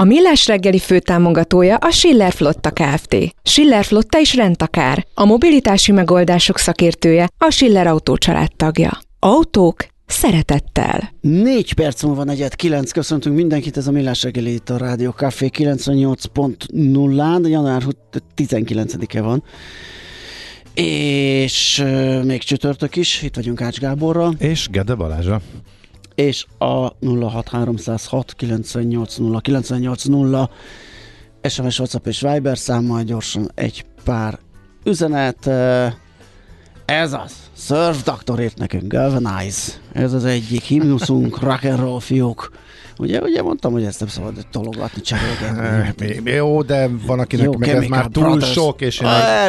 A 0.00 0.04
Millás 0.04 0.46
reggeli 0.46 0.78
főtámogatója 0.78 1.76
a 1.76 1.90
Schiller 1.90 2.32
Flotta 2.32 2.70
Kft. 2.70 3.16
Schiller 3.42 3.84
Flotta 3.84 4.18
is 4.18 4.34
rendtakár. 4.34 5.06
A 5.14 5.24
mobilitási 5.24 5.92
megoldások 5.92 6.58
szakértője 6.58 7.28
a 7.38 7.50
Schiller 7.50 7.86
Autó 7.86 8.16
tagja. 8.56 8.98
Autók 9.18 9.86
szeretettel. 10.06 11.12
Négy 11.20 11.72
perc 11.72 12.02
múlva 12.02 12.24
negyed 12.24 12.54
kilenc, 12.54 12.92
köszöntünk 12.92 13.36
mindenkit, 13.36 13.76
ez 13.76 13.86
a 13.86 13.90
Millás 13.90 14.22
reggeli 14.22 14.52
itt 14.52 14.70
a 14.70 14.76
Rádió 14.76 15.10
Café 15.10 15.50
98.0-án, 15.52 17.48
január 17.48 17.82
19-e 18.36 19.20
van. 19.20 19.42
És 20.74 21.78
euh, 21.78 22.24
még 22.24 22.42
csütörtök 22.42 22.96
is, 22.96 23.22
itt 23.22 23.36
vagyunk 23.36 23.60
Ács 23.60 23.78
Gáborral. 23.78 24.34
És 24.38 24.68
Gede 24.68 24.94
Balázsa 24.94 25.40
és 26.20 26.46
a 26.58 26.92
06306 27.00 28.34
980 28.34 29.40
980 29.40 30.50
SMS, 31.42 31.78
WhatsApp 31.78 32.06
és 32.06 32.20
Viber 32.20 32.58
számmal 32.58 33.02
gyorsan 33.02 33.50
egy 33.54 33.84
pár 34.04 34.38
üzenet. 34.84 35.46
Ez 36.84 37.12
az, 37.12 37.32
Surf 37.56 38.02
Doctor 38.02 38.40
írt 38.40 38.58
nekünk, 38.58 38.92
Galvanize. 38.92 39.72
Ez 39.92 40.12
az 40.12 40.24
egyik 40.24 40.62
himnuszunk, 40.62 41.38
rock 41.38 41.64
and 41.64 41.78
roll 41.78 42.00
fiúk. 42.00 42.50
Ugye, 43.00 43.20
ugye 43.20 43.42
mondtam, 43.42 43.72
hogy 43.72 43.84
ezt 43.84 44.00
nem 44.00 44.08
szabad 44.08 44.46
tologatni, 44.50 45.02
cserélgetni. 45.02 46.30
Jó, 46.36 46.62
de 46.62 46.88
van 47.06 47.18
akinek 47.18 47.44
Jó, 47.44 47.56
meg 47.58 47.68
ez 47.68 47.86
már 47.86 48.06
túl 48.06 48.24
brothers. 48.24 48.52
sok, 48.52 48.80
és 48.80 49.00
én, 49.00 49.06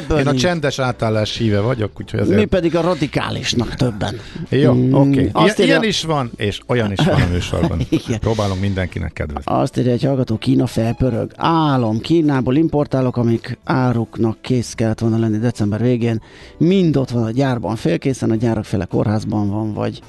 a, 0.09 0.19
én 0.19 0.27
a 0.27 0.35
csendes 0.35 0.79
átállás 0.79 1.37
híve 1.37 1.59
vagyok, 1.59 1.91
úgyhogy 1.99 2.19
azért... 2.19 2.39
Mi 2.39 2.45
pedig 2.45 2.75
a 2.75 2.81
radikálisnak 2.81 3.75
többen. 3.75 4.19
Jó, 4.49 4.73
mm, 4.73 4.93
oké. 4.93 5.29
Okay. 5.33 5.43
Ilyen, 5.43 5.55
ilyen 5.57 5.83
is 5.83 6.03
van, 6.03 6.31
és 6.35 6.59
olyan 6.67 6.91
is 6.91 7.05
van 7.05 7.21
a 7.21 7.27
műsorban. 7.31 7.87
Próbálom 8.19 8.57
mindenkinek 8.57 9.13
kedvezni. 9.13 9.51
Azt 9.51 9.77
írja 9.77 9.91
egy 9.91 10.03
hallgató, 10.03 10.37
Kína 10.37 10.67
felpörög. 10.67 11.31
Álom, 11.35 11.99
Kínából 11.99 12.55
importálok, 12.55 13.17
amik 13.17 13.57
áruknak 13.63 14.41
kész 14.41 14.73
kellett 14.73 14.99
volna 14.99 15.17
lenni 15.17 15.37
december 15.37 15.81
végén. 15.81 16.21
Mind 16.57 16.97
ott 16.97 17.09
van 17.09 17.23
a 17.23 17.31
gyárban 17.31 17.75
félkészen, 17.75 18.31
a 18.31 18.35
gyárak 18.35 18.65
fele 18.65 18.85
kórházban 18.85 19.49
van, 19.49 19.73
vagy 19.73 20.01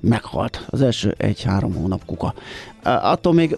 meghalt. 0.00 0.64
Az 0.66 0.82
első 0.82 1.14
egy-három 1.18 1.74
hónap 1.74 2.04
kuka 2.04 2.34
attól 3.02 3.32
még 3.32 3.56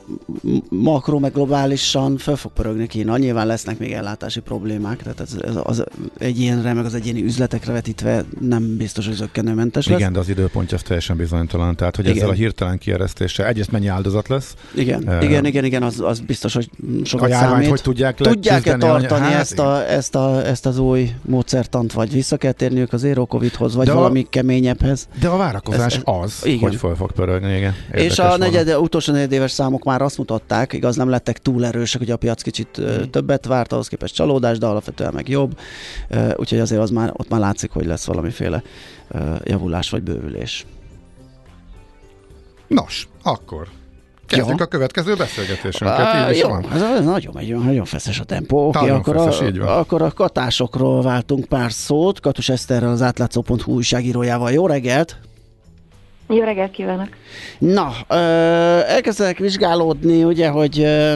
makro 0.68 1.18
meg 1.18 1.32
globálisan 1.32 2.16
fel 2.16 2.36
fog 2.36 2.52
pörögni 2.52 2.86
Kína. 2.86 3.18
Nyilván 3.18 3.46
lesznek 3.46 3.78
még 3.78 3.92
ellátási 3.92 4.40
problémák, 4.40 5.02
tehát 5.02 5.20
ez, 5.20 5.36
ez 5.42 5.54
az 5.62 5.84
egyénre, 6.18 6.72
meg 6.72 6.84
az 6.84 6.94
egyéni 6.94 7.22
üzletekre 7.22 7.72
vetítve 7.72 8.24
nem 8.40 8.76
biztos, 8.76 9.06
hogy 9.06 9.14
zöggenőmentes 9.14 9.86
lesz. 9.86 9.98
Igen, 9.98 10.12
de 10.12 10.18
az 10.18 10.28
időpontja 10.28 10.76
az 10.76 10.82
teljesen 10.82 11.16
bizonytalan. 11.16 11.76
Tehát, 11.76 11.96
hogy 11.96 12.04
igen. 12.04 12.16
ezzel 12.16 12.28
a 12.28 12.32
hirtelen 12.32 12.78
kieresztéssel 12.78 13.46
egyrészt 13.46 13.70
mennyi 13.70 13.86
áldozat 13.86 14.28
lesz. 14.28 14.54
Igen, 14.74 15.02
uh, 15.06 15.24
igen, 15.24 15.46
igen, 15.46 15.64
igen, 15.64 15.82
az, 15.82 16.00
az 16.00 16.20
biztos, 16.20 16.54
hogy 16.54 16.70
sokat 17.04 17.30
a 17.30 17.34
számít. 17.34 17.68
hogy 17.68 17.82
tudják 17.82 18.16
Tudják-e 18.16 18.76
tartani 18.76 19.24
hát, 19.24 19.40
ezt, 19.40 19.58
a, 19.58 19.90
ezt, 19.90 20.14
a, 20.14 20.46
ezt 20.46 20.66
az 20.66 20.78
új 20.78 21.10
módszertant, 21.22 21.92
vagy 21.92 22.12
vissza 22.12 22.36
kell 22.36 22.52
térniük 22.52 22.92
az 22.92 23.00
Zero 23.00 23.26
Covid-hoz, 23.26 23.74
vagy 23.74 23.86
de 23.86 23.92
valami 23.92 24.22
a, 24.26 24.28
keményebbhez. 24.30 25.08
De 25.20 25.28
a 25.28 25.36
várakozás 25.36 25.96
ez, 25.96 26.02
az, 26.04 26.40
igen. 26.42 26.58
hogy 26.58 26.76
föl 26.76 26.94
fog 26.96 27.12
pörögni, 27.12 27.56
igen. 27.56 27.74
És 27.92 28.18
a 28.18 28.36
negyed, 28.36 28.76
utolsó 28.76 29.12
negyedéves 29.20 29.50
számok 29.50 29.84
már 29.84 30.02
azt 30.02 30.18
mutatták, 30.18 30.72
igaz 30.72 30.96
nem 30.96 31.08
lettek 31.08 31.38
túl 31.38 31.64
erősek, 31.64 32.00
hogy 32.00 32.10
a 32.10 32.16
piac 32.16 32.42
kicsit 32.42 32.80
mm. 32.80 33.02
többet 33.10 33.46
várt, 33.46 33.72
ahhoz 33.72 33.88
képest 33.88 34.14
csalódás, 34.14 34.58
de 34.58 34.66
alapvetően 34.66 35.14
meg 35.14 35.28
jobb, 35.28 35.58
úgyhogy 36.36 36.58
azért 36.58 36.80
az 36.80 36.90
már, 36.90 37.12
ott 37.16 37.28
már 37.28 37.40
látszik, 37.40 37.70
hogy 37.70 37.86
lesz 37.86 38.04
valamiféle 38.04 38.62
javulás 39.44 39.90
vagy 39.90 40.02
bővülés. 40.02 40.66
Nos, 42.66 43.08
akkor 43.22 43.68
Kezdjük 44.26 44.58
jó. 44.58 44.64
a 44.64 44.68
következő 44.68 45.14
beszélgetésünket, 45.14 46.14
uh, 46.14 46.28
így 46.28 46.34
is 46.34 46.40
jó. 46.40 46.48
van. 46.48 46.72
Ez 46.72 47.04
nagyon 47.04 47.32
megy, 47.34 47.56
nagyon 47.56 47.84
feszes 47.84 48.20
a 48.20 48.24
tempó. 48.24 48.68
Okay, 48.68 48.88
akkor, 48.88 49.16
feszes, 49.16 49.58
a, 49.58 49.78
akkor 49.78 50.02
a 50.02 50.10
katásokról 50.10 51.02
váltunk 51.02 51.44
pár 51.44 51.72
szót. 51.72 52.20
Katus 52.20 52.48
Eszterrel, 52.48 52.90
az 52.90 53.02
átlátszó.hu 53.02 53.72
újságírójával. 53.72 54.50
Jó 54.50 54.66
reggelt! 54.66 55.16
Jó 56.32 56.44
reggelt 56.44 56.70
kívánok! 56.70 57.08
Na, 57.58 57.92
ö, 58.08 58.14
elkezdek 58.86 59.38
vizsgálódni, 59.38 60.24
ugye, 60.24 60.48
hogy 60.48 60.80
ö, 60.80 61.14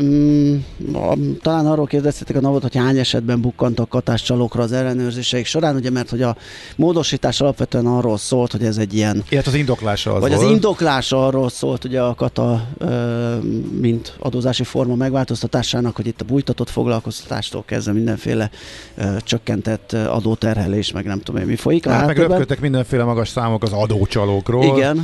talán 1.43 1.67
arról 1.67 1.87
kérdeztetek 1.87 2.37
a 2.37 2.41
navot, 2.41 2.63
hogy 2.63 2.77
hány 2.77 2.99
esetben 2.99 3.41
bukkantak 3.41 3.89
katáscsalókra 3.89 4.63
az 4.63 4.73
ellenőrzéseik 4.73 5.47
során, 5.47 5.75
ugye, 5.77 5.91
mert 5.91 6.11
hogy 6.11 6.23
a 6.23 6.37
módosítás 6.77 7.41
alapvetően 7.41 7.87
arról 7.87 8.19
szólt, 8.19 8.53
hogy 8.53 8.65
ez 8.65 8.77
egy 8.77 8.95
ilyen... 8.95 9.23
Ilyet 9.29 9.47
az 9.47 9.55
indoklása 9.55 10.13
az 10.15 10.21
Vagy 10.21 10.31
volt. 10.31 10.43
az 10.45 10.51
indoklása 10.51 11.27
arról 11.27 11.49
szólt, 11.49 11.85
ugye 11.85 12.01
a 12.01 12.15
kata, 12.15 12.67
ö, 12.79 13.35
mint 13.81 14.17
adózási 14.19 14.65
forma 14.65 14.95
megváltoztatásának, 14.95 15.97
hogy 15.97 16.07
itt 16.07 16.21
a 16.21 16.25
bújtatott 16.25 16.71
foglalkoztatástól 16.71 17.65
kezdve 17.67 17.93
mindenféle 17.93 18.51
ö, 18.95 19.03
csökkentett 19.25 19.93
adóterhelés, 19.93 20.93
meg 20.93 21.05
nem 21.05 21.21
tudom 21.21 21.41
én 21.41 21.47
mi 21.47 21.57
folyik. 21.57 21.87
Hát 21.89 22.07
meg 22.07 22.17
röpködtek 22.19 22.61
mindenféle 22.61 23.05
magas 23.05 23.29
számok 23.29 23.63
az 23.63 23.73
adócsalókról. 23.73 24.77
Igen, 24.77 25.04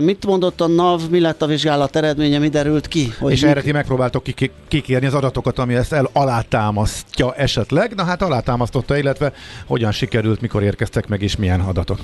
mit 0.00 0.26
mondott 0.26 0.60
a 0.60 0.66
NAV, 0.66 1.00
mi 1.10 1.20
lett 1.20 1.42
a 1.42 1.46
vizsgálat 1.46 1.96
eredménye, 1.96 2.38
mi 2.38 2.48
derült 2.48 2.88
ki? 2.88 3.08
Hogy 3.18 3.32
és 3.32 3.40
mik... 3.40 3.50
erre 3.50 3.60
ti 3.60 3.72
megpróbáltok 3.72 4.24
kikérni 4.68 5.06
az 5.06 5.14
adatokat, 5.14 5.58
ami 5.58 5.74
ezt 5.74 5.92
el 5.92 6.08
alátámasztja 6.12 7.34
esetleg. 7.34 7.94
Na 7.94 8.04
hát 8.04 8.22
alátámasztotta, 8.22 8.96
illetve 8.96 9.32
hogyan 9.66 9.92
sikerült, 9.92 10.40
mikor 10.40 10.62
érkeztek 10.62 11.08
meg, 11.08 11.22
és 11.22 11.36
milyen 11.36 11.60
adatok? 11.60 11.98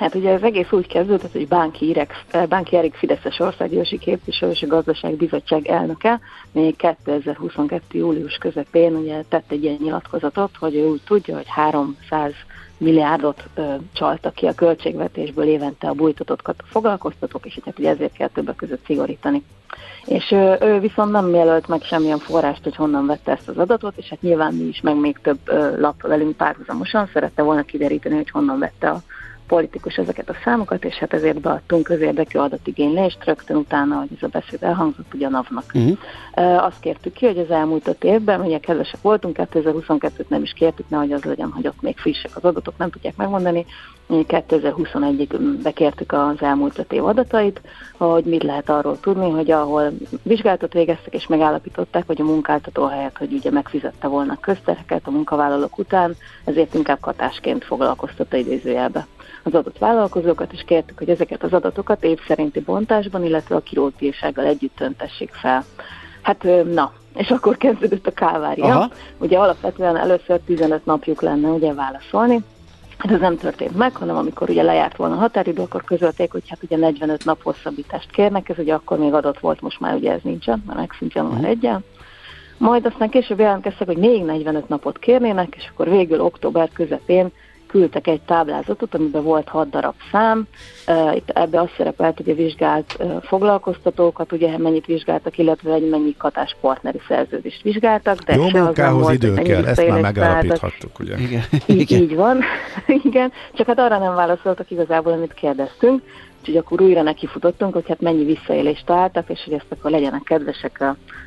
Hát 0.00 0.14
ugye 0.14 0.32
az 0.32 0.42
egész 0.42 0.66
úgy 0.70 0.86
kezdődött, 0.86 1.32
hogy 1.32 1.48
Bánki, 1.48 1.88
Irek, 1.88 2.24
Bánki 2.48 2.76
Erik 2.76 2.94
Fideszes 2.94 3.38
országgyűlési 3.38 3.98
képviselő 3.98 4.52
és 4.52 4.62
a 4.62 4.66
gazdaságbizottság 4.66 5.66
elnöke 5.66 6.20
még 6.52 6.76
2022. 6.76 7.98
július 7.98 8.34
közepén 8.34 8.94
ugye 8.94 9.22
tett 9.28 9.50
egy 9.50 9.64
ilyen 9.64 9.78
nyilatkozatot, 9.82 10.50
hogy 10.58 10.74
ő 10.74 10.86
úgy 10.86 11.00
tudja, 11.04 11.36
hogy 11.36 11.48
300 11.48 12.32
milliárdot 12.80 13.44
ö, 13.54 13.74
csaltak 13.92 14.34
ki 14.34 14.46
a 14.46 14.54
költségvetésből 14.54 15.44
évente 15.44 15.88
a 15.88 15.92
bújtatott 15.92 16.62
foglalkoztatók, 16.64 17.46
és 17.46 17.58
hát 17.64 17.78
ugye 17.78 17.90
ezért 17.90 18.12
kell 18.12 18.28
többek 18.28 18.56
között 18.56 18.84
szigorítani. 18.84 19.42
És 20.04 20.30
ö, 20.30 20.54
ő 20.60 20.78
viszont 20.78 21.12
nem 21.12 21.34
jelölt 21.34 21.68
meg 21.68 21.82
semmilyen 21.82 22.18
forrást, 22.18 22.62
hogy 22.62 22.76
honnan 22.76 23.06
vette 23.06 23.32
ezt 23.32 23.48
az 23.48 23.58
adatot, 23.58 23.96
és 23.96 24.08
hát 24.08 24.22
nyilván 24.22 24.54
mi 24.54 24.64
is, 24.64 24.80
meg 24.80 24.96
még 24.96 25.18
több 25.22 25.38
ö, 25.44 25.80
lap 25.80 26.02
velünk 26.02 26.36
párhuzamosan 26.36 27.10
szerette 27.12 27.42
volna 27.42 27.62
kideríteni, 27.62 28.14
hogy 28.14 28.30
honnan 28.30 28.58
vette 28.58 28.90
a 28.90 29.02
politikus 29.50 29.96
ezeket 29.96 30.28
a 30.28 30.36
számokat, 30.44 30.84
és 30.84 30.94
hát 30.94 31.12
ezért 31.12 31.40
beadtunk 31.40 31.82
közérdekű 31.82 32.38
adatigénylést, 32.38 33.24
rögtön 33.24 33.56
utána, 33.56 33.98
hogy 33.98 34.08
ez 34.16 34.22
a 34.22 34.38
beszéd 34.38 34.62
elhangzott, 34.62 35.14
ugye 35.14 35.26
a 35.26 35.30
NAV-nak. 35.30 35.64
Uh-huh. 35.74 36.64
Azt 36.64 36.80
kértük 36.80 37.12
ki, 37.12 37.26
hogy 37.26 37.38
az 37.38 37.50
elmúlt 37.50 37.88
öt 37.88 38.04
évben, 38.04 38.40
ugye 38.40 38.58
kedvesek 38.58 39.00
voltunk, 39.02 39.36
2022-t 39.40 40.28
nem 40.28 40.42
is 40.42 40.52
kértük, 40.52 40.88
nehogy 40.88 41.12
az 41.12 41.24
legyen, 41.24 41.50
hogy 41.50 41.66
ott 41.66 41.80
még 41.80 41.98
frissek 41.98 42.36
az 42.36 42.44
adatok, 42.44 42.74
nem 42.78 42.90
tudják 42.90 43.16
megmondani. 43.16 43.66
2021-ig 44.10 45.58
bekértük 45.62 46.12
az 46.12 46.42
elmúlt 46.42 46.78
öt 46.78 46.92
év 46.92 47.04
adatait, 47.04 47.60
hogy 47.96 48.24
mit 48.24 48.42
lehet 48.42 48.70
arról 48.70 49.00
tudni, 49.00 49.30
hogy 49.30 49.50
ahol 49.50 49.92
vizsgálatot 50.22 50.72
végeztek 50.72 51.14
és 51.14 51.26
megállapították, 51.26 52.06
hogy 52.06 52.20
a 52.20 52.24
munkáltató 52.24 52.86
helyett, 52.86 53.18
hogy 53.18 53.32
ugye 53.32 53.50
megfizette 53.50 54.08
volna 54.08 54.40
köztereket 54.40 55.06
a 55.06 55.10
munkavállalók 55.10 55.78
után, 55.78 56.16
ezért 56.44 56.74
inkább 56.74 57.00
katásként 57.00 57.64
foglalkoztatta 57.64 58.36
idézőjelbe 58.36 59.06
az 59.42 59.54
adott 59.54 59.78
vállalkozókat, 59.78 60.52
és 60.52 60.62
kértük, 60.66 60.98
hogy 60.98 61.08
ezeket 61.08 61.42
az 61.42 61.52
adatokat 61.52 62.04
év 62.04 62.18
szerinti 62.26 62.60
bontásban, 62.60 63.24
illetve 63.24 63.56
a 63.56 63.60
kirótírsággal 63.60 64.44
együtt 64.44 64.80
öntessék 64.80 65.32
fel. 65.32 65.64
Hát 66.22 66.46
na, 66.72 66.92
és 67.14 67.30
akkor 67.30 67.56
kezdődött 67.56 68.06
a 68.06 68.12
kávária. 68.12 68.64
Aha. 68.64 68.90
Ugye 69.18 69.38
alapvetően 69.38 69.96
először 69.96 70.40
15 70.40 70.84
napjuk 70.84 71.22
lenne 71.22 71.48
ugye 71.48 71.74
válaszolni, 71.74 72.44
Hát 73.00 73.12
ez 73.12 73.20
nem 73.20 73.36
történt 73.36 73.76
meg, 73.76 73.96
hanem 73.96 74.16
amikor 74.16 74.50
ugye 74.50 74.62
lejárt 74.62 74.96
volna 74.96 75.14
a 75.14 75.18
határidő, 75.18 75.62
akkor 75.62 75.84
közölték, 75.84 76.32
hogy 76.32 76.42
hát 76.48 76.62
ugye 76.62 76.76
45 76.76 77.24
nap 77.24 77.42
hosszabbítást 77.42 78.10
kérnek, 78.10 78.48
ez 78.48 78.58
ugye 78.58 78.74
akkor 78.74 78.98
még 78.98 79.12
adott 79.12 79.38
volt, 79.38 79.60
most 79.60 79.80
már 79.80 79.94
ugye 79.94 80.12
ez 80.12 80.20
nincsen, 80.22 80.62
mert 80.66 80.78
megszűnt 80.78 81.12
január 81.12 81.44
1 81.44 81.70
Majd 82.58 82.86
aztán 82.86 83.08
később 83.08 83.38
jelentkeztek, 83.38 83.86
hogy 83.86 83.96
még 83.96 84.24
45 84.24 84.68
napot 84.68 84.98
kérnének, 84.98 85.54
és 85.56 85.68
akkor 85.72 85.88
végül 85.88 86.20
október 86.20 86.70
közepén 86.72 87.30
küldtek 87.70 88.06
egy 88.06 88.20
táblázatot, 88.20 88.94
amiben 88.94 89.22
volt 89.22 89.48
hat 89.48 89.70
darab 89.70 89.94
szám. 90.12 90.46
Itt 91.14 91.30
ebbe 91.30 91.60
az 91.60 91.68
szerepelt, 91.76 92.16
hogy 92.16 92.30
a 92.30 92.34
vizsgált 92.34 92.98
foglalkoztatókat, 93.22 94.32
ugye 94.32 94.58
mennyit 94.58 94.86
vizsgáltak, 94.86 95.38
illetve 95.38 95.72
egy 95.72 95.88
mennyi 95.88 96.14
katás 96.18 96.56
partneri 96.60 97.00
szerződést 97.08 97.62
vizsgáltak. 97.62 98.18
De 98.18 98.34
Jó 98.34 98.48
munkához 98.48 99.02
volt, 99.02 99.14
idő 99.14 99.34
kell, 99.34 99.66
ezt 99.66 99.88
már 99.88 100.00
megállapíthattuk, 100.00 100.98
ugye? 100.98 101.16
Igen. 101.18 101.42
Így, 101.66 101.90
így 102.02 102.14
van, 102.14 102.40
igen. 103.04 103.32
Csak 103.52 103.66
hát 103.66 103.78
arra 103.78 103.98
nem 103.98 104.14
válaszoltak 104.14 104.70
igazából, 104.70 105.12
amit 105.12 105.34
kérdeztünk. 105.34 106.02
Úgyhogy 106.40 106.56
akkor 106.56 106.80
újra 106.80 107.02
nekifutottunk, 107.02 107.72
hogy 107.72 107.88
hát 107.88 108.00
mennyi 108.00 108.24
visszaélést 108.24 108.86
találtak, 108.86 109.28
és 109.28 109.40
hogy 109.44 109.52
ezt 109.52 109.66
akkor 109.68 109.90
legyenek 109.90 110.22
kedvesek 110.22 110.84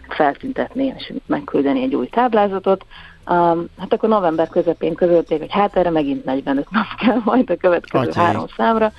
feltüntetni, 0.07 0.93
és 0.97 1.13
megküldeni 1.25 1.81
egy 1.81 1.95
új 1.95 2.07
táblázatot. 2.07 2.85
Um, 3.29 3.65
hát 3.77 3.93
akkor 3.93 4.09
november 4.09 4.47
közepén 4.49 4.95
közölték, 4.95 5.39
hogy 5.39 5.51
hát 5.51 5.75
erre 5.75 5.89
megint 5.89 6.25
45 6.25 6.69
nap 6.69 6.85
kell 7.05 7.21
majd 7.23 7.49
a 7.49 7.55
következő 7.55 8.07
Atyai. 8.07 8.25
három 8.25 8.45
számra. 8.57 8.91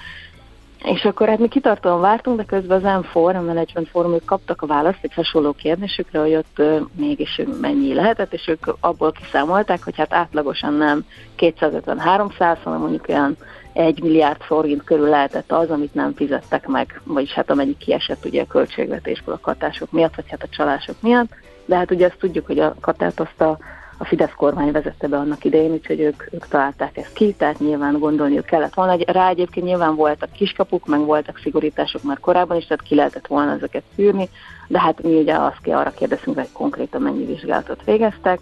És 0.85 1.05
akkor 1.05 1.29
hát 1.29 1.38
mi 1.38 1.49
kitartóan 1.49 2.00
vártunk, 2.00 2.37
de 2.37 2.44
közben 2.44 2.85
az 2.85 3.05
M4, 3.12 3.37
a 3.37 3.41
Management 3.41 3.88
Forum, 3.88 4.12
ők 4.12 4.25
kaptak 4.25 4.62
a 4.62 4.67
választ 4.67 4.99
egy 5.00 5.15
hasonló 5.15 5.53
kérdésükre, 5.53 6.21
hogy 6.21 6.35
ott 6.35 6.59
uh, 6.59 6.81
mégis 6.97 7.41
mennyi 7.61 7.94
lehetett, 7.94 8.32
és 8.32 8.49
ők 8.49 8.67
abból 8.81 9.12
kiszámolták, 9.12 9.85
hogy 9.85 9.97
hát 9.97 10.12
átlagosan 10.12 10.75
nem 10.75 11.05
250-300, 11.38 12.59
hanem 12.62 12.81
mondjuk 12.81 13.09
olyan 13.09 13.37
1 13.73 14.03
milliárd 14.03 14.41
forint 14.41 14.85
körül 14.85 15.09
lehetett 15.09 15.53
az, 15.53 15.70
amit 15.70 15.94
nem 15.94 16.15
fizettek 16.15 16.67
meg, 16.67 17.00
vagyis 17.05 17.32
hát 17.32 17.50
amennyi 17.50 17.77
kiesett 17.77 18.25
ugye 18.25 18.43
a 18.43 18.47
költségvetésből 18.47 19.35
a 19.35 19.38
katások 19.43 19.93
miatt, 19.93 20.15
vagy 20.15 20.29
hát 20.29 20.43
a 20.43 20.49
csalások 20.56 20.97
miatt. 21.00 21.32
De 21.65 21.77
hát 21.77 21.91
ugye 21.91 22.06
azt 22.06 22.19
tudjuk, 22.19 22.47
hogy 22.47 22.59
a 22.59 22.75
katát 22.81 23.20
azt 23.20 23.41
a 23.41 23.59
a 24.05 24.06
Fidesz 24.06 24.35
kormány 24.37 24.73
vezette 24.73 25.09
be 25.09 25.17
annak 25.17 25.45
idején, 25.45 25.73
úgyhogy 25.73 26.01
ők, 26.01 26.23
ők 26.33 26.47
találták 26.49 26.97
ezt 26.97 27.12
ki, 27.12 27.35
tehát 27.39 27.59
nyilván 27.59 27.99
gondolniuk 27.99 28.45
kellett 28.45 28.75
volna. 28.75 28.97
Rá 29.06 29.29
egyébként 29.29 29.67
nyilván 29.67 29.95
voltak 29.95 30.33
kiskapuk, 30.33 30.87
meg 30.87 31.01
voltak 31.01 31.39
szigorítások 31.39 32.03
már 32.03 32.21
korábban 32.21 32.56
is, 32.56 32.67
tehát 32.67 32.83
ki 32.83 32.95
lehetett 32.95 33.27
volna 33.27 33.53
ezeket 33.53 33.83
szűrni, 33.95 34.29
de 34.69 34.81
hát 34.81 35.03
mi 35.03 35.15
ugye 35.15 35.35
azt 35.35 35.61
ki 35.62 35.71
arra 35.71 35.91
kérdezünk, 35.91 36.37
hogy 36.37 36.53
konkrétan 36.53 37.03
mennyi 37.03 37.25
vizsgálatot 37.25 37.85
végeztek. 37.85 38.41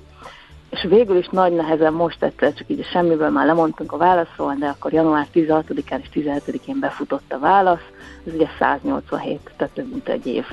És 0.70 0.86
végül 0.88 1.16
is 1.16 1.28
nagy 1.28 1.52
nehezen 1.52 1.92
most 1.92 2.22
egyszer 2.22 2.54
csak 2.54 2.68
így 2.68 2.84
semmiből 2.84 3.30
már 3.30 3.46
lemondtunk 3.46 3.92
a 3.92 3.96
válaszról, 3.96 4.54
de 4.58 4.66
akkor 4.66 4.92
január 4.92 5.26
16-án 5.34 6.00
és 6.00 6.08
17-én 6.14 6.78
befutott 6.80 7.32
a 7.32 7.38
válasz, 7.38 7.86
ez 8.26 8.34
ugye 8.34 8.46
187, 8.58 9.50
tehát 9.56 9.74
több 9.74 9.90
mint 9.90 10.08
egy 10.08 10.26
év 10.26 10.44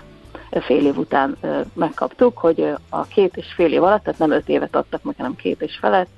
fél 0.50 0.86
év 0.86 0.98
után 0.98 1.38
megkaptuk, 1.74 2.38
hogy 2.38 2.74
a 2.90 3.04
két 3.04 3.38
és 3.38 3.46
fél 3.56 3.74
év 3.74 3.84
alatt, 3.84 4.04
tehát 4.04 4.20
nem 4.20 4.32
öt 4.32 4.50
évet 4.50 4.76
adtak 4.76 5.04
meg, 5.04 5.16
hanem 5.18 5.36
két 5.36 5.62
és 5.62 5.78
felett, 5.82 6.10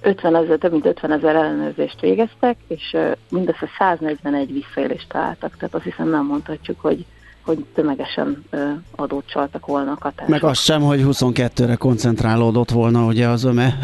50 0.00 0.36
ezer, 0.36 0.58
több 0.58 0.72
mint 0.72 0.86
50 0.86 1.12
ezer 1.12 1.34
ellenőrzést 1.34 2.00
végeztek, 2.00 2.56
és 2.68 2.96
mindössze 3.30 3.68
141 3.78 4.52
visszaélést 4.52 5.08
találtak. 5.08 5.56
Tehát 5.56 5.74
azt 5.74 5.84
hiszem 5.84 6.08
nem 6.08 6.26
mondhatjuk, 6.26 6.80
hogy 6.80 7.04
hogy 7.44 7.64
tömegesen 7.74 8.44
adót 8.96 9.26
csaltak 9.26 9.66
volna 9.66 9.90
a 9.90 9.96
katások. 9.98 10.28
Meg 10.28 10.44
az 10.44 10.58
sem, 10.58 10.82
hogy 10.82 11.00
22-re 11.04 11.74
koncentrálódott 11.74 12.70
volna 12.70 13.04
ugye 13.04 13.28
az 13.28 13.44
öme, 13.44 13.78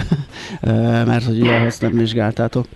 mert 1.11 1.25
hogy 1.25 1.41
ugye 1.41 1.61
azt 1.67 1.81
nem 1.81 1.93
vizsgáltátok. 1.93 2.67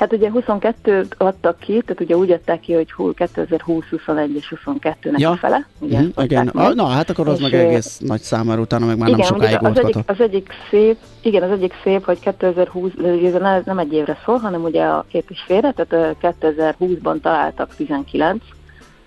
Hát 0.00 0.12
ugye 0.12 0.30
22-t 0.34 1.16
adtak 1.16 1.58
ki, 1.58 1.82
tehát 1.86 2.00
ugye 2.00 2.16
úgy 2.16 2.30
adták 2.30 2.60
ki, 2.60 2.72
hogy 2.72 3.14
2020, 3.14 3.84
21 3.90 4.34
és 4.34 4.54
22-nek 4.64 5.18
ja. 5.18 5.30
a 5.30 5.36
fele. 5.36 5.66
Ugye, 5.78 6.00
mm, 6.00 6.08
igen. 6.16 6.48
A, 6.48 6.74
na, 6.74 6.86
hát 6.86 7.10
akkor 7.10 7.28
az 7.28 7.40
meg 7.40 7.54
egész 7.54 7.98
nagy 7.98 8.20
számára 8.20 8.60
utána 8.60 8.86
meg 8.86 8.98
már 8.98 9.08
igen, 9.08 9.20
nem 9.20 9.28
sokáig 9.28 9.58
az 9.62 9.78
egyik, 9.78 9.96
az 10.06 10.20
egyik 10.20 10.52
szép, 10.70 10.96
igen, 11.22 11.42
az 11.42 11.50
egyik 11.50 11.72
szép, 11.82 12.04
hogy 12.04 12.18
2020, 12.20 12.92
ez 13.24 13.64
nem 13.64 13.78
egy 13.78 13.92
évre 13.92 14.18
szól, 14.24 14.36
hanem 14.38 14.62
ugye 14.62 14.84
a 14.84 15.04
két 15.08 15.24
és 15.28 15.42
félre, 15.46 15.72
tehát 15.72 16.16
2020-ban 16.22 17.20
találtak 17.20 17.74
19 17.74 18.42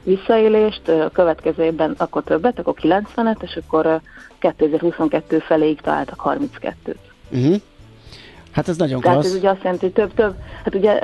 visszaélést, 0.03 0.87
a 0.87 1.09
következő 1.13 1.63
évben 1.63 1.95
akkor 1.97 2.23
többet, 2.23 2.59
akkor 2.59 2.73
90-et, 2.81 3.41
és 3.41 3.59
akkor 3.65 4.01
2022 4.39 5.39
feléig 5.39 5.81
találtak 5.81 6.21
32-t. 6.25 6.95
Uh-huh. 7.29 7.55
Hát 8.53 8.67
ez 8.67 8.77
nagyon 8.77 9.01
Tehát 9.01 9.17
klassz. 9.17 9.31
ez 9.31 9.37
ugye 9.39 9.49
azt 9.49 9.63
jelenti, 9.63 9.85
hogy 9.85 9.93
több-több, 9.93 10.33
hát 10.63 10.75
ugye 10.75 10.99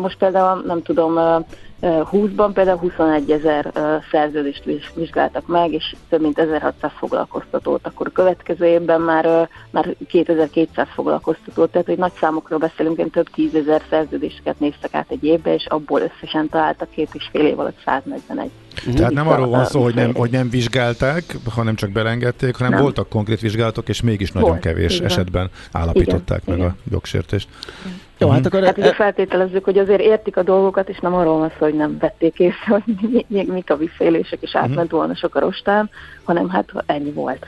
most 0.00 0.18
például 0.18 0.62
nem 0.66 0.82
tudom, 0.82 1.44
20-ban 1.86 2.50
például 2.54 2.78
21 2.78 3.30
ezer 3.30 3.72
szerződést 4.10 4.64
vizsgáltak 4.94 5.46
meg, 5.46 5.72
és 5.72 5.94
több 6.08 6.20
mint 6.20 6.38
1600 6.38 6.90
foglalkoztatót, 6.98 7.86
akkor 7.86 8.06
a 8.06 8.12
következő 8.12 8.64
évben 8.64 9.00
már, 9.00 9.48
már 9.70 9.94
2200 10.08 10.86
foglalkoztatót, 10.94 11.70
tehát 11.70 11.86
hogy 11.86 11.98
nagy 11.98 12.12
számokról 12.20 12.58
beszélünk, 12.58 12.98
én 12.98 13.10
több 13.10 13.28
tízezer 13.34 13.82
szerződéseket 13.90 14.60
néztek 14.60 14.94
át 14.94 15.10
egy 15.10 15.24
évbe, 15.24 15.54
és 15.54 15.66
abból 15.66 16.00
összesen 16.00 16.48
találtak 16.48 16.90
két 16.90 17.08
és 17.12 17.28
fél 17.32 17.46
év 17.46 17.58
alatt 17.58 17.78
141. 17.84 18.50
Tehát 18.94 19.12
nem 19.12 19.28
arról 19.28 19.48
van 19.48 19.64
szó, 19.64 19.82
hogy 19.82 19.94
nem, 19.94 20.14
hogy 20.14 20.30
nem 20.30 20.50
vizsgálták, 20.50 21.36
hanem 21.54 21.74
csak 21.74 21.90
belengedték, 21.90 22.56
hanem 22.56 22.72
nem. 22.72 22.82
voltak 22.82 23.08
konkrét 23.08 23.40
vizsgálatok, 23.40 23.88
és 23.88 24.02
mégis 24.02 24.32
nagyon 24.32 24.48
Volt, 24.48 24.60
kevés 24.60 24.94
igen. 24.94 25.06
esetben 25.06 25.50
állapították 25.72 26.42
igen, 26.42 26.58
meg 26.58 26.66
igen. 26.66 26.76
a 26.86 26.90
jogsértést. 26.90 27.48
Igen. 27.84 28.04
Jó, 28.18 28.28
hát 28.28 28.46
akkor... 28.46 28.64
Hát 28.64 28.78
ugye 28.78 28.92
feltételezzük, 28.92 29.64
hogy 29.64 29.78
azért 29.78 30.00
értik 30.00 30.36
a 30.36 30.42
dolgokat, 30.42 30.88
és 30.88 30.98
nem 30.98 31.14
arról 31.14 31.38
van 31.38 31.48
szó, 31.48 31.64
hogy 31.64 31.74
nem 31.74 31.98
vették 31.98 32.38
észre, 32.38 32.82
hogy 32.84 32.94
mi, 33.28 33.44
mik 33.48 33.70
a 33.70 33.76
visszaélések, 33.76 34.42
és 34.42 34.54
átment 34.54 34.76
uh-huh. 34.78 34.90
volna 34.98 35.14
sok 35.14 35.34
a 35.34 35.40
rostán, 35.40 35.90
hanem 36.24 36.48
hát 36.48 36.72
ennyi 36.86 37.10
volt. 37.10 37.46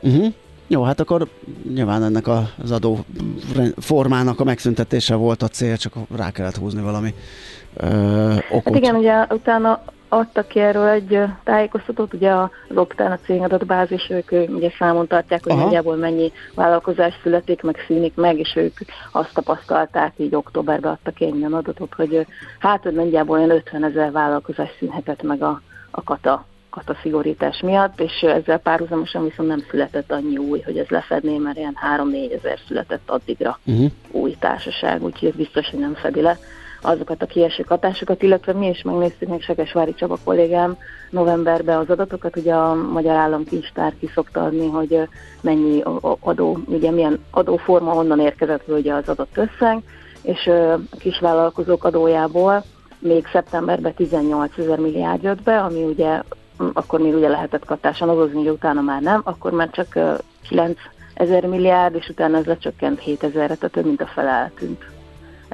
Uh-huh. 0.00 0.34
Jó, 0.66 0.82
hát 0.82 1.00
akkor 1.00 1.28
nyilván 1.74 2.02
ennek 2.02 2.28
az 2.28 2.70
adó 2.70 2.98
formának 3.78 4.40
a 4.40 4.44
megszüntetése 4.44 5.14
volt 5.14 5.42
a 5.42 5.48
cél, 5.48 5.76
csak 5.76 5.92
rá 6.16 6.30
kellett 6.30 6.56
húzni 6.56 6.82
valami 6.82 7.14
ö, 7.76 8.32
okot. 8.50 8.64
Hát 8.64 8.76
igen, 8.76 8.94
ugye 8.94 9.26
utána 9.30 9.82
adtak 10.18 10.48
ki 10.48 10.60
erről 10.60 10.86
egy 10.86 11.20
tájékoztatót, 11.44 12.14
ugye 12.14 12.30
az 12.30 12.76
Optán 12.76 13.12
a 13.12 13.18
cég 13.24 13.42
adatbázis, 13.42 14.10
ők 14.10 14.30
ugye 14.30 14.70
számon 14.78 15.06
tartják, 15.06 15.42
hogy 15.42 15.52
Aha. 15.52 15.64
nagyjából 15.64 15.96
mennyi 15.96 16.32
vállalkozás 16.54 17.14
születik, 17.22 17.62
meg 17.62 17.84
szűnik 17.86 18.14
meg, 18.14 18.38
és 18.38 18.52
ők 18.56 18.78
azt 19.12 19.34
tapasztalták, 19.34 20.12
így 20.16 20.34
októberben 20.34 20.92
adtak 20.92 21.20
egy 21.20 21.36
ilyen 21.36 21.52
adatot, 21.52 21.94
hogy 21.94 22.26
hát, 22.58 22.82
hogy 22.82 22.94
nagyjából 22.94 23.38
olyan 23.38 23.50
50 23.50 23.84
ezer 23.84 24.12
vállalkozás 24.12 24.68
szűnhetett 24.78 25.22
meg 25.22 25.42
a, 25.42 25.60
a 25.90 26.02
kata 26.02 26.44
kata 26.70 26.96
szigorítás 27.02 27.60
miatt, 27.60 28.00
és 28.00 28.20
ezzel 28.20 28.58
párhuzamosan 28.58 29.24
viszont 29.24 29.48
nem 29.48 29.64
született 29.70 30.12
annyi 30.12 30.36
új, 30.36 30.60
hogy 30.60 30.78
ez 30.78 30.88
lefedné, 30.88 31.38
mert 31.38 31.56
ilyen 31.56 31.76
3-4 31.96 32.32
ezer 32.32 32.58
született 32.66 33.10
addigra 33.10 33.58
uh-huh. 33.64 33.90
új 34.10 34.36
társaság, 34.38 35.02
úgyhogy 35.02 35.28
ez 35.28 35.34
biztos, 35.34 35.70
hogy 35.70 35.78
nem 35.78 35.94
fedi 35.94 36.20
le 36.20 36.38
azokat 36.84 37.22
a 37.22 37.26
kieső 37.26 37.64
hatásokat, 37.68 38.22
illetve 38.22 38.52
mi 38.52 38.68
is 38.68 38.82
megnéztük 38.82 39.28
még 39.28 39.42
Sekesvári 39.42 39.94
Csaba 39.94 40.18
kollégám 40.24 40.76
novemberben 41.10 41.78
az 41.78 41.90
adatokat, 41.90 42.36
ugye 42.36 42.54
a 42.54 42.74
Magyar 42.74 43.16
Államkincstár 43.16 43.92
ki 44.00 44.10
szokta 44.14 44.42
adni, 44.42 44.68
hogy 44.68 45.08
mennyi 45.40 45.82
adó, 46.20 46.58
ugye 46.66 46.90
milyen 46.90 47.24
adóforma 47.30 47.92
honnan 47.92 48.20
érkezett 48.20 48.68
ugye 48.68 48.94
az 48.94 49.08
adott 49.08 49.36
összeg, 49.36 49.82
és 50.22 50.46
a 50.46 50.98
kisvállalkozók 50.98 51.84
adójából 51.84 52.64
még 52.98 53.26
szeptemberben 53.32 53.94
18 53.94 54.58
ezer 54.58 54.78
milliárd 54.78 55.22
jött 55.22 55.42
be, 55.42 55.60
ami 55.60 55.82
ugye 55.82 56.22
akkor 56.72 57.00
még 57.00 57.14
ugye 57.14 57.28
lehetett 57.28 57.64
katásan 57.64 58.08
adózni, 58.08 58.36
hogy 58.36 58.48
utána 58.48 58.80
már 58.80 59.02
nem, 59.02 59.20
akkor 59.24 59.52
már 59.52 59.70
csak 59.70 59.98
9 60.48 60.78
ezer 61.14 61.46
milliárd, 61.46 61.94
és 61.94 62.08
utána 62.08 62.36
ez 62.36 62.44
lecsökkent 62.44 63.00
7 63.00 63.22
ezerre, 63.22 63.54
tehát 63.54 63.72
több 63.72 63.84
mint 63.84 64.00
a 64.00 64.06
fele 64.06 64.30
eltűnt 64.30 64.93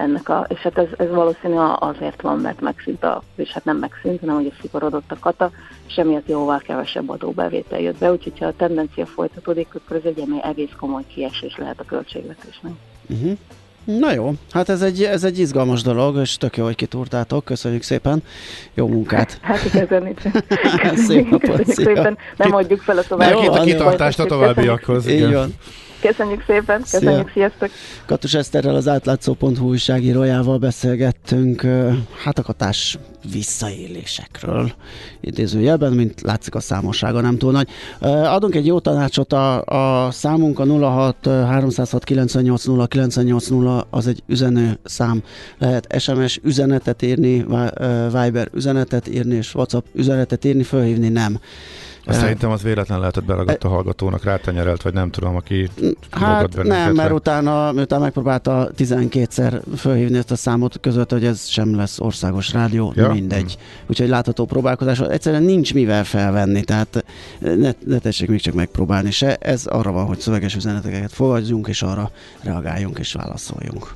ennek 0.00 0.28
a, 0.28 0.46
és 0.48 0.58
hát 0.58 0.78
ez, 0.78 0.86
ez 0.96 1.08
valószínű 1.10 1.54
azért 1.78 2.22
van, 2.22 2.38
mert 2.38 2.60
megszűnt 2.60 3.04
a, 3.04 3.22
és 3.36 3.50
hát 3.50 3.64
nem 3.64 3.76
megszűnt, 3.76 4.20
hanem 4.20 4.34
hogy 4.34 4.52
szigorodott 4.60 5.12
a 5.12 5.18
kata, 5.20 5.50
és 5.86 5.94
emiatt 5.94 6.28
jóval 6.28 6.58
kevesebb 6.58 7.10
adóbevétel 7.10 7.80
jött 7.80 7.98
be, 7.98 8.10
úgyhogy 8.10 8.38
ha 8.38 8.46
a 8.46 8.56
tendencia 8.56 9.06
folytatódik, 9.06 9.66
akkor 9.74 9.96
ez 9.96 10.02
egy 10.04 10.24
egész 10.42 10.72
komoly 10.78 11.04
kiesés 11.14 11.56
lehet 11.56 11.80
a 11.80 11.84
költségvetésnek. 11.84 12.72
Uh-huh. 13.08 13.38
Na 13.84 14.12
jó, 14.12 14.32
hát 14.50 14.68
ez 14.68 14.82
egy, 14.82 15.02
ez 15.02 15.24
egy 15.24 15.38
izgalmas 15.38 15.82
dolog, 15.82 16.16
és 16.16 16.36
tök 16.36 16.56
jó, 16.56 16.64
hogy 16.64 16.74
kitúrtátok. 16.74 17.44
Köszönjük 17.44 17.82
szépen. 17.82 18.22
Jó 18.74 18.86
munkát. 18.86 19.38
Hát 19.42 19.64
igazán 19.64 20.02
nincs. 20.02 20.20
Szép 21.06 21.30
napot. 21.30 21.66
szépen. 21.66 22.18
Nem 22.36 22.54
adjuk 22.54 22.80
fel 22.80 22.98
a 22.98 23.02
további. 23.02 23.46
a 23.46 23.60
kitartást 23.60 24.18
a 24.18 24.24
továbbiakhoz. 24.24 25.06
Így 25.06 25.32
van. 25.32 25.54
Köszönjük 26.00 26.44
szépen, 26.46 26.80
köszönjük, 26.80 27.30
Szia. 27.32 27.32
sziasztok! 27.32 27.70
Katus 28.06 28.34
Eszterrel 28.34 28.74
az 28.74 28.88
átlátszó.hu 28.88 29.68
újságírójával 29.68 30.58
beszélgettünk 30.58 31.66
hát 32.24 32.38
a 32.38 32.42
katás 32.42 32.98
visszaélésekről 33.32 34.72
idézőjelben, 35.20 35.92
mint 35.92 36.20
látszik 36.20 36.54
a 36.54 36.60
számossága 36.60 37.20
nem 37.20 37.38
túl 37.38 37.52
nagy. 37.52 37.68
Adunk 38.24 38.54
egy 38.54 38.66
jó 38.66 38.78
tanácsot 38.78 39.32
a, 39.32 39.64
a 40.06 40.10
számunk, 40.10 40.58
a 40.58 40.64
06 40.64 41.26
306 41.26 42.04
98 42.04 42.64
0 42.64 42.86
98 42.86 43.46
0 43.48 43.86
az 43.90 44.06
egy 44.06 44.22
üzenő 44.26 44.78
szám. 44.84 45.22
Lehet 45.58 46.00
SMS 46.00 46.40
üzenetet 46.42 47.02
írni, 47.02 47.44
Viber 48.12 48.48
üzenetet 48.54 49.08
írni, 49.08 49.34
és 49.34 49.54
WhatsApp 49.54 49.84
üzenetet 49.92 50.44
írni, 50.44 50.62
fölhívni 50.62 51.08
nem 51.08 51.38
Azt 52.06 52.16
uh, 52.16 52.22
szerintem 52.22 52.50
az 52.50 52.62
véletlen 52.62 52.98
lehetett 52.98 53.24
beragadt 53.24 53.64
a 53.64 53.68
hallgatónak, 53.68 54.24
rátenyerelt, 54.24 54.82
vagy 54.82 54.92
nem 54.92 55.10
tudom, 55.10 55.36
aki 55.36 55.70
Hát 56.10 56.62
nem, 56.62 56.94
mert 56.94 57.12
utána, 57.12 57.72
utána 57.72 58.02
megpróbálta 58.02 58.70
12-szer 58.76 59.60
fölhívni 59.76 60.18
ezt 60.18 60.30
a 60.30 60.36
számot 60.36 60.80
között, 60.80 61.10
hogy 61.10 61.24
ez 61.24 61.46
sem 61.46 61.76
lesz 61.76 62.00
országos 62.00 62.52
rádió, 62.52 62.92
ja? 62.96 63.12
mindegy. 63.12 63.52
Hmm. 63.54 63.86
Úgyhogy 63.86 64.08
látható 64.08 64.44
próbálkozás, 64.44 65.00
egyszerűen 65.00 65.42
nincs 65.42 65.74
mivel 65.74 66.04
felvenni, 66.04 66.64
tehát 66.64 67.04
ne, 67.38 67.70
ne 67.86 67.98
tessék 67.98 68.28
még 68.28 68.40
csak 68.40 68.54
megpróbálni 68.54 69.10
se. 69.10 69.36
Ez 69.36 69.66
arra 69.66 69.92
van, 69.92 70.04
hogy 70.04 70.18
szöveges 70.18 70.54
üzeneteket 70.54 71.12
fogadjunk, 71.12 71.68
és 71.68 71.82
arra 71.82 72.10
reagáljunk 72.42 72.98
és 72.98 73.12
válaszoljunk. 73.12 73.94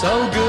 so 0.00 0.30
good. 0.30 0.39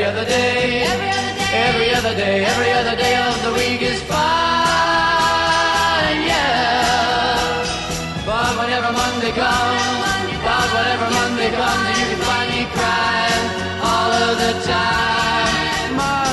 Every 0.00 0.18
other 0.18 0.24
day, 0.24 0.80
every 1.52 1.92
other 1.92 2.14
day, 2.16 2.42
every 2.42 2.72
other 2.72 2.96
day, 2.96 3.20
of 3.20 3.42
the 3.44 3.52
week 3.52 3.82
is 3.82 4.00
fine. 4.04 4.18
Yeah. 6.24 7.36
But 8.24 8.56
whenever 8.56 8.92
Monday 8.96 9.32
comes, 9.32 10.40
but 10.40 10.68
whatever 10.72 11.04
Monday 11.04 11.50
comes, 11.52 11.98
you 12.00 12.06
can 12.16 12.20
find 12.24 12.48
me 12.48 12.64
crying 12.72 13.44
all 13.84 14.10
of 14.24 14.38
the 14.40 14.52
time. 14.64 15.96
Monday, 15.96 16.29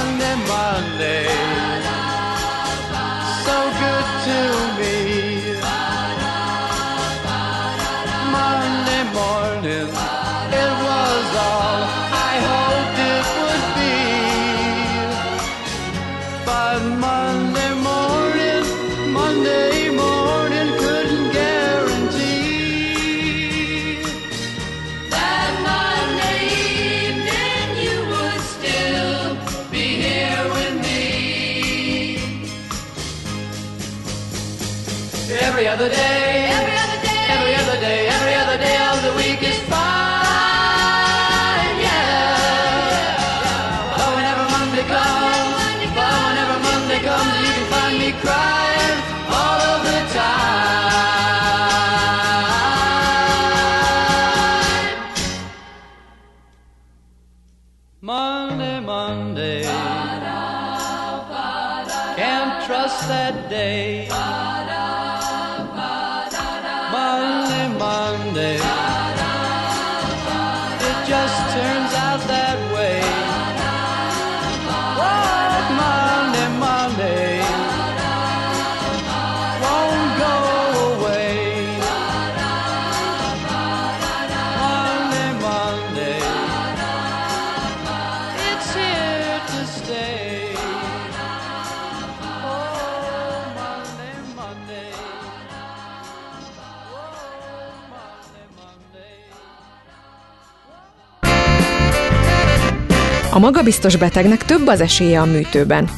A 103.38 103.40
magabiztos 103.40 103.96
betegnek 103.96 104.46
több 104.46 104.68
az 104.68 104.82
esélye 104.82 105.20
a 105.22 105.26
műtőben. 105.26 105.90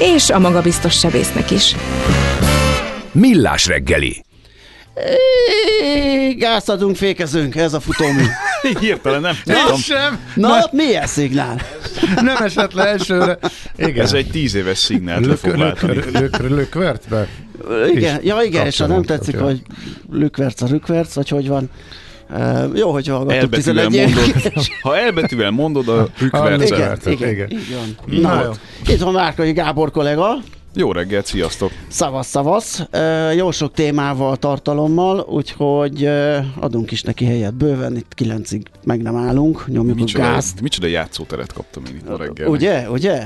És 0.00 0.30
a 0.30 0.38
magabiztos 0.38 0.98
sebésznek 0.98 1.50
is. 1.50 1.76
Millás 3.12 3.66
reggeli. 3.66 4.24
É, 5.82 6.32
Gázadunk, 6.32 6.96
fékezünk, 6.96 7.56
ez 7.56 7.74
a 7.74 7.80
futómű. 7.80 8.22
Hirtelen 8.80 9.20
nem 9.20 9.36
Na, 9.44 9.54
tudom. 9.54 9.78
sem. 9.78 10.18
Na, 10.34 10.58
ott 10.58 10.72
milyen 10.72 11.06
szignál? 11.06 11.60
Nem 12.20 12.36
esett 12.36 12.72
le 12.72 12.86
elsőre. 12.86 13.38
Igen. 13.76 14.04
Ez 14.04 14.12
egy 14.12 14.30
tíz 14.30 14.54
éves 14.54 14.78
szignált 14.78 15.26
le 15.26 15.36
fog 15.36 15.56
váltani. 15.56 16.00
Lökvert 16.48 17.08
be? 17.08 17.28
Igen, 17.94 18.20
ja 18.22 18.42
igen, 18.42 18.66
és 18.66 18.78
ha 18.78 18.86
nem 18.86 19.02
tetszik, 19.02 19.38
hogy 19.38 19.62
lükverc 20.10 20.62
a 20.62 20.66
rükverc, 20.66 21.14
vagy 21.14 21.28
hogy 21.28 21.48
van. 21.48 21.70
Uh, 22.30 22.78
jó, 22.78 22.90
hogy 22.92 23.06
hallgattuk 23.08 23.42
Elbetűvel 23.42 23.86
11 23.88 24.14
mondod, 24.14 24.52
ha 24.82 24.96
elbetűvel 24.98 25.50
mondod 25.50 25.88
a 25.88 26.08
rükvercet. 26.18 26.68
Igen, 26.68 26.88
Vercet, 26.88 27.12
igen, 27.12 27.30
igen. 27.30 27.50
így 27.50 27.74
van. 27.74 28.20
Na 28.20 28.34
Na, 28.34 28.42
jó. 28.44 28.50
itt 28.94 29.00
van 29.00 29.12
Márkai 29.12 29.52
Gábor 29.52 29.90
kollega, 29.90 30.36
Jó 30.74 30.92
reggelt, 30.92 31.26
sziasztok! 31.26 31.70
szavasz, 31.88 32.26
szavasz. 32.28 32.82
Jó 33.36 33.50
sok 33.50 33.72
témával, 33.72 34.36
tartalommal, 34.36 35.18
úgyhogy 35.20 36.08
adunk 36.60 36.90
is 36.90 37.02
neki 37.02 37.24
helyet 37.24 37.54
bőven, 37.54 37.96
itt 37.96 38.14
kilencig 38.14 38.66
meg 38.84 39.02
nem 39.02 39.16
állunk, 39.16 39.64
nyomjuk 39.66 39.96
a 39.98 40.00
Micsoda, 40.00 40.24
gázt. 40.24 40.60
micsoda 40.60 40.86
játszóteret 40.86 41.52
kaptam 41.52 41.82
én 41.84 41.94
itt 41.94 42.08
a 42.08 42.16
reggel. 42.16 42.48
Ugye, 42.48 42.90
ugye? 42.90 43.22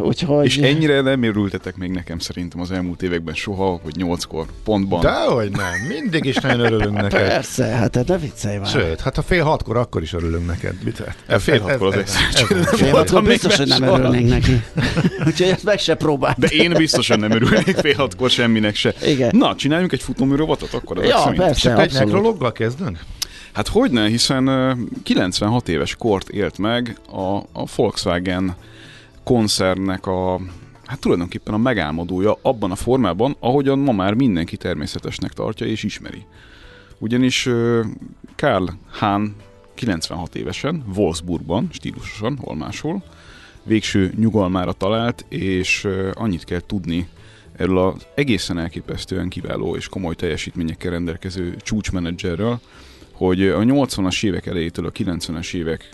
Úgyhogy... 0.00 0.44
És 0.44 0.58
ennyire 0.58 1.00
nem 1.00 1.22
örültetek 1.22 1.76
még 1.76 1.90
nekem 1.90 2.18
szerintem 2.18 2.60
az 2.60 2.70
elmúlt 2.70 3.02
években 3.02 3.34
soha, 3.34 3.80
hogy 3.82 3.96
nyolckor 3.96 4.46
pontban. 4.64 5.00
Dehogy 5.00 5.50
nem, 5.50 5.72
mindig 5.88 6.24
is 6.24 6.36
nagyon 6.36 6.60
örülünk 6.60 6.94
neked. 6.94 7.10
Persze, 7.10 7.64
hát 7.64 8.06
ne 8.06 8.18
viccelj 8.18 8.56
már. 8.56 8.66
Sőt, 8.66 9.00
hát 9.00 9.18
a 9.18 9.22
fél 9.22 9.44
hatkor 9.44 9.76
akkor 9.76 10.02
is 10.02 10.12
örülünk 10.12 10.46
neked. 10.46 10.74
Mit? 10.84 11.02
E, 11.26 11.38
fél 11.38 11.60
hatkor 11.60 11.86
az 11.86 11.94
ez- 11.94 12.14
ez- 12.34 12.48
nem 12.48 12.62
Fél 12.62 12.90
hatkor 12.92 13.22
biztos, 13.22 13.56
hogy 13.56 13.68
nem 13.68 13.82
örülnénk 13.82 14.28
neki. 14.28 14.62
Úgyhogy 15.26 15.48
ezt 15.48 15.64
meg 15.64 15.78
se 15.78 15.94
próbált. 16.34 16.56
De 16.56 16.62
én 16.62 16.72
biztosan 16.72 17.18
nem 17.18 17.30
örülnék 17.30 17.76
fél 17.76 17.94
hatkor 17.94 18.30
semminek 18.30 18.74
se. 18.74 18.94
Igen. 19.06 19.36
Na, 19.36 19.54
csináljunk 19.54 19.92
egy 19.92 20.02
futómű 20.02 20.34
robotot 20.34 20.72
akkor? 20.72 21.04
Ja, 21.04 21.18
szerint? 21.18 21.36
persze, 21.36 21.60
Csak 21.60 21.78
egy 21.78 21.92
nekrologgal 21.92 22.52
kezdünk? 22.52 22.98
Hát 23.52 23.68
hogyne, 23.68 24.08
hiszen 24.08 24.48
96 25.02 25.68
éves 25.68 25.94
kort 25.94 26.28
élt 26.28 26.58
meg 26.58 26.98
a, 27.10 27.36
a 27.36 27.66
Volkswagen 27.76 28.56
koncernnek 29.24 30.06
a 30.06 30.40
hát 30.84 31.00
tulajdonképpen 31.00 31.54
a 31.54 31.58
megálmodója 31.58 32.38
abban 32.42 32.70
a 32.70 32.74
formában, 32.74 33.36
ahogyan 33.40 33.78
ma 33.78 33.92
már 33.92 34.14
mindenki 34.14 34.56
természetesnek 34.56 35.32
tartja 35.32 35.66
és 35.66 35.82
ismeri. 35.82 36.24
Ugyanis 36.98 37.48
Karl 38.36 38.66
Hahn 38.90 39.24
96 39.74 40.34
évesen, 40.34 40.84
Wolfsburgban, 40.94 41.68
stílusosan, 41.72 42.38
hol 42.40 42.56
máshol, 42.56 43.02
végső 43.68 44.12
nyugalmára 44.16 44.72
talált, 44.72 45.24
és 45.28 45.88
annyit 46.12 46.44
kell 46.44 46.60
tudni 46.66 47.08
erről 47.56 47.78
az 47.78 48.06
egészen 48.14 48.58
elképesztően 48.58 49.28
kiváló 49.28 49.76
és 49.76 49.88
komoly 49.88 50.14
teljesítményekkel 50.14 50.90
rendelkező 50.90 51.56
csúcsmenedzserről, 51.56 52.60
hogy 53.12 53.42
a 53.42 53.58
80-as 53.58 54.24
évek 54.24 54.46
elejétől 54.46 54.86
a 54.86 54.92
90-es 54.92 55.54
évek 55.54 55.90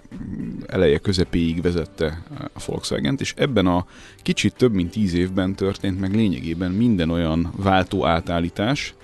eleje 0.67 0.99
közepéig 0.99 1.63
vezette 1.63 2.23
a 2.53 2.63
volkswagen 2.67 3.17
és 3.21 3.35
ebben 3.37 3.67
a 3.67 3.87
kicsit 4.23 4.55
több 4.55 4.73
mint 4.73 4.91
10 4.91 5.15
évben 5.15 5.55
történt 5.55 6.01
meg 6.01 6.15
lényegében 6.15 6.71
minden 6.71 7.11
olyan 7.11 7.53
váltó 7.57 8.07
átállítás, 8.07 8.95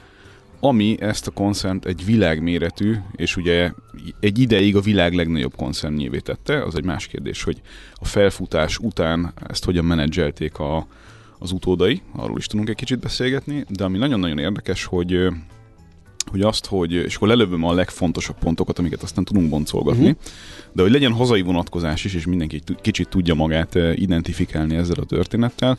ami 0.60 0.96
ezt 1.00 1.26
a 1.26 1.30
koncernt 1.30 1.84
egy 1.84 2.04
világméretű, 2.04 2.94
és 3.16 3.36
ugye 3.36 3.72
egy 4.20 4.38
ideig 4.38 4.76
a 4.76 4.80
világ 4.80 5.14
legnagyobb 5.14 5.56
koncernnyévé 5.56 6.18
tette, 6.18 6.62
az 6.62 6.74
egy 6.74 6.84
más 6.84 7.06
kérdés, 7.06 7.42
hogy 7.42 7.60
a 7.94 8.04
felfutás 8.04 8.78
után 8.78 9.32
ezt 9.48 9.64
hogyan 9.64 9.84
menedzselték 9.84 10.58
a, 10.58 10.86
az 11.38 11.52
utódai, 11.52 12.02
arról 12.12 12.38
is 12.38 12.46
tudunk 12.46 12.68
egy 12.68 12.74
kicsit 12.74 12.98
beszélgetni, 12.98 13.64
de 13.68 13.84
ami 13.84 13.98
nagyon-nagyon 13.98 14.38
érdekes, 14.38 14.84
hogy 14.84 15.28
hogy 16.30 16.40
azt, 16.40 16.66
hogy, 16.66 16.92
és 16.92 17.16
akkor 17.16 17.28
lelövöm 17.28 17.64
a 17.64 17.72
legfontosabb 17.72 18.38
pontokat, 18.38 18.78
amiket 18.78 19.02
aztán 19.02 19.24
tudunk 19.24 19.48
boncolgatni, 19.48 20.08
uh-huh. 20.08 20.22
de 20.72 20.82
hogy 20.82 20.90
legyen 20.90 21.12
hazai 21.12 21.40
vonatkozás 21.42 22.04
is, 22.04 22.14
és 22.14 22.26
mindenki 22.26 22.62
kicsit 22.80 23.08
tudja 23.08 23.34
magát 23.34 23.74
identifikálni 23.94 24.76
ezzel 24.76 24.96
a 25.00 25.04
történettel. 25.04 25.78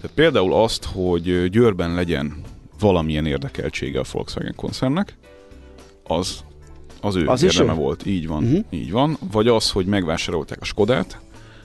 Tehát 0.00 0.16
például 0.16 0.54
azt, 0.54 0.84
hogy 0.84 1.50
Győrben 1.50 1.94
legyen 1.94 2.36
valamilyen 2.82 3.26
érdekeltsége 3.26 4.00
a 4.00 4.04
Volkswagen 4.12 4.54
koncernnek, 4.56 5.16
az, 6.04 6.44
az 7.00 7.16
ő 7.16 7.26
az 7.26 7.42
érdeme 7.42 7.72
volt. 7.72 8.06
Így 8.06 8.26
van, 8.26 8.44
uh-huh. 8.44 8.64
így 8.70 8.90
van. 8.90 9.16
Vagy 9.32 9.48
az, 9.48 9.70
hogy 9.70 9.86
megvásárolták 9.86 10.60
a 10.60 10.64
Skodát, 10.64 11.20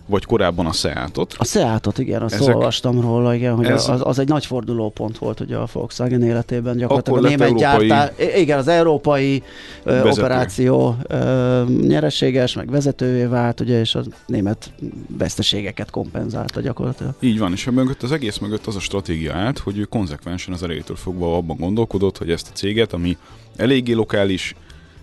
vagy 0.07 0.25
korábban 0.25 0.65
a 0.65 0.71
Seatot. 0.71 1.35
A 1.37 1.45
Seatot, 1.45 1.97
igen, 1.97 2.21
azt 2.21 2.33
Ezek, 2.33 2.55
olvastam 2.55 3.01
róla, 3.01 3.35
igen, 3.35 3.55
hogy 3.55 3.65
ez, 3.65 3.89
az, 3.89 4.01
az 4.03 4.19
egy 4.19 4.27
nagy 4.27 4.45
fordulópont 4.45 5.17
volt 5.17 5.39
ugye 5.39 5.55
a 5.55 5.67
Volkswagen 5.73 6.23
életében, 6.23 6.77
gyakorlatilag 6.77 7.23
a 7.23 7.27
német 7.27 7.47
európai 7.47 7.87
gyártá, 7.87 8.11
igen, 8.35 8.57
az 8.57 8.67
európai 8.67 9.43
vezető. 9.83 10.09
operáció 10.09 10.95
ö, 11.07 11.63
nyereséges, 11.81 12.53
meg 12.53 12.69
vezetővé 12.69 13.25
vált, 13.25 13.59
ugye, 13.59 13.79
és 13.79 13.95
a 13.95 14.03
német 14.25 14.71
veszteségeket 15.17 15.89
kompenzálta 15.89 16.61
gyakorlatilag. 16.61 17.13
Így 17.19 17.39
van, 17.39 17.51
és 17.51 17.65
mögött 17.65 18.03
az 18.03 18.11
egész 18.11 18.37
mögött 18.37 18.65
az 18.65 18.75
a 18.75 18.79
stratégia 18.79 19.33
állt, 19.33 19.57
hogy 19.57 19.77
ő 19.77 19.83
konzekvensen 19.83 20.53
az 20.53 20.63
elejétől 20.63 20.95
fogva 20.95 21.35
abban 21.35 21.57
gondolkodott, 21.57 22.17
hogy 22.17 22.31
ezt 22.31 22.49
a 22.53 22.55
céget, 22.55 22.93
ami 22.93 23.17
eléggé 23.55 23.93
lokális, 23.93 24.55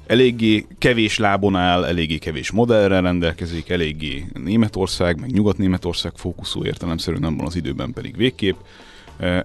eléggé 0.07 0.67
kevés 0.79 1.19
lábon 1.19 1.57
áll, 1.57 1.85
eléggé 1.85 2.19
kevés 2.19 2.51
modellre 2.51 3.01
rendelkezik, 3.01 3.69
eléggé 3.69 4.27
Németország, 4.45 5.21
meg 5.21 5.31
Nyugat-Németország 5.31 6.13
fókuszú 6.15 6.65
értelemszerűen 6.65 7.37
van 7.37 7.47
az 7.47 7.57
időben 7.57 7.93
pedig 7.93 8.17
végképp. 8.17 8.57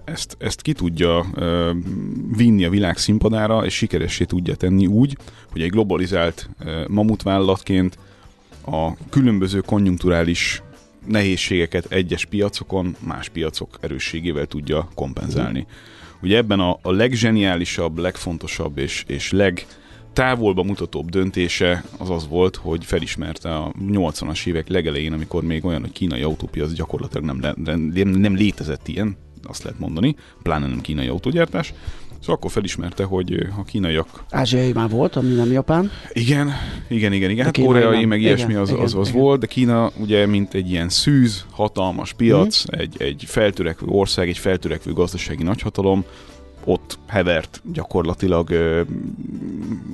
Ezt, 0.04 0.36
ezt 0.38 0.62
ki 0.62 0.72
tudja 0.72 1.26
vinni 2.36 2.64
a 2.64 2.70
világ 2.70 2.96
színpadára, 2.96 3.64
és 3.64 3.74
sikeressé 3.74 4.24
tudja 4.24 4.54
tenni 4.54 4.86
úgy, 4.86 5.16
hogy 5.52 5.62
egy 5.62 5.70
globalizált 5.70 6.48
mamutvállalatként 6.88 7.98
a 8.66 9.08
különböző 9.10 9.60
konjunkturális 9.60 10.62
nehézségeket 11.06 11.92
egyes 11.92 12.24
piacokon 12.24 12.96
más 12.98 13.28
piacok 13.28 13.78
erősségével 13.80 14.46
tudja 14.46 14.88
kompenzálni. 14.94 15.66
Ugye 16.22 16.36
ebben 16.36 16.60
a, 16.60 16.78
a 16.82 16.90
legzseniálisabb, 16.90 17.98
legfontosabb 17.98 18.78
és, 18.78 19.04
és 19.06 19.30
leg 19.32 19.66
távolba 20.12 20.62
mutatóbb 20.62 21.08
döntése 21.08 21.84
az 21.98 22.10
az 22.10 22.28
volt, 22.28 22.56
hogy 22.56 22.84
felismerte 22.84 23.54
a 23.54 23.72
80-as 23.80 24.46
évek 24.46 24.68
legelején, 24.68 25.12
amikor 25.12 25.42
még 25.42 25.64
olyan, 25.64 25.80
hogy 25.80 25.92
kínai 25.92 26.22
autópiac 26.22 26.72
gyakorlatilag 26.72 27.24
nem, 27.24 27.54
nem, 27.64 28.08
nem 28.08 28.34
létezett 28.34 28.88
ilyen, 28.88 29.16
azt 29.42 29.62
lehet 29.62 29.78
mondani, 29.78 30.16
pláne 30.42 30.66
nem 30.66 30.80
kínai 30.80 31.06
autógyártás, 31.06 31.74
Szóval 32.20 32.34
akkor 32.34 32.50
felismerte, 32.50 33.04
hogy 33.04 33.46
a 33.58 33.64
kínaiak... 33.64 34.24
Ázsiai 34.30 34.72
már 34.72 34.88
volt, 34.88 35.16
ami 35.16 35.34
nem 35.34 35.52
Japán. 35.52 35.90
Igen, 36.12 36.52
igen, 36.88 37.12
igen, 37.12 37.30
igen. 37.30 37.44
Hát 37.44 37.58
koreai, 37.58 38.04
meg 38.04 38.20
ilyesmi 38.20 38.54
az, 38.54 38.72
az, 38.72 38.94
az 38.94 39.08
igen. 39.08 39.20
volt, 39.20 39.40
de 39.40 39.46
Kína 39.46 39.90
ugye 39.96 40.26
mint 40.26 40.54
egy 40.54 40.70
ilyen 40.70 40.88
szűz, 40.88 41.44
hatalmas 41.50 42.12
piac, 42.12 42.64
mm. 42.64 42.80
egy, 42.80 42.94
egy 42.98 43.24
feltörekvő 43.26 43.86
ország, 43.86 44.28
egy 44.28 44.38
feltörekvő 44.38 44.92
gazdasági 44.92 45.42
nagyhatalom, 45.42 46.04
ott 46.64 46.98
hevert 47.06 47.62
gyakorlatilag, 47.72 48.50
ö, 48.50 48.82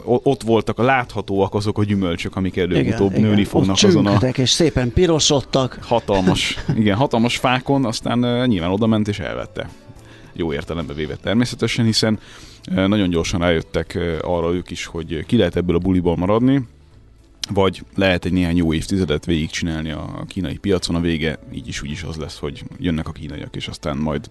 ott 0.05 0.42
voltak 0.42 0.79
a 0.79 0.83
láthatóak 0.83 1.55
azok 1.55 1.79
a 1.79 1.85
gyümölcsök, 1.85 2.37
amik 2.37 2.57
előbb-utóbb 2.57 3.12
nőni 3.12 3.33
igen. 3.33 3.44
fognak 3.44 3.76
ott 3.76 3.83
azon 3.83 4.07
a... 4.07 4.26
és 4.26 4.50
szépen 4.50 4.92
pirosodtak. 4.92 5.79
Hatalmas, 5.81 6.59
igen, 6.74 6.96
hatalmas 6.96 7.37
fákon, 7.37 7.85
aztán 7.85 8.22
ö, 8.22 8.46
nyilván 8.46 8.70
oda 8.70 8.87
ment 8.87 9.09
és 9.09 9.18
elvette. 9.18 9.68
Jó 10.33 10.52
értelembe 10.52 10.92
véve 10.92 11.16
természetesen, 11.16 11.85
hiszen 11.85 12.18
ö, 12.74 12.87
nagyon 12.87 13.11
gyorsan 13.11 13.40
rájöttek 13.40 13.98
arra 14.20 14.52
ők 14.52 14.70
is, 14.70 14.87
hogy 14.87 15.24
ki 15.26 15.37
lehet 15.37 15.57
ebből 15.57 15.76
a 15.76 15.79
buliból 15.79 16.16
maradni, 16.16 16.62
vagy 17.55 17.83
lehet 17.94 18.24
egy 18.24 18.33
néhány 18.33 18.57
jó 18.57 18.72
évtizedet 18.72 19.24
végigcsinálni 19.24 19.90
a 19.90 20.24
kínai 20.29 20.57
piacon, 20.57 20.96
a 20.96 21.00
vége 21.00 21.38
így 21.52 21.68
is 21.68 21.83
úgy 21.83 21.90
is 21.90 22.02
az 22.02 22.16
lesz, 22.16 22.38
hogy 22.38 22.64
jönnek 22.79 23.09
a 23.09 23.12
kínaiak, 23.12 23.57
és 23.57 23.68
aztán 23.68 23.96
majd 23.96 24.31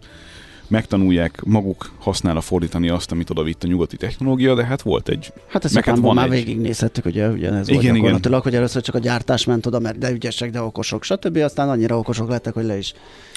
megtanulják 0.67 1.43
maguk 1.43 1.91
használva 1.99 2.41
fordítani 2.41 2.89
azt, 2.89 3.11
amit 3.11 3.29
oda 3.29 3.43
vitt 3.43 3.63
a 3.63 3.67
nyugati 3.67 3.97
technológia, 3.97 4.55
de 4.55 4.65
hát 4.65 4.81
volt 4.81 5.09
egy... 5.09 5.33
Hát 5.47 5.65
ezt 5.65 5.79
hát 5.79 6.01
már 6.01 6.25
egy... 6.25 6.31
végignézhettük, 6.31 7.03
hogy 7.03 7.15
ugyanez 7.15 7.69
igen, 7.69 7.83
volt 7.83 7.95
gyakorlatilag, 7.95 8.43
hogy 8.43 8.55
először 8.55 8.81
csak 8.81 8.95
a 8.95 8.99
gyártás 8.99 9.45
ment 9.45 9.65
oda, 9.65 9.79
mert 9.79 9.97
de 9.97 10.11
ügyesek, 10.11 10.51
de 10.51 10.61
okosok, 10.61 11.03
stb. 11.03 11.37
Aztán 11.37 11.69
annyira 11.69 11.97
okosok 11.97 12.29
lettek, 12.29 12.53
hogy 12.53 12.65
le 12.65 12.77
is 12.77 12.93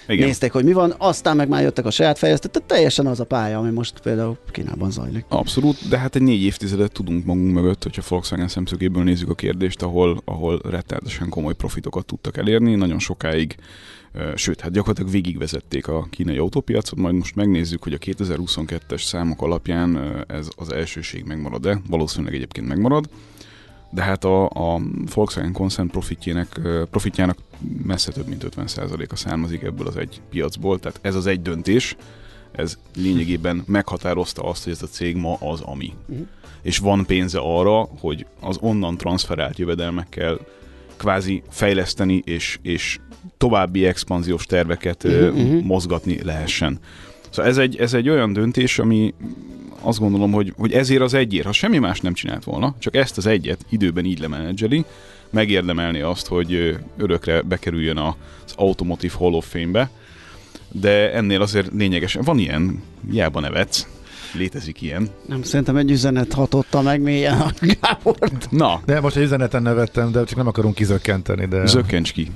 igen. 0.08 0.26
nézték, 0.26 0.52
hogy 0.52 0.64
mi 0.64 0.72
van, 0.72 0.94
aztán 0.98 1.36
meg 1.36 1.48
már 1.48 1.62
jöttek 1.62 1.84
a 1.84 1.90
saját 1.90 2.18
fejlesztő, 2.18 2.48
tehát 2.48 2.68
teljesen 2.68 3.06
az 3.06 3.20
a 3.20 3.24
pálya, 3.24 3.58
ami 3.58 3.70
most 3.70 4.00
például 4.00 4.38
Kínában 4.50 4.90
zajlik. 4.90 5.24
Abszolút, 5.28 5.88
de 5.88 5.98
hát 5.98 6.16
egy 6.16 6.22
négy 6.22 6.42
évtizedet 6.42 6.92
tudunk 6.92 7.24
magunk 7.24 7.52
mögött, 7.52 7.82
hogyha 7.82 8.02
Volkswagen 8.08 8.48
szemszögéből 8.48 9.02
nézzük 9.02 9.30
a 9.30 9.34
kérdést, 9.34 9.82
ahol, 9.82 10.22
ahol 10.24 10.60
rettenetesen 10.70 11.28
komoly 11.28 11.54
profitokat 11.54 12.06
tudtak 12.06 12.36
elérni, 12.36 12.74
nagyon 12.74 12.98
sokáig 12.98 13.56
sőt, 14.34 14.60
hát 14.60 14.72
gyakorlatilag 14.72 15.10
végigvezették 15.10 15.88
a 15.88 16.06
kínai 16.10 16.36
autópiacot, 16.36 16.98
majd 16.98 17.14
most 17.14 17.34
megnézzük, 17.34 17.82
hogy 17.82 17.92
a 17.92 17.98
2022-es 17.98 19.02
számok 19.02 19.42
alapján 19.42 20.24
ez 20.28 20.48
az 20.56 20.72
elsőség 20.72 21.24
megmarad-e, 21.24 21.80
valószínűleg 21.88 22.34
egyébként 22.34 22.68
megmarad, 22.68 23.08
de 23.90 24.02
hát 24.02 24.24
a, 24.24 24.44
a 24.44 24.80
Volkswagen 25.14 25.52
koncern 25.52 25.88
profitjának, 25.88 26.60
profitjának 26.90 27.38
messze 27.82 28.12
több 28.12 28.26
mint 28.26 28.46
50%-a 28.56 29.16
származik 29.16 29.62
ebből 29.62 29.86
az 29.86 29.96
egy 29.96 30.20
piacból, 30.30 30.78
tehát 30.78 30.98
ez 31.02 31.14
az 31.14 31.26
egy 31.26 31.42
döntés, 31.42 31.96
ez 32.52 32.78
lényegében 32.96 33.62
meghatározta 33.66 34.42
azt, 34.42 34.64
hogy 34.64 34.72
ez 34.72 34.82
a 34.82 34.86
cég 34.86 35.16
ma 35.16 35.34
az, 35.34 35.60
ami. 35.60 35.92
Uh-huh. 36.08 36.26
És 36.62 36.78
van 36.78 37.06
pénze 37.06 37.38
arra, 37.42 37.88
hogy 38.00 38.26
az 38.40 38.56
onnan 38.60 38.96
transferált 38.96 39.58
jövedelmekkel 39.58 40.38
kvázi 40.98 41.42
fejleszteni 41.50 42.22
és, 42.24 42.58
és 42.62 42.98
további 43.36 43.86
expanziós 43.86 44.46
terveket 44.46 45.04
uh-huh, 45.04 45.36
uh-huh. 45.36 45.62
mozgatni 45.62 46.22
lehessen. 46.22 46.78
Szóval 47.30 47.50
ez 47.50 47.56
egy, 47.56 47.76
ez 47.76 47.94
egy 47.94 48.08
olyan 48.08 48.32
döntés, 48.32 48.78
ami 48.78 49.14
azt 49.80 49.98
gondolom, 49.98 50.32
hogy, 50.32 50.52
hogy 50.56 50.72
ezért 50.72 51.02
az 51.02 51.14
egyért, 51.14 51.46
ha 51.46 51.52
semmi 51.52 51.78
más 51.78 52.00
nem 52.00 52.12
csinált 52.14 52.44
volna, 52.44 52.74
csak 52.78 52.96
ezt 52.96 53.18
az 53.18 53.26
egyet 53.26 53.64
időben 53.68 54.04
így 54.04 54.18
lemenedzseli, 54.18 54.84
megérdemelni 55.30 56.00
azt, 56.00 56.26
hogy 56.26 56.76
örökre 56.96 57.42
bekerüljön 57.42 57.96
az 57.96 58.14
Automotive 58.56 59.14
Hall 59.16 59.32
of 59.32 59.50
Fame-be, 59.50 59.90
de 60.72 61.12
ennél 61.12 61.42
azért 61.42 61.72
lényegesen, 61.72 62.22
van 62.22 62.38
ilyen, 62.38 62.82
hiába 63.10 63.40
nevetsz, 63.40 63.86
Létezik 64.32 64.82
ilyen. 64.82 65.08
Nem, 65.26 65.42
szerintem 65.42 65.76
egy 65.76 65.90
üzenet 65.90 66.32
hatotta 66.32 66.82
meg 66.82 67.00
mélyen 67.00 67.40
a 67.40 67.52
Gábort. 67.80 68.50
Na. 68.50 68.80
De 68.84 69.00
most 69.00 69.16
egy 69.16 69.22
üzeneten 69.22 69.62
nevettem, 69.62 70.12
de 70.12 70.24
csak 70.24 70.36
nem 70.36 70.46
akarunk 70.46 70.74
kizökkenteni. 70.74 71.46
De... 71.46 71.66
Zökkencs 71.66 72.12
ki. 72.12 72.30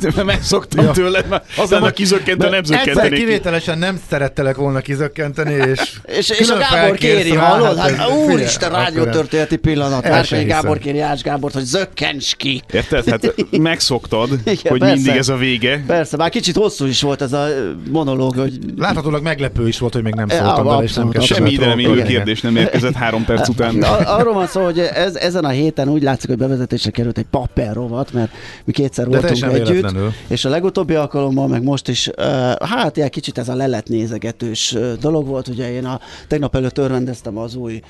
De 0.00 0.24
megszoktam 0.24 0.84
ja. 0.84 0.90
tőle, 0.90 1.24
mert 1.28 1.44
az 1.56 1.70
lenne 1.70 1.90
kizökkenteni, 1.90 2.50
nem 2.50 2.64
zökkenteni. 2.64 3.00
Egyszer 3.00 3.18
kivételesen 3.18 3.78
nem 3.78 4.00
szerettelek 4.08 4.56
volna 4.56 4.80
kizökkenteni, 4.80 5.52
és 5.52 6.00
És, 6.18 6.30
és 6.30 6.48
a 6.48 6.58
Gábor 6.58 6.96
kéri, 6.96 7.34
hallod? 7.34 7.78
Hát, 7.78 7.90
hát 7.90 8.08
úristen, 8.08 8.70
rádiótörténeti 8.70 9.56
pillanat. 9.56 10.08
Várj, 10.08 10.44
Gábor 10.44 10.78
kéri 10.78 11.00
Ács 11.00 11.20
Gábort, 11.20 11.54
hogy 11.54 11.64
zökkents 11.64 12.34
ki. 12.36 12.62
Érted? 12.72 13.08
Hát 13.08 13.34
megszoktad, 13.50 14.30
Igen, 14.44 14.56
hogy 14.68 14.78
persze. 14.78 14.94
mindig 14.94 15.16
ez 15.16 15.28
a 15.28 15.36
vége. 15.36 15.84
Persze, 15.86 16.16
már 16.16 16.30
kicsit 16.30 16.56
hosszú 16.56 16.86
is 16.86 17.02
volt 17.02 17.22
ez 17.22 17.32
a 17.32 17.46
monológ, 17.90 18.34
hogy... 18.34 18.58
Láthatólag 18.76 19.22
meglepő 19.22 19.68
is 19.68 19.78
volt, 19.78 19.92
hogy 19.92 20.02
még 20.02 20.14
nem 20.14 20.28
szóltam 20.28 20.66
bele, 20.66 20.82
és 20.82 20.92
nem 20.92 21.08
kell 21.08 21.22
semmi 21.36 21.50
ide 21.50 21.66
nem 21.66 21.78
élő 21.78 22.02
kérdés 22.02 22.40
nem 22.40 22.56
érkezett 22.56 22.94
három 22.94 23.24
perc 23.24 23.48
után. 23.48 23.82
Arról 24.18 24.34
van 24.34 24.46
szó, 24.46 24.64
hogy 24.64 24.78
ez, 24.78 25.14
ezen 25.16 25.44
a 25.44 25.48
héten 25.48 25.88
úgy 25.88 26.02
látszik, 26.02 26.28
hogy 26.28 26.38
bevezetésre 26.38 26.90
került 26.90 27.18
egy 27.18 27.26
papper 27.30 27.74
rovat, 27.74 28.12
mert 28.12 28.30
mi 28.64 28.72
kétszer 28.72 29.06
voltunk 29.06 29.42
együtt, 29.42 29.66
véletlenül. 29.68 30.12
és 30.26 30.44
a 30.44 30.48
legutóbbi 30.48 30.94
alkalommal, 30.94 31.46
meg 31.48 31.62
most 31.62 31.88
is, 31.88 32.10
hát 32.60 32.96
ilyen 32.96 33.10
kicsit 33.10 33.38
ez 33.38 33.48
a 33.48 33.54
lelet 33.54 33.88
nézegetős 33.88 34.76
dolog 35.00 35.26
volt, 35.26 35.48
ugye 35.48 35.72
én 35.72 35.84
a 35.84 36.00
tegnap 36.28 36.54
előtt 36.54 36.78
örvendeztem 36.78 37.38
az 37.38 37.54
új 37.54 37.80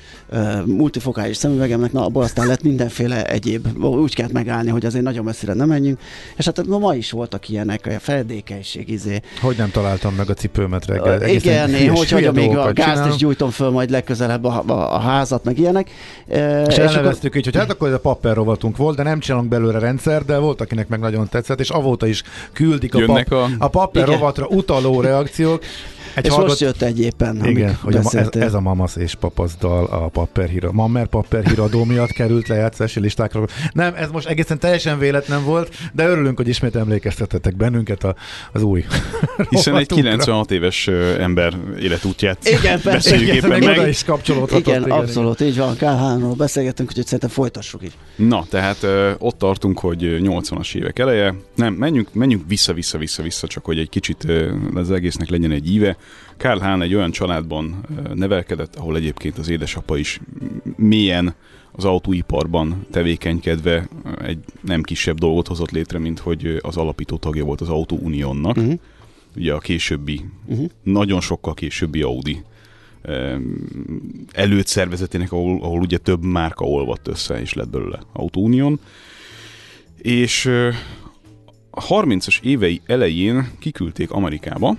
multifokális 0.65 1.37
szemüvegemnek, 1.37 1.91
na 1.91 2.05
abból 2.05 2.23
aztán 2.23 2.47
lett 2.47 2.63
mindenféle 2.63 3.25
egyéb, 3.25 3.83
úgy 3.83 4.15
kellett 4.15 4.31
megállni, 4.31 4.69
hogy 4.69 4.85
azért 4.85 5.03
nagyon 5.03 5.23
messzire 5.23 5.53
nem 5.53 5.67
menjünk, 5.67 5.99
és 6.37 6.45
hát 6.45 6.65
ma, 6.65 6.77
ma 6.77 6.95
is 6.95 7.11
voltak 7.11 7.49
ilyenek, 7.49 7.85
a 7.85 7.99
feledékenység, 7.99 8.89
izé. 8.89 9.19
Hogy 9.41 9.57
nem 9.57 9.71
találtam 9.71 10.13
meg 10.13 10.29
a 10.29 10.33
cipőmet 10.33 10.85
reggel. 10.85 11.17
Uh, 11.17 11.33
igen, 11.33 11.69
én 11.69 11.89
hogy, 11.89 12.09
hogy 12.09 12.33
még 12.33 12.57
a 12.57 12.73
gázt 12.73 13.07
is 13.07 13.15
gyújtom 13.37 13.49
föl 13.49 13.69
majd 13.69 13.89
legközelebb 13.89 14.43
a, 14.43 14.63
a, 14.67 14.93
a 14.93 14.99
házat, 14.99 15.43
meg 15.43 15.57
ilyenek. 15.57 15.89
Uh, 16.27 16.37
és, 16.67 16.77
és 16.77 16.77
elneveztük 16.77 17.25
akkor... 17.25 17.37
így, 17.37 17.45
hogy 17.45 17.55
hát 17.55 17.69
akkor 17.69 17.87
ez 17.87 17.93
a 17.93 17.99
papper 17.99 18.35
rovatunk 18.35 18.77
volt, 18.77 18.95
de 18.95 19.03
nem 19.03 19.19
csinálunk 19.19 19.49
belőle 19.49 19.79
rendszer, 19.79 20.25
de 20.25 20.37
volt, 20.37 20.61
akinek 20.61 20.87
meg 20.87 20.99
nagyon 20.99 21.29
tetszett, 21.29 21.59
és 21.59 21.69
avóta 21.69 22.07
is 22.07 22.23
küldik 22.53 22.95
a, 22.95 23.01
pap, 23.05 23.31
a... 23.31 23.49
a 23.57 23.67
papper 23.67 24.07
rovatra 24.07 24.45
utaló 24.45 25.01
reakciók. 25.01 25.63
Egy 26.15 26.25
és 26.25 26.31
hallgat... 26.31 26.47
most 26.47 26.59
jött 26.59 26.81
egy 26.81 26.99
éppen, 26.99 27.45
Igen, 27.45 27.77
hogy 27.81 27.95
a, 27.95 28.01
ez, 28.11 28.27
ez, 28.31 28.53
a 28.53 28.59
Mamas 28.59 28.95
és 28.95 29.15
Papasz 29.15 29.55
dal 29.59 29.85
a 29.85 30.07
Papper 30.07 30.49
Híra. 30.49 30.71
Mammer 30.71 31.07
Papper 31.07 31.45
Híradó 31.45 31.83
miatt 31.83 32.11
került 32.11 32.47
lejátszási 32.47 32.99
listákra. 32.99 33.45
Nem, 33.73 33.93
ez 33.95 34.09
most 34.09 34.27
egészen 34.27 34.59
teljesen 34.59 34.99
véletlen 34.99 35.43
volt, 35.43 35.75
de 35.93 36.07
örülünk, 36.07 36.37
hogy 36.37 36.47
ismét 36.47 36.75
emlékeztetetek 36.75 37.55
bennünket 37.55 38.03
a, 38.03 38.15
az 38.51 38.61
új. 38.61 38.85
Hiszen 39.49 39.77
egy 39.77 39.87
96 39.87 40.51
éves 40.51 40.87
ember 41.19 41.53
életútját 41.79 42.47
igen, 42.47 42.79
beszéljük 42.83 43.27
igen, 43.27 43.51
éppen 43.61 43.75
meg. 43.75 43.87
is 43.87 44.03
kapcsolódhatott. 44.03 44.67
Igen, 44.67 44.81
igen, 44.81 44.91
abszolút, 44.91 45.41
így 45.41 45.57
van. 45.57 45.75
Kálhánról 45.75 46.33
beszélgettünk, 46.33 46.89
úgyhogy 46.89 47.05
szerintem 47.05 47.29
folytassuk 47.29 47.83
is. 47.83 47.91
Na, 48.15 48.45
tehát 48.49 48.83
ö, 48.83 49.11
ott 49.17 49.37
tartunk, 49.37 49.79
hogy 49.79 49.99
80-as 50.01 50.75
évek 50.75 50.99
eleje. 50.99 51.35
Nem, 51.55 51.73
menjünk, 51.73 52.13
menjünk 52.13 52.43
vissza, 52.47 52.73
vissza, 52.73 52.97
vissza, 52.97 53.23
vissza, 53.23 53.47
csak 53.47 53.65
hogy 53.65 53.79
egy 53.79 53.89
kicsit 53.89 54.23
ö, 54.27 54.53
az 54.75 54.91
egésznek 54.91 55.29
legyen 55.29 55.51
egy 55.51 55.71
íve. 55.71 55.97
Karl 56.37 56.59
Hahn 56.59 56.81
egy 56.81 56.95
olyan 56.95 57.11
családban 57.11 57.85
nevelkedett, 58.13 58.75
ahol 58.75 58.95
egyébként 58.95 59.37
az 59.37 59.49
édesapa 59.49 59.97
is 59.97 60.19
mélyen 60.75 61.35
az 61.71 61.85
autóiparban 61.85 62.85
tevékenykedve 62.91 63.87
egy 64.21 64.39
nem 64.61 64.81
kisebb 64.81 65.17
dolgot 65.17 65.47
hozott 65.47 65.71
létre, 65.71 65.99
mint 65.99 66.19
hogy 66.19 66.59
az 66.61 66.77
alapító 66.77 67.17
tagja 67.17 67.43
volt 67.43 67.61
az 67.61 67.69
Autó 67.69 67.97
Unionnak. 68.01 68.57
Uh-huh. 68.57 68.79
Ugye 69.35 69.53
a 69.53 69.59
későbbi, 69.59 70.25
uh-huh. 70.45 70.69
nagyon 70.83 71.21
sokkal 71.21 71.53
későbbi 71.53 72.01
Audi 72.01 72.43
előtt 74.31 74.67
szervezetének, 74.67 75.31
ahol, 75.31 75.61
ahol 75.61 75.79
ugye 75.79 75.97
több 75.97 76.23
márka 76.23 76.65
olvadt 76.65 77.07
össze, 77.07 77.41
és 77.41 77.53
lett 77.53 77.69
belőle 77.69 77.99
Autó 78.13 78.43
Union. 78.43 78.79
És 79.97 80.45
a 81.69 81.85
30-as 81.87 82.41
évei 82.41 82.81
elején 82.85 83.51
kiküldték 83.59 84.11
Amerikába, 84.11 84.75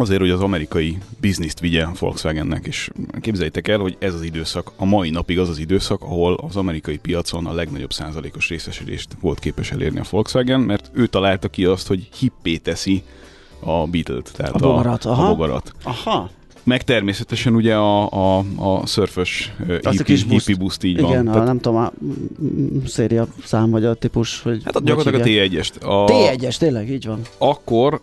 azért, 0.00 0.20
hogy 0.20 0.30
az 0.30 0.40
amerikai 0.40 0.98
bizniszt 1.20 1.60
vigye 1.60 1.86
Volkswagennek, 1.98 2.66
és 2.66 2.90
képzeljétek 3.20 3.68
el, 3.68 3.78
hogy 3.78 3.96
ez 3.98 4.14
az 4.14 4.22
időszak, 4.22 4.72
a 4.76 4.84
mai 4.84 5.10
napig 5.10 5.38
az 5.38 5.48
az 5.48 5.58
időszak, 5.58 6.02
ahol 6.02 6.34
az 6.48 6.56
amerikai 6.56 6.96
piacon 6.96 7.46
a 7.46 7.52
legnagyobb 7.52 7.92
százalékos 7.92 8.48
részesülést 8.48 9.08
volt 9.20 9.38
képes 9.38 9.70
elérni 9.70 9.98
a 9.98 10.04
Volkswagen, 10.10 10.60
mert 10.60 10.90
ő 10.92 11.06
találta 11.06 11.48
ki 11.48 11.64
azt, 11.64 11.86
hogy 11.86 12.08
hippé 12.18 12.56
teszi 12.56 13.02
a 13.60 13.86
Beetle-t, 13.86 14.32
tehát 14.36 14.54
a 14.54 14.58
bogarat. 14.58 15.04
A, 15.04 15.10
aha. 15.10 15.26
a 15.26 15.28
bogarat. 15.28 15.72
Aha. 15.82 16.30
Meg 16.62 16.82
természetesen 16.84 17.54
ugye 17.54 17.74
a, 17.74 18.10
a, 18.10 18.44
a 18.56 18.86
szörfös 18.86 19.52
hippie 20.06 20.56
boost 20.58 20.84
így 20.84 20.98
Igen, 20.98 21.24
van. 21.24 21.26
A, 21.26 21.30
Tehát, 21.30 21.46
nem 21.46 21.60
tudom, 21.60 21.78
a 21.78 21.92
széria 22.86 23.26
szám 23.44 23.70
vagy 23.70 23.84
a 23.84 23.94
típus. 23.94 24.42
Hogy 24.42 24.62
hát 24.64 24.76
a 24.76 24.80
gyakorlatilag 24.80 25.20
a 25.20 25.24
T1-est. 25.24 25.80
A, 25.80 26.04
T1-es, 26.04 26.56
tényleg, 26.56 26.90
így 26.90 27.06
van. 27.06 27.20
Akkor 27.38 28.00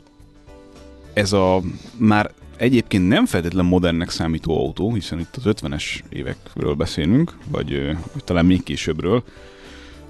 ez 1.15 1.34
a 1.34 1.62
már 1.97 2.32
egyébként 2.58 3.08
nem 3.08 3.25
feltétlen 3.25 3.65
modernnek 3.65 4.10
számító 4.10 4.60
autó, 4.60 4.93
hiszen 4.93 5.19
itt 5.19 5.36
az 5.36 5.43
50-es 5.45 5.84
évekről 6.10 6.73
beszélünk, 6.73 7.34
vagy, 7.47 7.86
vagy 8.13 8.23
talán 8.23 8.45
még 8.45 8.63
későbbről. 8.63 9.23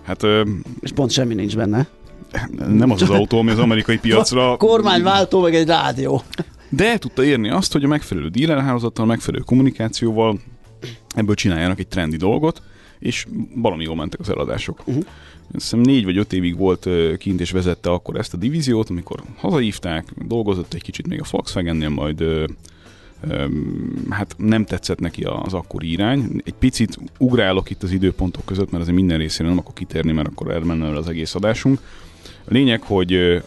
Hát, 0.04 0.24
És 0.80 0.92
pont 0.92 1.12
semmi 1.12 1.34
nincs 1.34 1.56
benne. 1.56 1.88
Nem 2.68 2.92
az 2.92 3.02
az 3.02 3.10
autó, 3.10 3.40
ami 3.40 3.52
az 3.52 3.60
amerikai 3.60 3.98
piacra... 3.98 4.58
Kormányváltó, 4.58 5.42
meg 5.42 5.56
egy 5.56 5.68
rádió. 5.68 6.22
De 6.70 6.90
el 6.90 6.98
tudta 6.98 7.24
érni 7.24 7.50
azt, 7.50 7.72
hogy 7.72 7.84
a 7.84 7.88
megfelelő 7.88 8.28
dílerhálózattal, 8.28 9.06
megfelelő 9.06 9.44
kommunikációval 9.44 10.40
ebből 11.16 11.36
csináljanak 11.36 11.80
egy 11.80 11.88
trendi 11.88 12.18
dolgot, 12.18 12.62
és 13.00 13.26
valami 13.56 13.84
jól 13.84 13.96
mentek 13.96 14.20
az 14.20 14.30
eladások. 14.30 14.84
Uh-huh. 14.86 15.06
Hiszem 15.52 15.80
négy 15.80 16.04
vagy 16.04 16.18
öt 16.18 16.34
évig 16.34 16.58
volt 16.58 16.90
kint 17.18 17.42
és 17.42 17.52
vezette 17.52 17.92
akkor 17.92 18.16
ezt 18.16 18.34
a 18.34 18.38
divíziót, 18.38 18.90
amikor 18.90 19.24
hazahívták, 19.38 20.14
dolgozott 20.28 20.74
egy 20.74 20.82
kicsit 20.82 21.08
még 21.08 21.22
a 21.22 21.26
Volkswagennél, 21.32 21.90
majd 21.90 22.24
hát 24.10 24.36
nem 24.38 24.66
tetszett 24.66 25.00
neki 25.00 25.24
az 25.24 25.54
akkori 25.54 25.92
irány. 25.92 26.42
Egy 26.44 26.54
picit 26.54 27.00
ugrálok 27.18 27.70
itt 27.70 27.84
az 27.84 27.92
időpontok 27.92 28.46
között, 28.46 28.72
mert 28.72 28.82
azért 28.82 28.98
minden 28.98 29.18
részére 29.18 29.50
nem 29.50 29.58
akkor 29.58 29.74
kitérni, 29.74 30.12
mert 30.12 30.28
akkor 30.28 30.52
elmenne 30.52 30.98
az 30.98 31.08
egész 31.08 31.36
adásunk. 31.36 31.80
A 32.24 32.54
lényeg, 32.54 32.82
hogy 32.82 33.44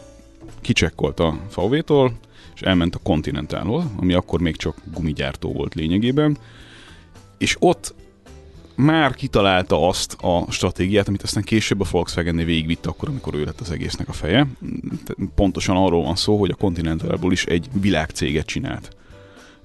kicsekkolt 0.60 1.20
a 1.20 1.38
VW-tól, 1.54 2.12
és 2.54 2.60
elment 2.60 2.94
a 2.94 3.00
Continentalhoz, 3.02 3.84
ami 3.96 4.12
akkor 4.12 4.40
még 4.40 4.56
csak 4.56 4.76
gumigyártó 4.94 5.52
volt 5.52 5.74
lényegében, 5.74 6.38
és 7.38 7.56
ott 7.58 7.94
már 8.78 9.14
kitalálta 9.14 9.88
azt 9.88 10.16
a 10.20 10.44
stratégiát, 10.50 11.08
amit 11.08 11.22
aztán 11.22 11.42
később 11.42 11.80
a 11.80 11.86
Volkswagen-nél 11.90 12.44
végigvitte 12.44 12.88
akkor, 12.88 13.08
amikor 13.08 13.34
ő 13.34 13.44
lett 13.44 13.60
az 13.60 13.70
egésznek 13.70 14.08
a 14.08 14.12
feje. 14.12 14.46
Pontosan 15.34 15.76
arról 15.76 16.02
van 16.02 16.16
szó, 16.16 16.38
hogy 16.38 16.50
a 16.50 16.54
Continentalból 16.54 17.32
is 17.32 17.44
egy 17.44 17.68
világcéget 17.80 18.46
csinált. 18.46 18.96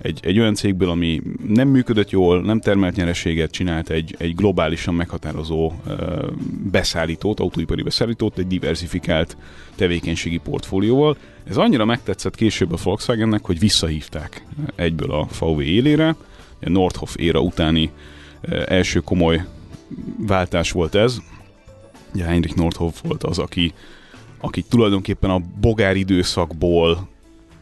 Egy, 0.01 0.19
egy 0.21 0.39
olyan 0.39 0.55
cégből, 0.55 0.89
ami 0.89 1.21
nem 1.47 1.67
működött 1.67 2.09
jól, 2.09 2.41
nem 2.41 2.59
termelt 2.59 2.95
nyereséget, 2.95 3.51
csinált 3.51 3.89
egy, 3.89 4.15
egy 4.17 4.35
globálisan 4.35 4.93
meghatározó 4.93 5.65
uh, 5.65 5.95
beszállítót, 6.71 7.39
autóipari 7.39 7.81
beszállítót, 7.81 8.37
egy 8.37 8.47
diversifikált 8.47 9.37
tevékenységi 9.75 10.37
portfólióval. 10.37 11.17
Ez 11.49 11.57
annyira 11.57 11.85
megtetszett 11.85 12.35
később 12.35 12.73
a 12.73 12.77
Volkswagennek, 12.83 13.45
hogy 13.45 13.59
visszahívták 13.59 14.45
egyből 14.75 15.11
a 15.11 15.27
VW 15.39 15.61
élére, 15.61 16.15
a 16.61 16.69
Nordhoff 16.69 17.15
éra 17.15 17.39
utáni 17.39 17.91
első 18.65 18.99
komoly 18.99 19.45
váltás 20.17 20.71
volt 20.71 20.95
ez. 20.95 21.17
Ugye 22.13 22.23
Heinrich 22.23 22.55
Nordhoff 22.55 23.01
volt 23.03 23.23
az, 23.23 23.39
aki, 23.39 23.73
aki 24.39 24.61
tulajdonképpen 24.61 25.29
a 25.29 25.41
bogár 25.59 25.95
időszakból 25.95 27.07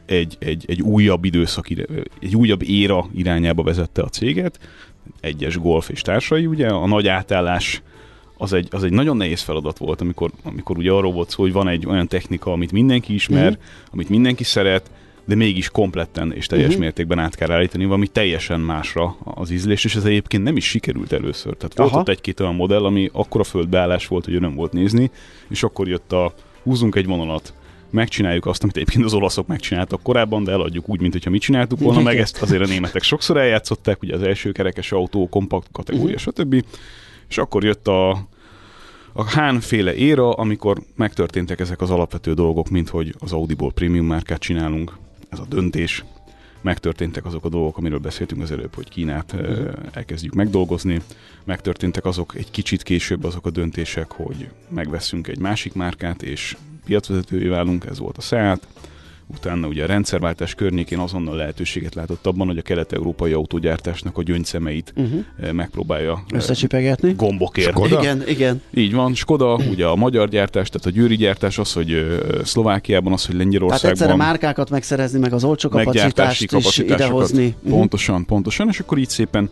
egy, 0.06 0.38
egy, 0.40 0.66
egy 0.68 0.82
újabb 0.82 1.26
időszak, 1.26 1.68
egy 2.20 2.36
újabb 2.36 2.62
éra 2.64 3.06
irányába 3.14 3.64
vezette 3.64 4.02
a 4.02 4.08
céget, 4.08 4.60
egyes 5.20 5.58
golf 5.58 5.90
és 5.90 6.02
társai, 6.02 6.46
ugye 6.46 6.68
a 6.68 6.88
nagy 6.88 7.08
átállás 7.08 7.82
az 8.38 8.54
egy, 8.54 8.68
az 8.72 8.84
egy 8.84 8.92
nagyon 8.92 9.18
nehéz 9.18 9.42
feladat 9.42 9.78
volt, 9.78 10.02
amikor, 10.02 10.32
amikor 10.44 10.78
ugye 10.78 10.92
arról 10.92 11.12
volt 11.12 11.30
szó, 11.30 11.42
hogy 11.42 11.52
van 11.52 11.68
egy 11.68 11.86
olyan 11.86 12.08
technika, 12.08 12.52
amit 12.52 12.72
mindenki 12.72 13.14
ismer, 13.14 13.46
mm-hmm. 13.46 13.62
amit 13.92 14.10
mindenki 14.10 14.44
szeret, 14.44 14.92
de 15.26 15.36
mégis 15.36 15.70
kompletten 15.70 16.34
és 16.34 16.46
teljes 16.46 16.68
uh-huh. 16.68 16.82
mértékben 16.82 17.20
át 17.20 17.36
kell 17.36 17.52
állítani 17.52 17.86
valami 17.86 18.08
teljesen 18.08 18.60
másra 18.60 19.18
az 19.24 19.52
ízlés, 19.52 19.86
és 19.86 19.96
ez 19.96 20.06
egyébként 20.06 20.44
nem 20.44 20.58
is 20.58 20.66
sikerült 20.66 21.12
először. 21.12 21.56
Tehát 21.56 21.78
volt 21.78 21.90
Aha. 21.90 22.00
ott 22.00 22.10
egy-két 22.10 22.40
olyan 22.40 22.56
modell, 22.56 22.86
ami 22.86 23.10
akkora 23.14 23.44
földbeállás 23.44 24.08
volt, 24.08 24.26
hogy 24.26 24.40
nem 24.40 24.56
volt 24.56 24.74
nézni, 24.74 25.12
és 25.50 25.64
akkor 25.64 25.88
jött 25.88 26.12
a 26.12 26.34
húzunk 26.64 26.96
egy 26.96 27.06
vonalat, 27.06 27.54
megcsináljuk 27.92 28.46
azt, 28.46 28.64
amit 28.64 28.76
egyébként 28.76 29.06
az 29.06 29.14
olaszok 29.14 29.48
megcsináltak 29.48 30.04
korábban, 30.04 30.44
de 30.44 30.52
eladjuk 30.52 30.90
úgy, 30.90 31.02
mint 31.02 31.14
hogyha 31.14 31.30
mi 31.30 31.38
csináltuk 31.38 31.80
volna, 31.80 32.02
meg 32.02 32.18
ezt 32.18 32.42
azért 32.42 32.64
a 32.64 32.68
németek 32.68 33.04
sokszor 33.04 33.38
eljátszották, 33.38 34.02
ugye 34.02 34.16
az 34.16 34.22
első 34.22 34.52
kerekes 34.52 34.92
autó, 34.92 35.30
kompakt 35.30 35.68
kategória, 35.72 36.16
uh-huh. 36.16 36.34
stb. 36.34 36.66
És 37.30 37.38
akkor 37.38 37.64
jött 37.64 37.88
a, 37.88 38.10
a 39.14 39.24
Hán 39.24 39.60
féle 39.60 39.96
éra, 39.96 40.32
amikor 40.32 40.82
megtörténtek 40.96 41.60
ezek 41.60 41.82
az 41.82 41.90
alapvető 41.90 42.34
dolgok, 42.34 42.70
mint 42.70 42.90
hogy 42.90 43.16
az 43.20 43.32
Audiból 43.32 43.72
prémium 43.72 44.06
márkát 44.06 44.40
csinálunk, 44.40 44.98
ez 45.32 45.40
a 45.40 45.46
döntés. 45.50 46.04
Megtörténtek 46.62 47.26
azok 47.26 47.46
a 47.46 47.50
dolgok, 47.50 47.78
amiről 47.78 48.00
beszéltünk 48.00 48.42
az 48.42 48.52
előbb, 48.52 48.76
hogy 48.76 48.90
Kínát 48.90 49.34
uh-huh. 49.34 49.74
elkezdjük 49.92 50.34
megdolgozni. 50.34 51.02
Megtörténtek 51.44 52.06
azok 52.06 52.36
egy 52.36 52.52
kicsit 52.52 52.84
később 52.84 53.24
azok 53.24 53.46
a 53.46 53.50
döntések, 53.50 54.12
hogy 54.12 54.50
megveszünk 54.70 55.28
egy 55.28 55.40
másik 55.40 55.74
márkát, 55.74 56.24
és 56.24 56.58
piacvezetővé 56.86 57.48
válunk, 57.48 57.86
ez 57.86 58.00
volt 58.00 58.18
a 58.18 58.22
Seat. 58.22 58.68
Utána 59.34 59.68
ugye 59.68 59.84
a 59.84 59.88
rendszerváltás 59.88 60.56
környékén 60.56 61.00
azonnal 61.00 61.36
lehetőséget 61.36 61.96
látott 61.96 62.26
abban, 62.26 62.48
hogy 62.48 62.58
a 62.58 62.62
kelet-európai 62.62 63.32
autógyártásnak 63.32 64.18
a 64.18 64.24
gyöngyszemeit 64.24 64.94
Uh-huh. 64.96 65.24
eh, 65.42 65.52
megpróbálja 65.52 66.12
eh, 66.12 66.38
Összecsipegetni. 66.38 67.14
gombokért. 67.14 67.70
Skoda? 67.70 68.00
Igen, 68.02 68.24
igen. 68.28 68.62
Így 68.74 68.94
van, 68.94 69.14
Skoda, 69.16 69.56
ugye 69.70 69.86
a 69.86 69.96
magyar 69.96 70.30
gyártás, 70.30 70.70
tehát 70.70 70.88
a 70.88 70.90
győri 70.90 71.16
gyártás, 71.16 71.58
az, 71.58 71.74
hogy 71.74 71.92
ö, 71.92 72.40
Szlovákiában, 72.44 73.14
az, 73.14 73.26
hogy 73.26 73.36
Tehát 73.36 73.52
egyszerre 73.54 73.70
Lengyelországban 73.74 74.18
márkákat 74.18 74.70
megszerezni, 74.70 75.20
meg 75.20 75.34
az 75.34 75.44
olcsó 75.44 75.70
kapacitást 75.70 76.42
is 76.42 76.48
kapacitásokat. 76.48 77.00
idehozni. 77.00 77.56
Mhm. 77.62 77.74
Pontosan, 77.74 78.26
pontosan, 78.26 78.68
és 78.68 78.80
akkor 78.80 78.98
így 78.98 79.10
szépen 79.10 79.50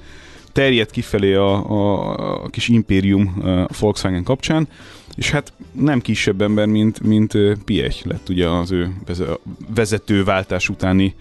terjedt 0.52 0.92
kifelé 0.92 1.34
a, 1.34 1.70
a, 1.72 2.44
a 2.44 2.48
kis 2.48 2.68
impérium 2.68 3.42
a 3.70 3.74
Volkswagen 3.80 4.24
kapcsán, 4.24 4.68
és 5.16 5.32
hát 5.32 5.54
nem 5.72 6.00
kisebb 6.02 6.42
ember, 6.42 6.68
mint, 6.68 7.04
mint 7.04 7.38
Piech 7.66 8.06
lett 8.08 8.30
ugye 8.30 8.48
az 8.50 8.72
ő 8.72 8.90
veze- 9.06 9.40
vezetőváltás 9.76 10.70
utáni 10.70 11.14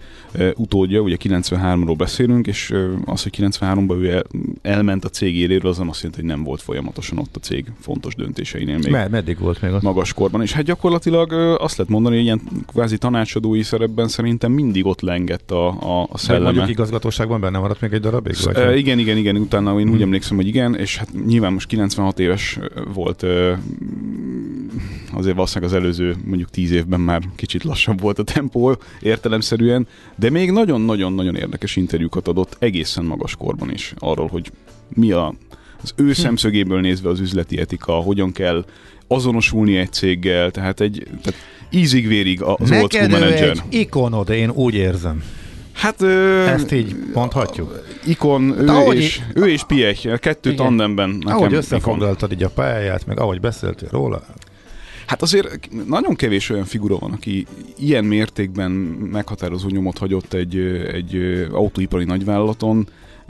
utódja, 0.55 0.99
ugye 1.01 1.17
93-ról 1.23 1.93
beszélünk, 1.97 2.47
és 2.47 2.73
az, 3.05 3.23
hogy 3.23 3.33
93-ban 3.37 3.97
ő 4.01 4.09
el, 4.11 4.23
elment 4.61 5.05
a 5.05 5.09
cég 5.09 5.35
éléről, 5.35 5.71
az 5.71 5.77
nem 5.77 5.89
azt 5.89 6.01
jelenti, 6.01 6.21
hogy 6.21 6.29
nem 6.31 6.43
volt 6.43 6.61
folyamatosan 6.61 7.17
ott 7.17 7.35
a 7.35 7.39
cég 7.39 7.65
fontos 7.79 8.15
döntéseinél 8.15 8.77
még 8.77 8.91
Me- 8.91 9.09
meddig 9.09 9.39
volt 9.39 9.61
még 9.61 9.71
ott? 9.71 9.81
magas 9.81 10.13
korban, 10.13 10.41
és 10.41 10.51
hát 10.51 10.63
gyakorlatilag 10.63 11.31
azt 11.61 11.77
lehet 11.77 11.91
mondani, 11.91 12.15
hogy 12.15 12.23
ilyen 12.23 12.41
kvázi 12.67 12.97
tanácsadói 12.97 13.61
szerepben 13.63 14.07
szerintem 14.07 14.51
mindig 14.51 14.85
ott 14.85 15.01
lengett 15.01 15.51
a, 15.51 15.67
a, 15.67 16.01
a 16.01 16.07
Meg 16.09 16.19
szelleme. 16.19 16.45
mondjuk 16.45 16.69
igazgatóságban 16.69 17.41
benne 17.41 17.59
maradt 17.59 17.81
még 17.81 17.93
egy 17.93 18.01
darabig? 18.01 18.35
Vagy? 18.43 18.55
E, 18.55 18.75
igen, 18.77 18.99
igen, 18.99 19.17
igen, 19.17 19.35
utána 19.35 19.79
én 19.79 19.87
úgy 19.87 19.93
Hmm. 19.93 20.01
emlékszem, 20.01 20.35
hogy 20.37 20.47
igen, 20.47 20.75
és 20.75 20.97
hát 20.97 21.07
nyilván 21.25 21.53
most 21.53 21.67
96 21.67 22.19
éves 22.19 22.59
volt, 22.93 23.25
azért 25.13 25.35
valószínűleg 25.35 25.73
az 25.73 25.79
előző 25.79 26.15
mondjuk 26.25 26.49
10 26.49 26.71
évben 26.71 26.99
már 26.99 27.21
kicsit 27.35 27.63
lassabb 27.63 28.01
volt 28.01 28.19
a 28.19 28.23
tempó 28.23 28.77
értelemszerűen, 29.01 29.87
de 30.15 30.29
még 30.29 30.51
nagyon-nagyon-nagyon 30.51 31.35
érdekes 31.35 31.75
interjúkat 31.75 32.27
adott 32.27 32.55
egészen 32.59 33.05
magas 33.05 33.35
korban 33.35 33.71
is 33.71 33.93
arról, 33.97 34.27
hogy 34.27 34.51
mi 34.89 35.11
a, 35.11 35.33
az 35.83 35.93
ő 35.95 36.13
szemszögéből 36.13 36.79
nézve 36.79 37.09
az 37.09 37.19
üzleti 37.19 37.59
etika, 37.59 37.93
hogyan 37.93 38.31
kell 38.31 38.65
azonosulni 39.07 39.77
egy 39.77 39.91
céggel, 39.91 40.51
tehát 40.51 40.79
egy 40.81 41.07
tehát 41.21 41.39
ízig-vérig 41.69 42.41
az 42.41 42.49
old 42.49 42.67
school 42.67 42.81
Neked 42.81 43.09
manager. 43.09 43.49
egy 43.49 43.61
ikonod, 43.69 44.29
én 44.29 44.49
úgy 44.49 44.73
érzem. 44.73 45.23
Hát 45.79 46.01
ö, 46.01 46.45
Ezt 46.45 46.71
így 46.71 46.95
mondhatjuk. 47.13 47.83
ikon, 48.05 48.59
ő, 48.59 48.67
ahogy 48.67 48.95
és, 48.97 49.21
ő 49.33 49.47
és 49.47 49.63
Piech, 49.63 50.17
kettő 50.19 50.51
Igen. 50.51 50.65
tandemben 50.65 51.09
nekem 51.09 51.37
ahogy 51.37 51.53
összefoglaltad 51.53 52.31
így 52.31 52.43
a 52.43 52.49
pályáját, 52.49 53.05
meg 53.05 53.19
ahogy 53.19 53.39
beszéltél 53.39 53.89
róla, 53.91 54.21
Hát 55.05 55.21
azért 55.21 55.69
nagyon 55.87 56.15
kevés 56.15 56.49
olyan 56.49 56.65
figura 56.65 56.97
van, 56.97 57.11
aki 57.11 57.45
ilyen 57.77 58.05
mértékben 58.05 58.71
meghatározó 59.11 59.67
nyomot 59.67 59.97
hagyott 59.97 60.33
egy, 60.33 60.57
egy 60.93 61.45
autóipari 61.51 62.03
nagyvállalaton, 62.03 62.87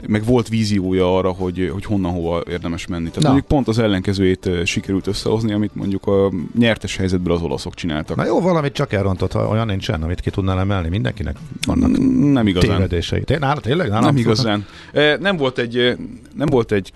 meg 0.08 0.24
volt 0.24 0.48
víziója 0.48 1.16
arra, 1.16 1.30
hogy, 1.30 1.70
hogy 1.72 1.84
honnan 1.84 2.12
hova 2.12 2.42
érdemes 2.50 2.86
menni. 2.86 3.06
Tehát 3.08 3.22
Na. 3.22 3.28
mondjuk 3.28 3.46
pont 3.46 3.68
az 3.68 3.78
ellenkezőjét 3.78 4.46
ö, 4.46 4.64
sikerült 4.64 5.06
összehozni, 5.06 5.52
amit 5.52 5.74
mondjuk 5.74 6.06
a 6.06 6.30
nyertes 6.58 6.96
helyzetből 6.96 7.34
az 7.34 7.42
olaszok 7.42 7.74
csináltak. 7.74 8.16
Na 8.16 8.24
jó, 8.24 8.40
valamit 8.40 8.72
csak 8.72 8.92
elrontott, 8.92 9.32
ha 9.32 9.48
olyan 9.48 9.66
nincsen, 9.66 10.02
amit 10.02 10.20
ki 10.20 10.30
tudnál 10.30 10.58
emelni. 10.58 10.88
Mindenkinek 10.88 11.36
vannak 11.66 11.88
Mm, 12.00 12.32
nem 12.32 12.46
igazán. 12.46 12.70
tévedései. 12.76 13.22
Té- 13.24 13.38
Nála 13.38 13.60
tényleg? 13.60 13.88
Nálam 13.88 14.04
Nem 14.04 14.16
igazán. 14.16 14.66
Eh, 14.92 15.16
Nem 15.18 15.36
volt 15.36 15.58
egy, 15.58 15.76
eh, 15.78 15.96
nem 16.36 16.48
volt 16.48 16.72
egy, 16.72 16.92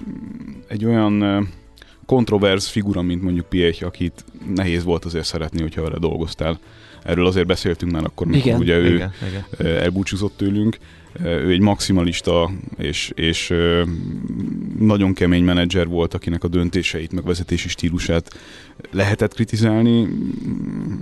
egy 0.68 0.84
olyan 0.84 1.22
eh, 1.24 1.42
kontroverz 2.06 2.66
figura, 2.66 3.02
mint 3.02 3.22
mondjuk 3.22 3.46
Piech, 3.48 3.84
akit 3.86 4.24
nehéz 4.54 4.84
volt 4.84 5.04
azért 5.04 5.24
szeretni, 5.24 5.60
hogyha 5.60 5.82
vele 5.82 5.98
dolgoztál. 5.98 6.58
Erről 7.02 7.26
azért 7.26 7.46
beszéltünk 7.46 7.92
már 7.92 8.04
akkor, 8.04 8.26
amikor 8.26 8.46
Igen. 8.46 8.58
ugye 8.60 8.76
ő 8.76 8.94
Igen, 8.94 9.12
igen. 9.28 9.44
eh, 9.58 9.82
elbúcsúzott 9.82 10.36
tőlünk. 10.36 10.76
Ő 11.22 11.50
egy 11.50 11.60
maximalista 11.60 12.50
és, 12.76 13.12
és 13.14 13.54
nagyon 14.78 15.14
kemény 15.14 15.44
menedzser 15.44 15.86
volt, 15.86 16.14
akinek 16.14 16.44
a 16.44 16.48
döntéseit, 16.48 17.12
meg 17.12 17.24
vezetési 17.24 17.68
stílusát 17.68 18.38
lehetett 18.90 19.34
kritizálni. 19.34 20.08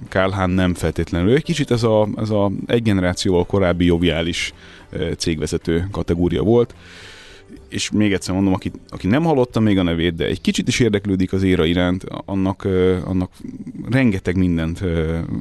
Kálhán 0.08 0.50
nem 0.50 0.74
feltétlenül. 0.74 1.34
Egy 1.34 1.44
kicsit 1.44 1.70
ez 1.70 1.82
a, 1.82 2.08
ez 2.16 2.30
a 2.30 2.50
egy 2.66 2.82
generációval 2.82 3.46
korábbi 3.46 3.84
joviális 3.84 4.52
cégvezető 5.16 5.88
kategória 5.90 6.42
volt. 6.42 6.74
És 7.68 7.90
még 7.90 8.12
egyszer 8.12 8.34
mondom, 8.34 8.52
aki, 8.52 8.72
aki 8.88 9.06
nem 9.06 9.22
hallotta 9.22 9.60
még 9.60 9.78
a 9.78 9.82
nevét, 9.82 10.14
de 10.14 10.24
egy 10.24 10.40
kicsit 10.40 10.68
is 10.68 10.80
érdeklődik 10.80 11.32
az 11.32 11.42
éra 11.42 11.64
iránt, 11.64 12.04
annak, 12.24 12.68
annak 13.04 13.30
rengeteg 13.90 14.36
mindent 14.36 14.82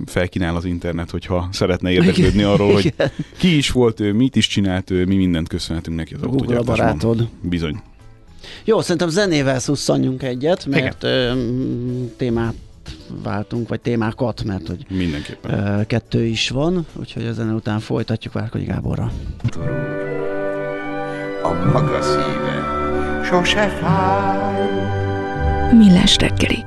felkínál 0.06 0.56
az 0.56 0.66
internet, 0.66 1.10
hogyha 1.10 1.50
szeretne 1.52 1.92
érdeklődni 1.92 2.44
arról, 2.44 2.74
hogy 2.74 2.94
ki 3.38 3.58
is 3.58 3.72
volt 3.72 4.00
ő, 4.00 4.14
mit 4.14 4.36
is 4.36 4.48
csinált 4.48 4.90
ő, 4.90 5.06
mi 5.06 5.16
mindent 5.16 5.48
köszönhetünk 5.48 5.98
neki 5.98 6.14
az 6.14 6.20
Google 6.22 6.38
a 6.38 6.42
autógyártásban. 6.42 6.98
barátod. 6.98 7.28
Bizony. 7.42 7.82
Jó, 8.64 8.82
szerintem 8.82 9.10
zenével 9.10 9.60
szusszanjunk 9.60 10.24
egyet, 10.24 10.66
mert 10.66 11.04
ö, 11.04 11.32
témát 12.18 12.54
váltunk, 13.24 13.68
vagy 13.70 13.80
témákat, 13.80 14.44
mert 14.44 14.68
hogy 14.68 14.86
Mindenképpen. 14.90 15.80
ö, 15.80 15.86
kettő 15.86 16.26
is 16.26 16.50
van, 16.50 16.86
úgyhogy 16.94 17.26
a 17.26 17.34
zene 17.34 17.54
után 17.54 17.80
folytatjuk 17.80 18.34
Várkonyi 18.34 18.66
Gáborra. 18.66 19.12
A 21.52 21.72
maga 21.72 22.02
szíve 22.02 22.56
sose 23.24 23.68
fáj. 23.70 24.70
Millás 25.78 26.18
reggeli. 26.18 26.66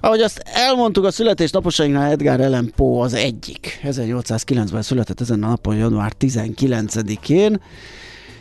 Ahogy 0.00 0.20
azt 0.20 0.42
elmondtuk, 0.44 1.04
a 1.04 1.10
születésnaposainknál 1.10 2.10
Edgar 2.10 2.40
Allan 2.40 2.72
Poe 2.76 3.02
az 3.02 3.14
egyik. 3.14 3.80
1809-ben 3.82 4.82
született 4.82 5.20
ezen 5.20 5.42
a 5.42 5.48
napon, 5.48 5.76
január 5.76 6.12
19-én, 6.20 7.60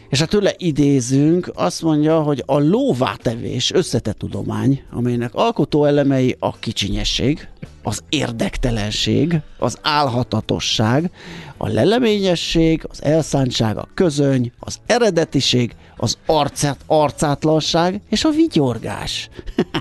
és 0.09 0.19
hát 0.19 0.29
tőle 0.29 0.53
idézünk, 0.57 1.51
azt 1.53 1.81
mondja, 1.81 2.21
hogy 2.21 2.43
a 2.45 2.59
lóvátevés 2.59 3.71
összetett 3.71 4.17
tudomány, 4.17 4.83
amelynek 4.91 5.33
alkotó 5.33 5.85
elemei 5.85 6.35
a 6.39 6.57
kicsinyesség, 6.59 7.47
az 7.83 8.03
érdektelenség, 8.09 9.39
az 9.59 9.77
álhatatosság, 9.81 11.11
a 11.57 11.67
leleményesség, 11.67 12.85
az 12.89 13.03
elszántság, 13.03 13.77
a 13.77 13.87
közöny, 13.93 14.51
az 14.59 14.77
eredetiség, 14.85 15.75
az 15.97 16.17
arcát, 16.25 16.77
arcátlanság 16.85 18.01
és 18.09 18.23
a 18.23 18.29
vigyorgás. 18.29 19.29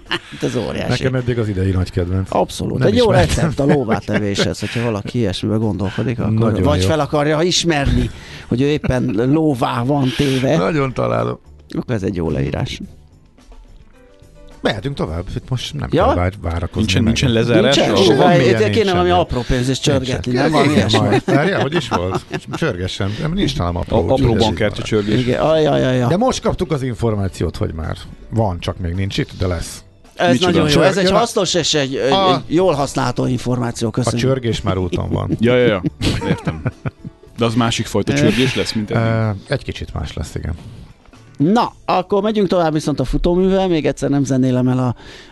Hát 0.41 0.43
Ez 0.43 0.57
óriási. 0.57 0.89
Nekem 1.03 1.15
eddig 1.15 1.39
az 1.39 1.49
idei 1.49 1.71
nagy 1.71 1.91
kedvenc. 1.91 2.29
Abszolút. 2.35 2.79
Nem 2.79 2.89
Egy 2.89 2.97
jó 2.97 3.11
recept 3.11 3.59
a 3.59 3.65
lóvátevéshez, 3.75 4.61
hogyha 4.61 4.83
valaki 4.83 5.19
ilyesmibe 5.19 5.57
gondolkodik, 5.57 6.19
akkor 6.19 6.33
Nagyon 6.33 6.63
vagy 6.63 6.81
jó. 6.83 6.87
fel 6.89 7.01
akarja 7.01 7.43
ismerni, 7.43 8.11
hogy 8.49 8.61
ő 8.61 8.67
éppen 8.67 9.05
lóvá 9.33 9.83
van 9.83 10.09
téve, 10.17 10.57
Nagyon 10.57 10.93
találom. 10.93 11.39
akkor 11.79 11.95
ez 11.95 12.03
egy 12.03 12.17
jó 12.17 12.31
leírás. 12.31 12.81
Mehetünk 14.63 14.97
tovább, 14.97 15.25
itt 15.37 15.49
most 15.49 15.75
nem 15.75 15.89
Ja? 15.93 16.05
kell 16.05 16.15
vár, 16.15 16.33
várakozni. 16.43 16.79
Nincsen, 16.81 17.03
meg. 17.03 17.13
nincsen 17.13 17.31
lezárás? 17.33 17.77
Nincsen? 17.77 17.95
a- 17.95 17.97
Soha, 17.97 18.31
Semmilyen 18.33 18.57
kéne 18.57 18.69
nincsen. 18.69 18.93
valami 18.93 19.11
apró 19.11 19.41
pénzést 19.49 19.83
csörgetni, 19.83 20.33
nem 20.33 20.51
valami 20.51 20.73
Igen, 20.73 20.89
ilyesmi. 20.89 21.19
Várjál, 21.25 21.61
hogy 21.61 21.75
is 21.75 21.89
volt? 21.89 22.25
Csörgessen. 22.55 23.15
Nem, 23.21 23.33
nincs 23.33 23.57
nálam 23.57 23.77
apró. 23.77 24.09
A, 24.09 24.13
apró 24.13 24.35
bankkártya 24.35 24.83
csörgés. 24.83 25.21
Igen, 25.21 25.41
ajajajaj. 25.41 26.09
De 26.09 26.17
most 26.17 26.43
kaptuk 26.43 26.73
az 26.73 26.83
információt, 26.83 27.57
hogy 27.57 27.73
már 27.75 27.97
van, 28.31 28.61
csak 28.61 28.79
még 28.79 28.95
nincs 28.95 29.19
itt, 29.19 29.31
de 29.39 29.47
lesz. 29.47 29.83
Ez 30.15 30.33
Micsoda? 30.33 30.51
nagyon 30.51 30.71
jó, 30.71 30.81
ez 30.81 30.97
egy 30.97 31.11
hasznos 31.11 31.55
és 31.55 31.75
egy, 31.75 31.97
egy, 31.97 32.13
A- 32.13 32.35
egy 32.35 32.55
jól 32.55 32.73
használható 32.75 33.27
információ, 33.27 33.89
A 33.89 33.91
köszönjük. 33.91 34.29
csörgés 34.29 34.61
már 34.63 34.77
úton 34.79 35.11
van. 35.11 35.31
Ja, 35.41 35.57
ja, 35.57 35.67
ja. 35.67 35.83
Értem. 36.29 36.63
De 37.39 37.45
az 37.45 37.55
másik 37.55 37.87
fajta 37.87 38.13
csörgés 38.15 38.55
lesz, 38.55 38.73
mint 38.73 38.91
eddig. 38.91 39.41
Egy 39.49 39.65
kicsit 39.65 39.95
más 39.95 40.13
lesz, 40.15 40.35
igen. 40.35 40.55
Na, 41.37 41.73
akkor 41.85 42.23
megyünk 42.23 42.49
tovább 42.49 42.73
viszont 42.73 43.01
a 43.01 43.05
futóművel, 43.05 43.69
még 43.69 43.87
egyszer 43.87 44.11
nem 44.11 44.25
zenélem 44.25 44.69
el 44.69 44.79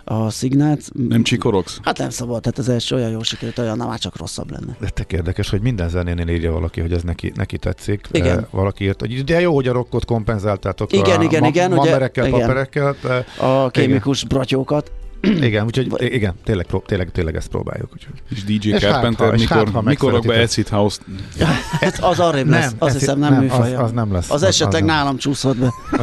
a, 0.04 0.14
a 0.14 0.30
szignált. 0.30 0.90
Nem 1.08 1.22
csikorogsz? 1.22 1.78
Hát 1.82 1.98
nem 1.98 2.10
szabad, 2.10 2.40
tehát 2.42 2.58
ez 2.58 2.68
első 2.68 2.94
olyan 2.96 3.10
jó 3.10 3.22
sikerült, 3.22 3.58
olyan 3.58 3.76
már 3.76 3.98
csak 3.98 4.16
rosszabb 4.16 4.50
lenne. 4.50 4.76
De 4.80 4.88
tök 4.88 5.12
érdekes, 5.12 5.50
hogy 5.50 5.60
minden 5.60 5.88
zenénél 5.88 6.28
írja 6.28 6.52
valaki, 6.52 6.80
hogy 6.80 6.92
ez 6.92 7.02
neki, 7.02 7.32
neki 7.34 7.58
tetszik. 7.58 8.08
Igen. 8.12 8.38
Eh, 8.38 8.44
Valaki 8.50 8.84
írt, 8.84 9.00
hogy 9.00 9.24
de 9.24 9.40
jó, 9.40 9.54
hogy 9.54 9.68
a 9.68 9.72
rockot 9.72 10.04
kompenzáltátok 10.04 10.92
Igen, 10.92 11.20
a 11.20 11.22
igen, 11.22 11.40
ma- 11.40 11.46
igen, 11.48 11.72
ugye- 11.72 11.76
mamerekkel, 11.90 12.26
igen. 12.26 12.40
paperekkel. 12.40 12.96
De, 13.02 13.24
A 13.46 13.70
kémikus 13.70 14.24
bratyókat. 14.24 14.90
Igen, 15.22 15.64
úgyhogy 15.64 15.92
igen, 15.98 16.34
tényleg, 16.44 16.66
pró- 16.66 16.84
tényleg, 16.86 17.10
tényleg 17.10 17.36
ezt 17.36 17.48
próbáljuk. 17.48 17.88
Úgyhogy. 17.92 18.14
És 18.30 18.44
DJ 18.44 18.68
És 18.68 18.82
hát, 18.82 18.92
Carpenter, 18.92 19.34
és 19.34 19.40
mikor, 19.40 19.70
hát, 19.72 19.82
mikor 19.82 20.12
rak 20.12 20.26
be. 20.26 20.40
Acid 20.40 20.68
House-t? 20.68 21.00
Ez 21.80 21.94
az 22.00 22.18
arrébb 22.20 22.48
lesz, 22.48 22.74
az 22.78 22.88
ez 22.88 22.98
hiszem 22.98 23.18
nem, 23.18 23.32
nem, 23.32 23.42
műfaja. 23.42 23.78
az- 23.78 23.84
az 23.84 23.92
nem 23.92 24.12
lesz. 24.12 24.30
Az 24.30 24.42
Az- 24.42 24.48
esetleg 24.48 24.82
az 24.82 24.88
nem. 24.88 24.96
nálam 24.96 25.16
csúszott 25.16 25.56
be. 25.56 25.68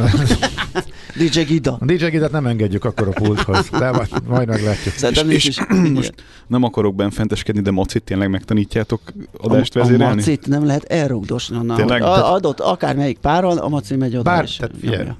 DJ 1.16 1.40
Gida. 1.40 1.76
A 1.80 1.84
DJ 1.84 2.06
Gidet 2.06 2.30
nem 2.32 2.46
engedjük 2.46 2.84
akkor 2.84 3.08
a 3.08 3.10
pulthoz, 3.10 3.68
de 3.78 3.90
majd, 3.90 4.08
majd 4.26 4.48
meglátjuk. 4.48 4.94
Szerintem 4.94 5.30
És- 5.30 5.44
nincs 5.44 5.46
is. 5.58 5.58
és 5.84 5.90
most 5.90 6.12
nem 6.46 6.62
akarok 6.62 6.94
benfenteskedni, 6.94 7.60
de 7.60 7.70
Macit 7.70 8.02
tényleg 8.02 8.30
megtanítjátok 8.30 9.00
adást 9.36 9.76
a, 9.76 9.80
a 9.80 9.82
vezérelni? 9.82 10.14
macit 10.14 10.46
nem 10.46 10.66
lehet 10.66 10.84
elrugdosni 10.84 11.56
onnan. 11.56 11.76
Tényleg? 11.76 12.02
A, 12.02 12.32
adott 12.32 12.60
akármelyik 12.60 13.18
páron, 13.18 13.58
a 13.58 13.68
maci 13.68 13.96
megy 13.96 14.14
oda. 14.14 14.22
Bár, 14.22 14.44
és 14.44 14.56
tehát 14.56 15.16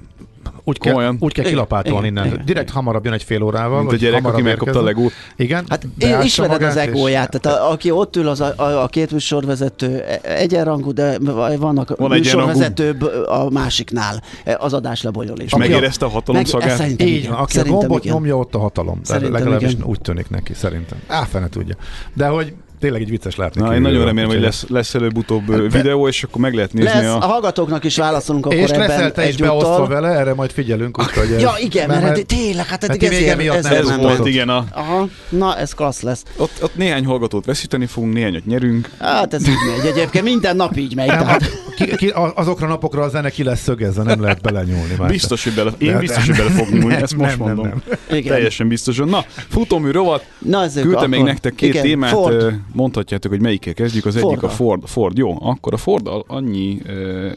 Úgy 0.69 0.77
kell, 0.79 0.91
Komolyan. 0.91 1.17
úgy 1.19 1.33
kell 1.33 1.45
kilapátolni 1.45 2.07
innen. 2.07 2.25
igen, 2.25 2.41
Direkt 2.45 2.69
hamarabb 2.69 3.05
jön 3.05 3.13
egy 3.13 3.23
fél 3.23 3.41
órával. 3.43 3.77
Mint 3.77 3.87
a 3.87 3.89
vagy 3.89 3.99
gyerek, 3.99 4.25
aki 4.25 4.41
megkapta 4.41 4.79
a 4.79 4.83
legót. 4.83 5.11
Igen. 5.35 5.65
Hát 5.69 5.87
beássa 5.87 6.23
ismered 6.25 6.61
az 6.63 6.73
magát, 6.75 6.87
és- 6.87 6.93
egóját, 6.93 7.39
tehát 7.39 7.59
a, 7.59 7.71
aki 7.71 7.91
ott 7.91 8.15
ül, 8.15 8.27
az 8.27 8.41
a, 8.41 8.53
a, 8.55 8.63
a 8.83 8.87
két 8.87 9.11
műsorvezető 9.11 10.03
e- 10.03 10.19
egyenrangú, 10.23 10.93
de 10.93 11.17
vannak 11.57 11.97
Van 11.97 12.09
műsorvezetőbb 12.09 13.01
a 13.27 13.49
másiknál 13.49 14.21
e, 14.43 14.57
az 14.59 14.73
adás 14.73 15.01
lebonyolás. 15.01 15.45
És 15.45 15.55
megérezte 15.55 16.05
a 16.05 16.09
hatalom 16.09 16.41
Meg- 16.41 16.49
szagát? 16.49 16.77
Szerintem 16.77 17.07
Így 17.07 17.15
igen. 17.15 17.31
van, 17.31 17.39
aki 17.39 17.59
a 17.59 17.63
gombot 17.63 18.03
igen. 18.03 18.15
nyomja, 18.15 18.37
ott 18.37 18.55
a 18.55 18.59
hatalom. 18.59 19.01
Legalábbis 19.09 19.71
igen. 19.71 19.85
úgy 19.85 20.01
tűnik 20.01 20.29
neki, 20.29 20.53
szerintem. 20.53 20.97
Á, 21.07 21.23
fene 21.23 21.49
tudja. 21.49 21.75
De 22.13 22.27
hogy 22.27 22.53
tényleg 22.79 23.01
egy 23.01 23.09
vicces 23.09 23.35
látni. 23.35 23.61
Na, 23.61 23.75
én 23.75 23.81
nagyon 23.81 24.05
remélem, 24.05 24.29
hogy 24.29 24.39
lesz, 24.39 24.65
lesz 24.67 24.95
előbb-utóbb 24.95 25.51
Hát, 25.51 25.71
videó, 25.73 26.07
és 26.07 26.23
akkor 26.23 26.41
meg 26.41 26.53
lehet 26.53 26.73
nézni 26.73 26.89
Lesz, 26.89 27.05
a 27.05 27.15
a... 27.15 27.25
hallgatóknak 27.25 27.83
is 27.83 27.97
válaszolunk 27.97 28.45
akkor 28.45 28.57
És 28.57 28.69
ebben 28.69 29.13
te 29.13 29.27
is 29.27 29.35
beosztva 29.37 29.87
vele, 29.87 30.07
erre 30.07 30.33
majd 30.33 30.51
figyelünk. 30.51 30.99
Úgyhogy 30.99 31.31
ez- 31.31 31.41
Ja, 31.41 31.51
igen, 31.59 31.87
mert, 31.87 32.01
mert 32.01 32.25
tényleg, 32.25 32.65
hát 32.65 32.83
eddig 32.83 33.01
még 33.37 33.47
ezért, 33.47 33.65
Ez 33.73 33.87
nem 33.87 33.99
volt, 33.99 34.27
igen, 34.27 34.49
a, 34.49 34.65
Aha, 34.71 35.07
na 35.29 35.57
ez 35.57 35.73
klassz 35.73 36.01
lesz. 36.01 36.23
ott, 36.37 36.63
ott 36.63 36.75
néhány 36.75 37.05
hallgatót 37.05 37.45
veszíteni 37.45 37.85
fogunk, 37.85 38.13
néhányat 38.13 38.45
nyerünk. 38.45 38.89
Hát 38.99 39.33
ez 39.33 39.47
így 39.47 39.55
megy. 39.77 39.85
Egyébként 39.91 40.23
minden 40.23 40.55
nap 40.55 40.77
így 40.77 40.95
megy. 40.95 41.07
Tehát. 41.07 41.25
hát 41.25 41.43
ki, 41.75 41.95
ki, 41.95 42.13
azokra 42.35 42.65
a 42.65 42.69
napokra 42.69 43.01
a 43.01 43.09
zene 43.09 43.29
ki 43.29 43.43
lesz 43.43 43.61
szögezve, 43.61 44.03
nem 44.03 44.21
lehet 44.21 44.41
belenyúlni 44.41 44.95
már. 44.97 45.09
Biztos, 45.09 45.43
hogy 45.43 45.53
bele, 45.53 45.71
én 45.77 45.97
biztos, 45.97 46.27
hogy 46.27 46.37
bele 46.37 46.49
fogunk 46.49 46.71
nyúlni, 46.71 46.93
Nem, 46.93 47.03
ezt 47.03 47.15
most 47.15 47.37
mondom. 47.37 47.67
nem. 47.67 47.83
Igen. 48.17 48.33
Teljesen 48.33 48.67
biztosan. 48.67 49.07
Na, 49.07 49.25
futómű 49.49 49.91
rovat, 49.91 50.25
Na, 50.37 50.63
ezek 50.63 50.83
küldtem 50.83 51.09
még 51.09 51.21
nektek 51.23 51.55
két 51.55 51.69
igen, 51.69 51.83
témát, 51.83 52.11
Ford. 52.11 52.53
Mondhatjátok, 52.73 53.31
hogy 53.31 53.41
melyikkel 53.41 53.73
kezdjük. 53.73 54.05
Az 54.05 54.15
egyik 54.15 54.43
a. 54.43 54.49
Ford. 54.49 54.87
Ford, 54.87 55.17
jó, 55.17 55.37
akkor 55.41 55.73
a 55.73 55.77
Forddal 55.77 56.23
annyi, 56.27 56.79
ö, 56.85 57.31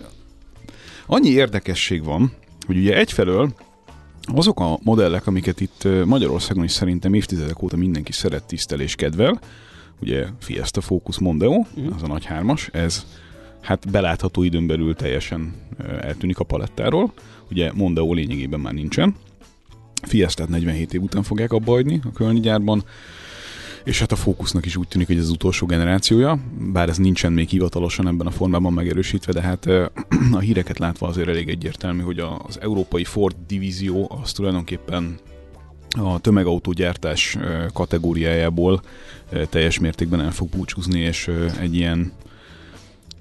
annyi 1.07 1.29
érdekesség 1.29 2.05
van, 2.05 2.33
hogy 2.67 2.77
ugye 2.77 2.97
egyfelől 2.97 3.55
azok 4.35 4.61
a 4.61 4.79
modellek, 4.83 5.27
amiket 5.27 5.61
itt 5.61 5.89
Magyarországon 6.05 6.65
is 6.65 6.71
szerintem 6.73 7.15
évtizedek 7.15 7.63
óta 7.63 7.77
mindenki 7.77 8.13
szeret, 8.13 8.45
tisztel 8.45 8.81
és 8.81 8.95
kedvel, 8.95 9.41
ugye 10.01 10.27
Fiesta 10.39 10.81
Focus 10.81 11.19
Mondeo, 11.19 11.65
Mhm. 11.77 11.93
az 11.95 12.03
a 12.03 12.07
nagy 12.07 12.25
hármas, 12.25 12.69
ez 12.73 13.07
hát 13.61 13.91
belátható 13.91 14.43
időn 14.43 14.67
belül 14.67 14.95
teljesen 14.95 15.55
eltűnik 16.01 16.39
a 16.39 16.45
palettáról. 16.45 17.13
Ugye 17.51 17.71
Mondeo 17.75 18.13
lényegében 18.15 18.61
már 18.61 18.73
nincsen. 18.73 19.17
Fiestát 20.03 20.49
47 20.49 20.95
év 20.95 21.03
után 21.03 21.23
fogják 21.23 21.53
abba 21.53 21.73
hagyni 21.73 22.01
a 22.05 22.13
Kölni 22.13 22.41
gyárban, 22.41 22.85
és 23.85 23.99
hát 23.99 24.13
a 24.13 24.17
Focusnak 24.17 24.67
is 24.67 24.77
úgy 24.77 24.89
tűnik, 24.89 25.07
hogy 25.07 25.17
ez 25.17 25.23
az 25.23 25.31
utolsó 25.31 25.67
generációja, 25.67 26.39
bár 26.73 26.89
ez 26.89 26.97
nincsen 26.97 27.33
még 27.33 27.49
hivatalosan 27.49 28.07
ebben 28.07 28.27
a 28.27 28.31
formában 28.31 28.73
megerősítve, 28.73 29.33
de 29.33 29.41
hát 29.41 29.67
a 30.33 30.39
híreket 30.39 30.79
látva 30.79 31.07
azért 31.07 31.29
elég 31.29 31.49
egyértelmű, 31.49 32.03
hogy 32.03 32.19
az 32.19 32.61
európai 32.61 33.05
Ford 33.05 33.37
divízió 33.47 34.19
az 34.23 34.33
tulajdonképpen 34.33 35.19
a 35.91 36.19
tömegautógyártás 36.19 37.39
kategóriájából 37.73 38.83
teljes 39.51 39.79
mértékben 39.79 40.21
el 40.21 40.31
fog 40.31 40.49
búcsúzni, 40.49 41.01
és 41.01 41.31
egy 41.61 41.75
ilyen 41.75 42.13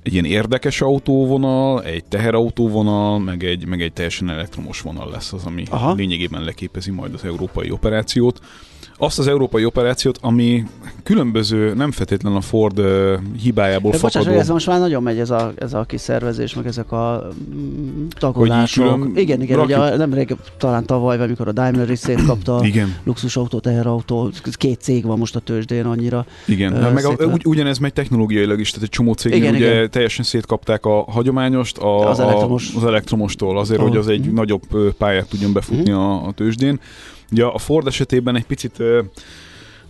egy 0.04 0.14
ilyen 0.14 0.26
érdekes 0.26 0.82
autóvonal, 0.82 1.84
egy 1.84 2.04
teherautóvonal, 2.04 3.20
meg 3.20 3.44
egy, 3.44 3.66
meg 3.66 3.82
egy 3.82 3.94
teljesen 3.94 4.30
elektromos 4.30 4.82
vonal 4.82 5.10
lesz 5.10 5.34
az, 5.34 5.46
ami. 5.46 5.64
Aha. 5.70 5.94
lényegében 5.94 6.44
leképezi 6.44 6.92
majd 6.92 7.14
az 7.14 7.24
európai 7.24 7.72
operációt. 7.72 8.40
Azt 8.98 9.20
az 9.20 9.28
európai 9.28 9.66
operációt, 9.66 10.18
ami 10.22 10.64
különböző, 11.04 11.74
nem 11.74 11.92
feltétlenül 11.92 12.38
a 12.38 12.42
Ford 12.42 12.82
hibájából 13.42 13.92
De 13.92 13.98
fakadó... 13.98 14.26
hogy 14.30 14.40
ez 14.40 14.50
most 14.50 14.68
már 14.68 14.80
nagyon 14.80 15.04
megy 15.04 15.20
ez 15.20 15.30
a, 15.30 15.54
ez 15.56 15.74
a 15.74 15.84
kiszervezés, 15.84 16.54
meg 16.56 16.66
ezek 16.68 16.92
a 16.92 17.28
mm, 17.56 18.08
tagolások. 18.20 18.84
külön 18.96 19.12
igen, 19.16 19.42
igen, 19.42 19.58
rakjuk- 19.58 19.80
ugye 19.80 19.96
nemrég, 19.98 20.36
talán 20.58 20.86
tavaly, 20.86 21.18
vagy 21.18 21.26
amikor 21.26 21.48
a 21.48 21.52
Daimler 21.52 21.90
is 21.90 22.00
szétkapta 22.00 22.56
a 22.56 22.66
Igen, 22.72 22.96
luxusautó, 23.04 23.60
teherautó, 23.60 24.32
két 24.54 24.82
cég 24.82 25.06
van 25.06 25.18
most 25.18 25.36
a 25.36 25.40
tőzsdén 25.40 25.86
annyira. 25.86 26.26
igen. 26.48 26.82
Hát 26.82 26.94
meg 26.94 27.06
a, 27.06 27.10
szépen- 27.10 27.34
ugy, 27.34 27.42
ugyanez 27.46 27.78
megy 27.78 27.94
technológiailag 27.94 28.60
is, 28.60 28.70
tehát 28.70 28.84
egy 28.84 28.90
csomó 28.90 29.14
cégnél 29.14 29.40
Igen, 29.42 29.56
ugye 29.56 29.74
igen. 29.74 29.90
teljesen 29.92 30.26
szétkapták 30.26 30.86
a 30.86 31.02
hagyományost 31.08 31.78
a, 31.78 32.10
Az 32.10 32.20
elektromos. 32.20 32.74
A, 32.74 32.78
az 32.78 32.86
elektromostól, 32.86 33.60
azért, 33.60 33.80
Oh. 33.82 33.88
hogy 33.88 33.98
az 33.98 34.08
egy 34.08 34.26
Mhm. 34.26 34.34
nagyobb 34.36 34.94
pályát 34.98 35.28
tudjon 35.30 35.54
befutni 35.54 35.92
a, 35.92 36.26
a 36.28 36.32
tőzsdén. 36.32 36.80
Ugye 37.32 37.46
a 37.46 37.58
Ford 37.58 37.88
esetében 37.88 38.36
egy 38.36 38.46
picit 38.46 38.78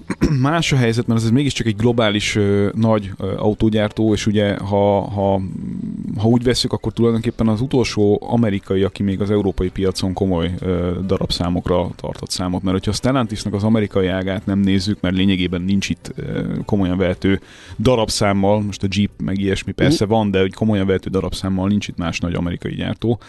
más 0.39 0.71
a 0.71 0.75
helyzet, 0.75 1.07
mert 1.07 1.21
ez 1.21 1.29
mégiscsak 1.29 1.65
egy 1.67 1.75
globális 1.75 2.35
ö, 2.35 2.69
nagy 2.75 3.11
ö, 3.17 3.37
autógyártó, 3.37 4.13
és 4.13 4.25
ugye 4.25 4.57
ha, 4.57 5.01
ha, 5.01 5.41
ha 6.17 6.27
úgy 6.27 6.43
veszük, 6.43 6.73
akkor 6.73 6.93
tulajdonképpen 6.93 7.47
az 7.47 7.61
utolsó 7.61 8.21
amerikai, 8.29 8.83
aki 8.83 9.03
még 9.03 9.21
az 9.21 9.31
európai 9.31 9.69
piacon 9.69 10.13
komoly 10.13 10.53
ö, 10.59 10.91
darabszámokra 11.05 11.89
tartott 11.95 12.29
számot, 12.29 12.61
mert 12.61 12.75
hogyha 12.75 12.91
a 12.91 12.93
Stellantisnak 12.93 13.53
az 13.53 13.63
amerikai 13.63 14.07
ágát 14.07 14.45
nem 14.45 14.59
nézzük, 14.59 15.01
mert 15.01 15.15
lényegében 15.15 15.61
nincs 15.61 15.89
itt 15.89 16.11
ö, 16.15 16.41
komolyan 16.65 16.97
vehető 16.97 17.39
darabszámmal, 17.79 18.61
most 18.61 18.83
a 18.83 18.87
Jeep 18.89 19.11
meg 19.23 19.39
ilyesmi 19.39 19.71
persze 19.71 20.05
van, 20.05 20.31
de 20.31 20.39
hogy 20.39 20.53
komolyan 20.53 20.85
vehető 20.85 21.09
darabszámmal 21.09 21.67
nincs 21.67 21.87
itt 21.87 21.97
más 21.97 22.19
nagy 22.19 22.33
amerikai 22.33 22.73
gyártó. 22.73 23.19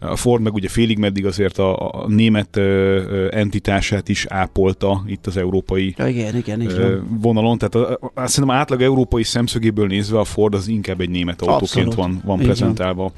A 0.00 0.16
Ford 0.16 0.42
meg 0.42 0.54
ugye 0.54 0.68
félig 0.68 0.98
meddig 0.98 1.26
azért 1.26 1.58
a, 1.58 2.02
a 2.02 2.08
német 2.08 2.56
ö, 2.56 2.62
ö, 2.62 3.28
entitását 3.30 4.08
is 4.08 4.26
ápolta 4.28 5.02
itt 5.06 5.26
az 5.26 5.36
európai 5.36 5.94
Ja, 5.96 6.06
igen, 6.20 6.36
igen, 6.36 6.60
így 6.62 6.78
van. 6.78 7.18
vonalon, 7.20 7.58
tehát 7.58 7.98
azt 8.14 8.32
szerintem 8.32 8.58
átlag 8.58 8.82
európai 8.82 9.22
szemszögéből 9.22 9.86
nézve 9.86 10.18
a 10.18 10.24
Ford 10.24 10.54
az 10.54 10.68
inkább 10.68 11.00
egy 11.00 11.10
német 11.10 11.40
autóként 11.42 11.62
Abszolút. 11.86 11.94
van, 11.94 12.20
van 12.24 12.38
Így 12.38 12.44
prezentálva. 12.44 13.12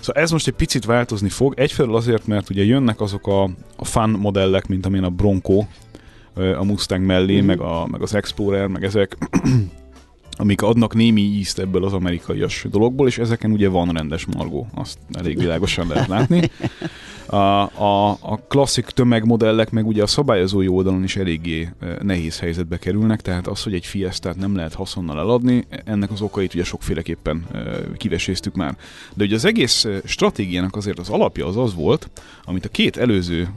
Szóval 0.00 0.22
ez 0.22 0.30
most 0.30 0.46
egy 0.46 0.54
picit 0.54 0.84
változni 0.84 1.28
fog, 1.28 1.54
egyfelől 1.56 1.96
azért, 1.96 2.26
mert 2.26 2.50
ugye 2.50 2.64
jönnek 2.64 3.00
azok 3.00 3.26
a, 3.26 3.42
a 3.76 3.84
fun 3.84 4.10
modellek, 4.10 4.66
mint 4.68 4.86
amilyen 4.86 5.04
a 5.04 5.10
Bronco, 5.10 5.64
a 6.58 6.64
Mustang 6.64 7.04
mellé, 7.04 7.36
Mhm. 7.36 7.46
meg, 7.46 7.60
a, 7.60 7.86
meg 7.90 8.02
az 8.02 8.14
Explorer, 8.14 8.66
meg 8.66 8.84
ezek, 8.84 9.16
amik 10.36 10.62
adnak 10.62 10.94
némi 10.94 11.20
ízt 11.20 11.58
ebből 11.58 11.84
az 11.84 11.92
amerikaias 11.92 12.66
dologból, 12.70 13.06
és 13.06 13.18
ezeken 13.18 13.50
ugye 13.50 13.68
van 13.68 13.88
rendes 13.88 14.26
margó, 14.26 14.66
azt 14.74 14.98
elég 15.12 15.38
világosan 15.38 15.88
lehet 15.88 16.08
látni. 16.08 16.50
A, 17.26 17.36
a, 17.82 18.10
a 18.10 18.40
klasszik 18.48 18.84
tömegmodellek 18.84 19.70
meg 19.70 19.86
ugye 19.86 20.02
a 20.02 20.06
szabályozói 20.06 20.68
oldalon 20.68 21.02
is 21.02 21.16
eléggé 21.16 21.68
eh, 21.80 21.96
nehéz 22.02 22.38
helyzetbe 22.38 22.78
kerülnek, 22.78 23.20
tehát 23.20 23.46
az, 23.46 23.62
hogy 23.62 23.74
egy 23.74 23.86
Fiestát 23.86 24.36
nem 24.36 24.56
lehet 24.56 24.74
haszonnal 24.74 25.18
eladni, 25.18 25.64
ennek 25.84 26.10
az 26.10 26.20
okait 26.20 26.54
ugye 26.54 26.64
sokféleképpen 26.64 27.46
eh, 27.52 27.62
kiveséztük 27.96 28.54
már. 28.54 28.76
De 29.14 29.24
ugye 29.24 29.34
az 29.34 29.44
egész 29.44 29.84
eh, 29.84 30.00
stratégiának 30.04 30.76
azért 30.76 30.98
az 30.98 31.08
alapja 31.08 31.46
az 31.46 31.56
az 31.56 31.74
volt, 31.74 32.10
amit 32.44 32.64
a 32.64 32.68
két 32.68 32.96
előző 32.96 33.48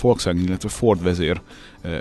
Volkswagen, 0.00 0.42
illetve 0.42 0.68
Ford 0.68 1.02
vezér 1.02 1.40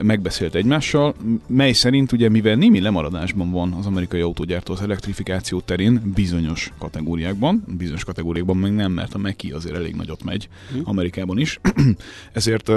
megbeszélt 0.01 0.55
egymással, 0.55 1.15
mely 1.47 1.71
szerint 1.71 2.11
ugye 2.11 2.29
mivel 2.29 2.55
némi 2.55 2.81
lemaradásban 2.81 3.51
van 3.51 3.71
az 3.71 3.85
amerikai 3.85 4.21
autógyártó 4.21 4.73
az 4.73 4.81
elektrifikáció 4.81 5.59
terén 5.59 6.11
bizonyos 6.15 6.71
kategóriákban, 6.79 7.63
bizonyos 7.77 8.03
kategóriákban 8.03 8.57
meg 8.57 8.73
nem, 8.73 8.91
mert 8.91 9.13
a 9.13 9.17
Meki 9.17 9.51
azért 9.51 9.75
elég 9.75 9.95
nagyot 9.95 10.23
megy 10.23 10.47
Amerikában 10.83 11.39
is, 11.39 11.59
ezért 12.33 12.71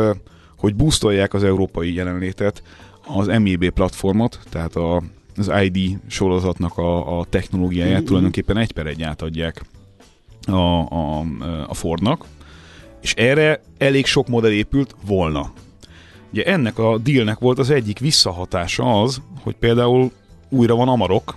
hogy 0.56 0.74
boostolják 0.74 1.34
az 1.34 1.44
európai 1.44 1.94
jelenlétet, 1.94 2.62
az 3.06 3.26
MEB 3.26 3.70
platformot, 3.70 4.40
tehát 4.48 4.76
a, 4.76 5.02
az 5.36 5.50
ID 5.62 5.98
sorozatnak 6.06 6.78
a, 6.78 7.18
a 7.18 7.24
technológiáját 7.24 7.98
Mhm. 7.98 8.06
tulajdonképpen 8.06 8.56
egy 8.56 8.72
per 8.72 8.86
egy 8.86 9.02
átadják 9.02 9.62
a, 10.46 10.52
a, 10.52 11.24
a 11.66 11.74
Fordnak, 11.74 12.24
és 13.02 13.14
erre 13.14 13.60
elég 13.78 14.06
sok 14.06 14.28
modell 14.28 14.50
épült 14.50 14.96
volna. 15.06 15.52
Ugye 16.32 16.44
ennek 16.44 16.78
a 16.78 16.98
dealnek 16.98 17.38
volt 17.38 17.58
az 17.58 17.70
egyik 17.70 17.98
visszahatása 17.98 19.02
az, 19.02 19.20
hogy 19.40 19.54
például 19.54 20.10
újra 20.48 20.74
van 20.74 20.88
Amarok, 20.88 21.34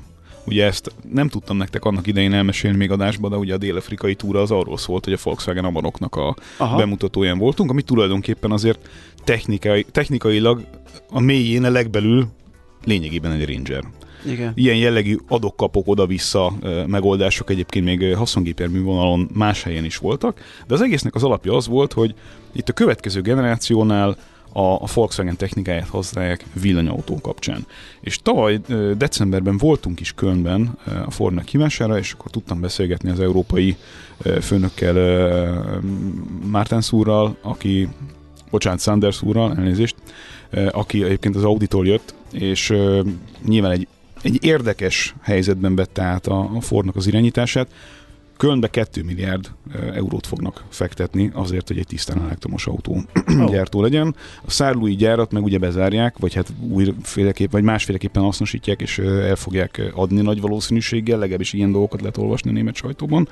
Ugye 0.49 0.65
ezt 0.65 0.91
nem 1.11 1.29
tudtam 1.29 1.57
nektek 1.57 1.85
annak 1.85 2.07
idején 2.07 2.33
elmesélni 2.33 2.77
még 2.77 2.91
adásba, 2.91 3.29
de 3.29 3.35
ugye 3.35 3.53
a 3.53 3.57
dél-afrikai 3.57 4.15
túra 4.15 4.41
az 4.41 4.51
arról 4.51 4.77
szólt, 4.77 5.03
hogy 5.03 5.13
a 5.13 5.17
Volkswagen 5.23 5.65
Amaroknak 5.65 6.15
a 6.15 6.35
Aha. 6.57 6.77
bemutatóján 6.77 7.37
voltunk, 7.37 7.69
ami 7.69 7.81
tulajdonképpen 7.81 8.51
azért 8.51 8.89
technikai, 9.23 9.85
technikailag 9.91 10.63
a 11.09 11.19
mélyén, 11.19 11.63
a 11.63 11.69
legbelül 11.69 12.27
lényegében 12.85 13.31
egy 13.31 13.53
Ranger. 13.53 13.83
Igen. 14.25 14.51
Ilyen 14.55 14.75
jellegű 14.75 15.17
adok-kapok 15.27 15.87
oda-vissza 15.87 16.53
megoldások 16.87 17.49
egyébként 17.49 17.85
még 17.85 18.01
ö, 18.01 18.13
haszongépjármű 18.13 18.81
vonalon 18.81 19.29
más 19.33 19.63
helyen 19.63 19.85
is 19.85 19.97
voltak, 19.97 20.41
de 20.67 20.73
az 20.73 20.81
egésznek 20.81 21.15
az 21.15 21.23
alapja 21.23 21.55
az 21.55 21.67
volt, 21.67 21.93
hogy 21.93 22.13
itt 22.51 22.69
a 22.69 22.73
következő 22.73 23.21
generációnál 23.21 24.17
a, 24.51 24.73
a 24.73 24.87
Volkswagen 24.93 25.37
technikáját 25.37 25.87
használják 25.87 26.45
villanyautó 26.61 27.19
kapcsán. 27.21 27.65
És 27.99 28.17
tavaly 28.21 28.59
decemberben 28.97 29.57
voltunk 29.57 29.99
is 29.99 30.13
Kölnben 30.13 30.77
a 31.05 31.11
Fordnak 31.11 31.47
hívására, 31.47 31.97
és 31.97 32.11
akkor 32.11 32.31
tudtam 32.31 32.61
beszélgetni 32.61 33.09
az 33.09 33.19
európai 33.19 33.77
főnökkel, 34.41 34.95
ö, 34.95 35.59
Mártens 36.45 36.91
úrral, 36.91 37.37
aki, 37.41 37.87
bocsánat, 38.49 38.81
Sanders 38.81 39.21
úrral, 39.21 39.55
elnézést, 39.57 39.95
aki 40.71 41.03
egyébként 41.03 41.35
az 41.35 41.43
Auditól 41.43 41.85
jött, 41.87 42.13
és 42.31 42.73
nyilván 43.45 43.71
egy, 43.71 43.87
egy 44.21 44.37
érdekes 44.41 45.15
helyzetben 45.21 45.75
vette 45.75 46.01
át 46.01 46.27
a, 46.27 46.39
a 46.55 46.61
Fordnak 46.61 46.95
az 46.95 47.07
irányítását, 47.07 47.67
Kölnbe 48.39 48.69
2 48.69 49.03
milliárd 49.03 49.51
eurót 49.93 50.27
fognak 50.27 50.63
fektetni 50.69 51.31
azért, 51.33 51.67
hogy 51.67 51.77
egy 51.77 51.87
tisztán 51.87 52.21
elektromos 52.21 52.67
autó 52.67 53.01
Ó. 53.41 53.49
gyártó 53.49 53.81
legyen. 53.81 54.15
A 54.45 54.51
szárlói 54.51 54.95
gyárat 54.95 55.31
meg 55.31 55.43
ugye 55.43 55.57
bezárják, 55.57 56.17
vagy 56.17 56.33
hát 56.33 56.53
újféleképp, 56.69 57.51
vagy 57.51 57.63
másféleképpen 57.63 58.23
hasznosítják, 58.23 58.81
és 58.81 58.99
el 58.99 59.35
fogják 59.35 59.91
adni 59.93 60.21
nagy 60.21 60.41
valószínűséggel, 60.41 61.19
legalábbis 61.19 61.53
ilyen 61.53 61.71
dolgokat 61.71 61.99
lehet 61.99 62.17
olvasni 62.17 62.49
a 62.49 62.53
német 62.53 62.75
sajtóban. 62.75 63.27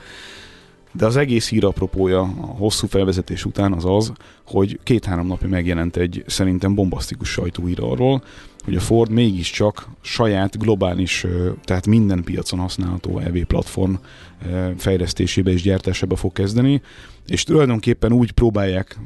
De 0.91 1.05
az 1.05 1.15
egész 1.15 1.49
hír 1.49 1.65
apropója 1.65 2.19
a 2.21 2.45
hosszú 2.57 2.87
felvezetés 2.87 3.45
után 3.45 3.73
az 3.73 3.85
az, 3.85 4.11
hogy 4.45 4.79
két-három 4.83 5.27
napja 5.27 5.47
megjelent 5.47 5.97
egy 5.97 6.23
szerintem 6.27 6.75
bombasztikus 6.75 7.29
sajtóhír 7.29 7.79
arról, 7.81 8.23
hogy 8.63 8.75
a 8.75 8.79
Ford 8.79 9.11
mégiscsak 9.11 9.87
saját 10.01 10.57
globális, 10.57 11.25
tehát 11.63 11.87
minden 11.87 12.23
piacon 12.23 12.59
használható 12.59 13.19
EV 13.19 13.37
platform 13.37 13.93
fejlesztésébe 14.77 15.51
és 15.51 15.61
gyártásába 15.61 16.15
fog 16.15 16.33
kezdeni, 16.33 16.81
és 17.27 17.43
tulajdonképpen 17.43 18.11
úgy 18.11 18.31
próbálják 18.31 18.99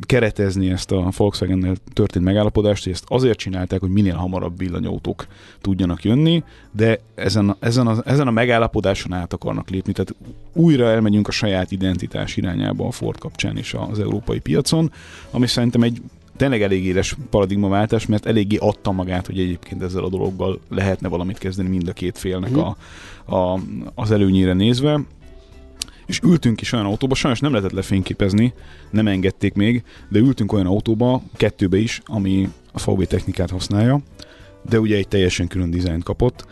keretezni 0.00 0.70
ezt 0.70 0.92
a 0.92 1.10
Volkswagen-nel 1.16 1.74
történt 1.92 2.24
megállapodást, 2.24 2.84
hogy 2.84 2.92
ezt 2.92 3.04
azért 3.06 3.38
csinálták, 3.38 3.80
hogy 3.80 3.90
minél 3.90 4.14
hamarabb 4.14 4.58
villanyautók 4.58 5.26
tudjanak 5.60 6.04
jönni, 6.04 6.42
de 6.72 7.00
ezen, 7.14 7.48
a- 7.48 7.56
ezen, 7.60 7.86
a, 7.86 8.02
ezen 8.04 8.26
a 8.26 8.30
megállapodáson 8.30 9.12
át 9.12 9.32
akarnak 9.32 9.70
lépni, 9.70 9.92
tehát 9.92 10.14
újra 10.52 10.86
elmegyünk 10.86 11.28
a 11.28 11.32
saját 11.32 11.70
identitás 11.70 12.36
irányába 12.36 12.86
a 12.86 12.90
Ford 12.90 13.18
kapcsán 13.18 13.56
is 13.56 13.74
az 13.88 14.00
európai 14.00 14.38
piacon, 14.38 14.92
ami 15.30 15.46
szerintem 15.46 15.82
egy 15.82 16.00
tényleg 16.36 16.62
elég 16.62 16.84
éles 16.84 17.16
paradigmaváltás, 17.30 18.06
mert 18.06 18.26
eléggé 18.26 18.56
adta 18.56 18.92
magát, 18.92 19.26
hogy 19.26 19.38
egyébként 19.38 19.82
ezzel 19.82 20.04
a 20.04 20.08
dologgal 20.08 20.60
lehetne 20.68 21.08
valamit 21.08 21.38
kezdeni 21.38 21.68
mind 21.68 21.88
a 21.88 21.92
két 21.92 22.18
félnek 22.18 22.56
a, 22.56 22.76
a, 23.36 23.60
az 23.94 24.10
előnyére 24.10 24.52
nézve. 24.52 25.00
És 26.06 26.20
ültünk 26.22 26.60
is 26.60 26.72
olyan 26.72 26.86
autóba, 26.86 27.14
sajnos 27.14 27.40
nem 27.40 27.52
lehetett 27.52 27.72
lefényképezni, 27.72 28.52
nem 28.90 29.06
engedték 29.06 29.54
még, 29.54 29.84
de 30.08 30.18
ültünk 30.18 30.52
olyan 30.52 30.66
autóba, 30.66 31.22
kettőbe 31.36 31.76
is, 31.76 32.00
ami 32.04 32.48
a 32.72 32.90
VW 32.90 33.04
technikát 33.04 33.50
használja, 33.50 34.00
de 34.68 34.80
ugye 34.80 34.96
egy 34.96 35.08
teljesen 35.08 35.46
külön 35.46 35.70
dizájnt 35.70 36.04
kapott. 36.04 36.46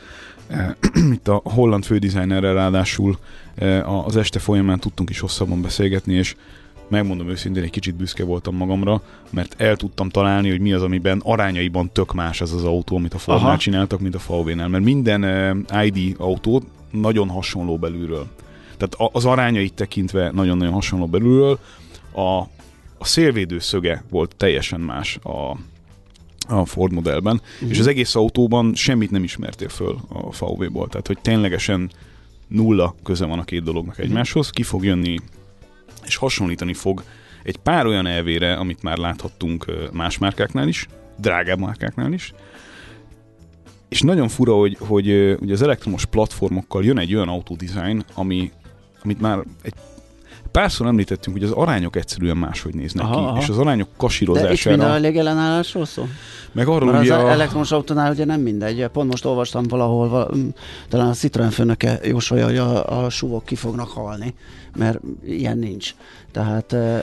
Eh, 0.46 0.74
Itt 1.12 1.28
a 1.28 1.40
holland 1.44 1.84
fődesignerrel 1.84 2.54
ráadásul 2.54 3.18
eh, 3.54 4.06
az 4.06 4.16
este 4.16 4.38
folyamán 4.38 4.78
tudtunk 4.78 5.10
is 5.10 5.20
hosszabban 5.20 5.62
beszélgetni, 5.62 6.14
és 6.14 6.34
megmondom 6.92 7.28
őszintén, 7.28 7.62
egy 7.62 7.70
kicsit 7.70 7.94
büszke 7.94 8.24
voltam 8.24 8.56
magamra, 8.56 9.02
mert 9.30 9.60
el 9.60 9.76
tudtam 9.76 10.08
találni, 10.08 10.50
hogy 10.50 10.60
mi 10.60 10.72
az, 10.72 10.82
amiben 10.82 11.20
arányaiban 11.24 11.90
tök 11.92 12.12
más 12.14 12.40
az 12.40 12.52
az 12.52 12.64
autó, 12.64 12.96
amit 12.96 13.14
a 13.14 13.18
Fordnál 13.18 13.56
csináltak, 13.56 14.00
mint 14.00 14.14
a 14.14 14.20
VW-nál. 14.26 14.68
Mert 14.68 14.84
minden 14.84 15.24
eh, 15.24 15.84
ID 15.86 16.14
autó 16.18 16.62
nagyon 16.90 17.28
hasonló 17.28 17.78
belülről. 17.78 18.26
Tehát 18.76 19.12
az 19.14 19.24
arányait 19.24 19.74
tekintve 19.74 20.30
nagyon-nagyon 20.30 20.72
hasonló 20.72 21.06
belülről. 21.06 21.58
A, 22.12 22.38
a 22.98 23.04
szélvédő 23.04 23.58
szöge 23.58 24.04
volt 24.10 24.36
teljesen 24.36 24.80
más 24.80 25.18
a, 25.22 25.56
a 26.48 26.64
Ford 26.64 26.92
modellben, 26.92 27.40
uh-huh. 27.54 27.70
és 27.70 27.78
az 27.78 27.86
egész 27.86 28.14
autóban 28.14 28.74
semmit 28.74 29.10
nem 29.10 29.24
ismertél 29.24 29.68
föl 29.68 29.96
a 30.08 30.44
VW-ból. 30.44 30.88
Tehát, 30.88 31.06
hogy 31.06 31.18
ténylegesen 31.22 31.90
nulla 32.48 32.94
köze 33.02 33.24
van 33.24 33.38
a 33.38 33.44
két 33.44 33.62
dolognak 33.62 33.98
egymáshoz, 33.98 34.50
ki 34.50 34.62
fog 34.62 34.84
jönni 34.84 35.18
és 36.06 36.16
hasonlítani 36.16 36.74
fog 36.74 37.02
egy 37.42 37.56
pár 37.56 37.86
olyan 37.86 38.06
elvére, 38.06 38.54
amit 38.54 38.82
már 38.82 38.96
láthattunk 38.96 39.72
más 39.92 40.18
márkáknál 40.18 40.68
is, 40.68 40.88
drágább 41.18 41.58
márkáknál 41.58 42.12
is, 42.12 42.32
és 43.88 44.00
nagyon 44.00 44.28
fura, 44.28 44.54
hogy, 44.54 44.76
hogy 44.80 45.08
ugye 45.40 45.52
az 45.52 45.62
elektromos 45.62 46.04
platformokkal 46.04 46.84
jön 46.84 46.98
egy 46.98 47.14
olyan 47.14 47.28
autodesign, 47.28 48.04
ami, 48.14 48.52
amit 49.02 49.20
már 49.20 49.38
egy 49.62 49.74
párszor 50.52 50.86
említettünk, 50.86 51.36
hogy 51.36 51.46
az 51.46 51.50
arányok 51.54 51.96
egyszerűen 51.96 52.36
máshogy 52.36 52.74
néznek 52.74 53.04
Aha, 53.04 53.14
ki, 53.14 53.20
aha. 53.20 53.38
és 53.40 53.48
az 53.48 53.58
arányok 53.58 53.86
De 53.86 53.92
itt 53.92 53.98
kasírozására, 53.98 54.76
minden 54.76 54.94
elég 54.94 55.16
ellenállásról 55.16 55.84
szól? 55.84 56.08
meg 56.52 56.68
arról, 56.68 56.92
Mert 56.92 57.10
az 57.10 57.10
a... 57.10 57.26
a, 57.26 57.30
elektromos 57.30 57.70
autónál 57.72 58.12
ugye 58.12 58.24
nem 58.24 58.40
mindegy. 58.40 58.86
Pont 58.92 59.10
most 59.10 59.24
olvastam 59.24 59.64
valahol, 59.68 60.08
val- 60.08 60.36
talán 60.88 61.08
a 61.08 61.12
Citroen 61.12 61.50
főnöke 61.50 62.00
jósolja, 62.04 62.44
hogy 62.44 62.56
a, 62.56 63.04
a 63.04 63.10
suvok 63.10 63.44
ki 63.44 63.54
fognak 63.54 63.88
halni, 63.88 64.34
mert 64.76 65.00
ilyen 65.24 65.58
nincs. 65.58 65.94
Tehát 66.32 66.72
ö, 66.72 66.98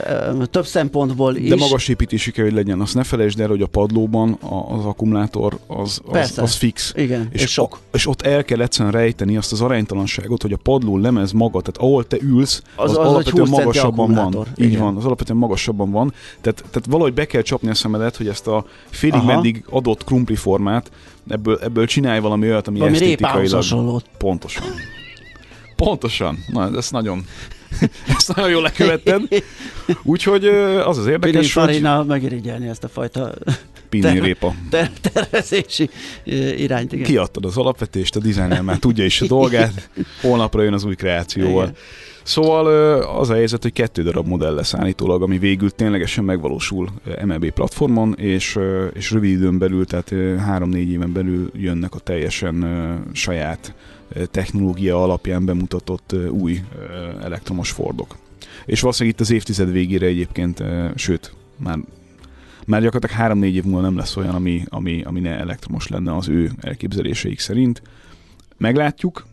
több 0.50 0.66
szempontból 0.66 1.36
is. 1.36 1.48
De 1.48 1.56
magas 1.56 1.88
építésű 1.88 2.30
kell, 2.30 2.44
hogy 2.44 2.54
legyen. 2.54 2.80
Azt 2.80 2.94
ne 2.94 3.02
felejtsd 3.04 3.40
el, 3.40 3.48
hogy 3.48 3.62
a 3.62 3.66
padlóban 3.66 4.32
a, 4.32 4.74
az 4.74 4.84
akkumulátor 4.84 5.58
az, 5.66 6.00
az, 6.04 6.12
Persze. 6.12 6.42
az 6.42 6.54
fix. 6.54 6.92
Igen, 6.96 7.28
és, 7.32 7.42
és 7.42 7.50
sok. 7.50 7.78
És 7.92 8.06
ott 8.06 8.22
el 8.22 8.44
kell 8.44 8.60
egyszerűen 8.60 8.92
rejteni 8.94 9.36
azt 9.36 9.52
az 9.52 9.60
aránytalanságot, 9.60 10.42
hogy 10.42 10.52
a 10.52 10.58
padló 10.62 10.98
lemez 10.98 11.32
maga, 11.32 11.60
tehát 11.60 11.76
ahol 11.76 12.06
te 12.06 12.16
ülsz, 12.20 12.62
az, 12.76 12.90
Az- 12.96 13.06
az, 13.06 13.26
egy 13.26 13.32
alapvetően 13.40 13.64
20 13.64 13.74
centi 13.74 13.88
magasabban 13.88 14.32
van. 14.32 14.46
Így 14.56 14.70
Igen. 14.70 14.80
van, 14.80 14.96
az 14.96 15.04
alapvetően 15.04 15.38
magasabban 15.38 15.90
van. 15.90 16.12
Tehát, 16.40 16.58
tehát 16.58 16.86
valahogy 16.88 17.14
be 17.14 17.24
kell 17.24 17.42
csapni 17.42 17.68
a 17.68 17.74
szemedet, 17.74 18.16
hogy 18.16 18.28
ezt 18.28 18.46
a 18.46 18.64
félig 18.90 19.22
meddig 19.22 19.64
adott 19.70 20.04
krumpli 20.04 20.36
formát, 20.36 20.90
ebből, 21.28 21.58
ebből 21.62 21.86
csinálj 21.86 22.20
valami 22.20 22.46
olyat, 22.46 22.66
ami 22.68 22.78
Valami 22.78 22.96
esztétikailag... 22.96 24.02
Pontosan. 24.18 24.64
Pontosan. 25.76 26.44
Na, 26.48 26.76
ez 26.76 26.90
nagyon... 26.90 27.24
ezt 28.16 28.34
nagyon 28.34 28.50
jól 28.50 28.62
lekövetted. 28.62 29.22
Úgyhogy 30.02 30.46
az 30.84 30.98
az 30.98 31.06
érdekes, 31.06 31.54
hogy 31.54 31.64
Pininfarina 31.64 32.04
megirigyelni 32.04 32.68
ezt 32.68 32.84
a 32.84 32.88
fajta 32.88 33.34
Pininrépa. 33.88 34.54
ter- 34.70 35.00
tervezési 35.12 35.90
irányt. 36.56 36.92
Igen. 36.92 37.04
Kiadtad 37.04 37.44
az 37.44 37.56
alapvetést, 37.56 38.16
a 38.16 38.20
designer 38.20 38.62
már 38.62 38.78
tudja 38.78 39.04
is 39.04 39.20
a 39.20 39.26
dolgát, 39.26 39.90
holnapra 40.22 40.62
jön 40.62 40.72
az 40.72 40.84
új 40.84 40.94
kreációval. 40.94 41.62
Igen. 41.62 41.76
Szóval 42.22 42.66
az 43.02 43.30
a 43.30 43.34
helyzet, 43.34 43.62
hogy 43.62 43.72
kettő 43.72 44.02
darab 44.02 44.26
modell 44.26 44.54
lesz 44.54 44.74
állítólag, 44.74 45.22
ami 45.22 45.38
végül 45.38 45.70
ténylegesen 45.70 46.24
megvalósul 46.24 46.88
MLB 47.24 47.50
platformon, 47.50 48.14
és, 48.18 48.58
és 48.92 49.10
rövid 49.10 49.30
időn 49.30 49.58
belül, 49.58 49.86
tehát 49.86 50.14
három-négy 50.38 50.90
éven 50.90 51.12
belül 51.12 51.50
jönnek 51.54 51.94
a 51.94 51.98
teljesen 51.98 52.64
saját 53.12 53.74
technológia 54.30 55.02
alapján 55.02 55.44
bemutatott 55.44 56.14
új 56.30 56.60
elektromos 57.22 57.70
Fordok. 57.70 58.16
És 58.66 58.80
valószínűleg 58.80 59.14
itt 59.14 59.24
az 59.24 59.30
évtized 59.30 59.72
végére 59.72 60.06
egyébként, 60.06 60.62
sőt, 60.94 61.34
már 61.56 61.78
már 62.66 62.82
gyakorlatilag 62.82 63.22
három-négy 63.22 63.54
év 63.54 63.64
múlva 63.64 63.80
nem 63.80 63.96
lesz 63.96 64.16
olyan, 64.16 64.34
ami, 64.34 64.64
ami, 64.68 65.02
ami 65.02 65.20
ne 65.20 65.38
elektromos 65.38 65.88
lenne 65.88 66.16
az 66.16 66.28
ő 66.28 66.50
elképzeléseik 66.60 67.38
szerint. 67.38 67.82
Meglátjuk, 68.56 69.26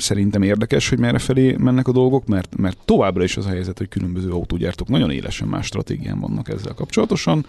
szerintem 0.00 0.42
érdekes, 0.42 0.88
hogy 0.88 0.98
merre 0.98 1.18
felé 1.18 1.56
mennek 1.58 1.88
a 1.88 1.92
dolgok, 1.92 2.26
mert, 2.26 2.56
mert 2.56 2.78
továbbra 2.84 3.24
is 3.24 3.36
az 3.36 3.46
a 3.46 3.48
helyzet, 3.48 3.78
hogy 3.78 3.88
különböző 3.88 4.30
autógyártók 4.30 4.88
nagyon 4.88 5.10
élesen 5.10 5.48
más 5.48 5.66
stratégián 5.66 6.20
vannak 6.20 6.48
ezzel 6.48 6.74
kapcsolatosan. 6.74 7.46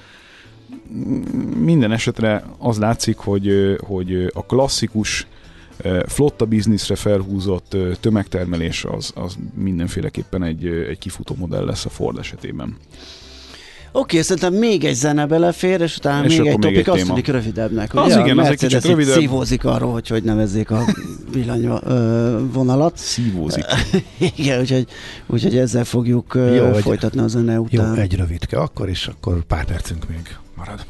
Minden 1.56 1.92
esetre 1.92 2.44
az 2.58 2.78
látszik, 2.78 3.18
hogy, 3.18 3.76
hogy 3.80 4.32
a 4.34 4.46
klasszikus 4.46 5.28
ö, 5.78 6.04
flotta 6.08 6.46
bizniszre 6.46 6.96
felhúzott 6.96 7.74
ö, 7.74 7.92
tömegtermelés 8.00 8.86
az, 8.86 9.12
az 9.16 9.38
mindenféleképpen 9.54 10.44
egy, 10.44 10.66
ö, 10.66 10.88
egy 10.88 10.98
kifutó 10.98 11.36
modell 11.38 11.66
lesz 11.66 11.86
a 11.86 11.90
Ford 11.90 12.18
esetében. 12.18 12.78
Oké, 13.92 14.22
szerintem 14.22 14.54
még 14.54 14.84
egy 14.84 14.94
zene 14.94 15.26
belefér, 15.26 15.82
és 15.82 15.98
utána 15.98 16.26
És 16.26 16.38
még 16.38 16.48
egy 16.48 16.54
akkor 16.54 16.72
még 16.72 16.84
topik, 16.84 16.88
egy 16.88 17.00
azt 17.00 17.10
tűnik 17.10 17.28
rövidebbnek. 17.28 17.96
Az 17.96 18.06
ugye? 18.06 18.20
igen, 18.20 18.40
az 18.40 18.48
egy 18.48 18.58
kicsit 18.58 18.86
rövidebb. 18.86 19.18
Szívózik 19.20 19.66
arról, 19.66 19.92
hogy 19.92 20.08
hogy 20.08 20.24
nevezzék 20.24 20.72
a 20.72 20.86
villanyvonalat. 21.32 22.98
Szívózik. 22.98 23.66
igen, 24.38 24.60
úgyhogy, 24.60 24.86
úgyhogy 25.28 25.58
ezzel 25.58 25.84
fogjuk 25.84 26.32
Jó, 26.36 26.54
Jó, 26.54 26.74
folytatni 26.74 27.22
a 27.22 27.28
zene 27.28 27.54
Jó, 27.54 27.62
után. 27.62 27.96
egy 27.96 28.16
rövidke 28.16 28.58
akkor, 28.58 28.90
és 28.90 29.08
akkor 29.08 29.44
pár 29.44 29.66
percünk 29.66 30.10
még 30.10 30.36
marad. 30.56 30.86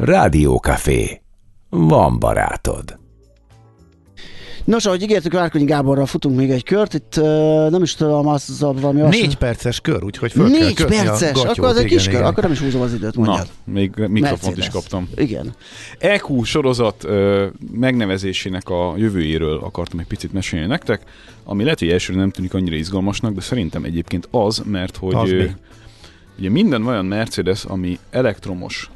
Rádiókafé. 0.00 1.20
Van 1.68 2.18
barátod. 2.18 2.98
Nos, 4.64 4.86
ahogy 4.86 5.02
ígértük, 5.02 5.32
Várkonyi 5.32 5.64
Gáborral 5.64 6.06
futunk 6.06 6.36
még 6.36 6.50
egy 6.50 6.64
kört, 6.64 6.94
itt 6.94 7.14
uh, 7.16 7.70
nem 7.70 7.82
is 7.82 7.94
tudom, 7.94 8.26
az 8.28 8.60
valami... 8.60 9.00
azt- 9.00 9.20
Négy 9.20 9.36
perces 9.36 9.80
kör, 9.80 10.04
úgyhogy 10.04 10.32
föl 10.32 10.50
kell 10.50 10.60
Négy 10.60 10.82
a 10.82 10.84
perces, 10.86 11.32
gatyót, 11.32 11.58
akkor 11.58 11.68
az 11.68 11.76
egy 11.76 11.84
igen, 11.84 11.96
kis 11.96 12.06
kör, 12.06 12.14
igen. 12.14 12.26
akkor 12.26 12.42
nem 12.42 12.52
is 12.52 12.60
húzom 12.60 12.80
az 12.80 12.94
időt, 12.94 13.16
Na, 13.16 13.22
mondjad. 13.24 13.48
még 13.64 13.90
mikrofont 13.96 14.20
Mercedes. 14.20 14.58
is 14.66 14.68
kaptam. 14.72 15.08
Igen. 15.16 15.54
EQ 15.98 16.42
sorozat 16.42 17.04
ö, 17.04 17.46
megnevezésének 17.72 18.68
a 18.68 18.94
jövőjéről 18.96 19.58
akartam 19.58 19.98
egy 19.98 20.06
picit 20.06 20.32
mesélni 20.32 20.66
nektek, 20.66 21.02
ami 21.44 21.62
lehet, 21.62 21.78
hogy 21.78 21.88
elsőre 21.90 22.18
nem 22.18 22.30
tűnik 22.30 22.54
annyira 22.54 22.76
izgalmasnak, 22.76 23.34
de 23.34 23.40
szerintem 23.40 23.84
egyébként 23.84 24.28
az, 24.30 24.62
mert 24.66 24.96
hogy 24.96 25.14
Az 25.14 25.30
mi? 25.30 25.50
ugye 26.38 26.50
minden 26.50 26.86
olyan 26.86 27.04
Mercedes, 27.06 27.64
ami 27.64 27.98
elektromos 28.10 28.90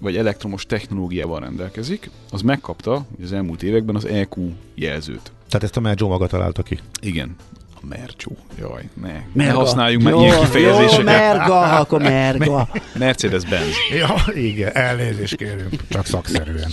vagy 0.00 0.16
elektromos 0.16 0.66
technológiával 0.66 1.40
rendelkezik, 1.40 2.10
az 2.30 2.42
megkapta 2.42 3.06
az 3.22 3.32
elmúlt 3.32 3.62
években 3.62 3.96
az 3.96 4.04
EQ 4.04 4.50
jelzőt. 4.74 5.32
Tehát 5.48 5.62
ezt 5.64 5.76
a 5.76 5.80
Merjo 5.80 6.08
maga 6.08 6.26
találta 6.26 6.62
ki. 6.62 6.78
Igen. 7.02 7.36
A 7.74 7.86
Mercsó. 7.88 8.36
Jaj, 8.58 8.88
ne. 9.00 9.08
ne 9.08 9.22
Merga. 9.32 9.58
használjunk 9.58 10.02
már 10.02 10.12
Jó, 10.12 10.20
ilyen 10.20 10.34
Jó, 10.34 10.40
kifejezéseket. 10.40 11.04
merga, 11.04 11.60
akkor 11.60 12.02
merga. 12.02 12.68
Mercedes-Benz. 12.98 13.74
Ja, 13.98 14.32
igen, 14.34 14.76
elnézést 14.76 15.36
kérünk, 15.36 15.86
csak 15.88 16.06
szakszerűen. 16.06 16.70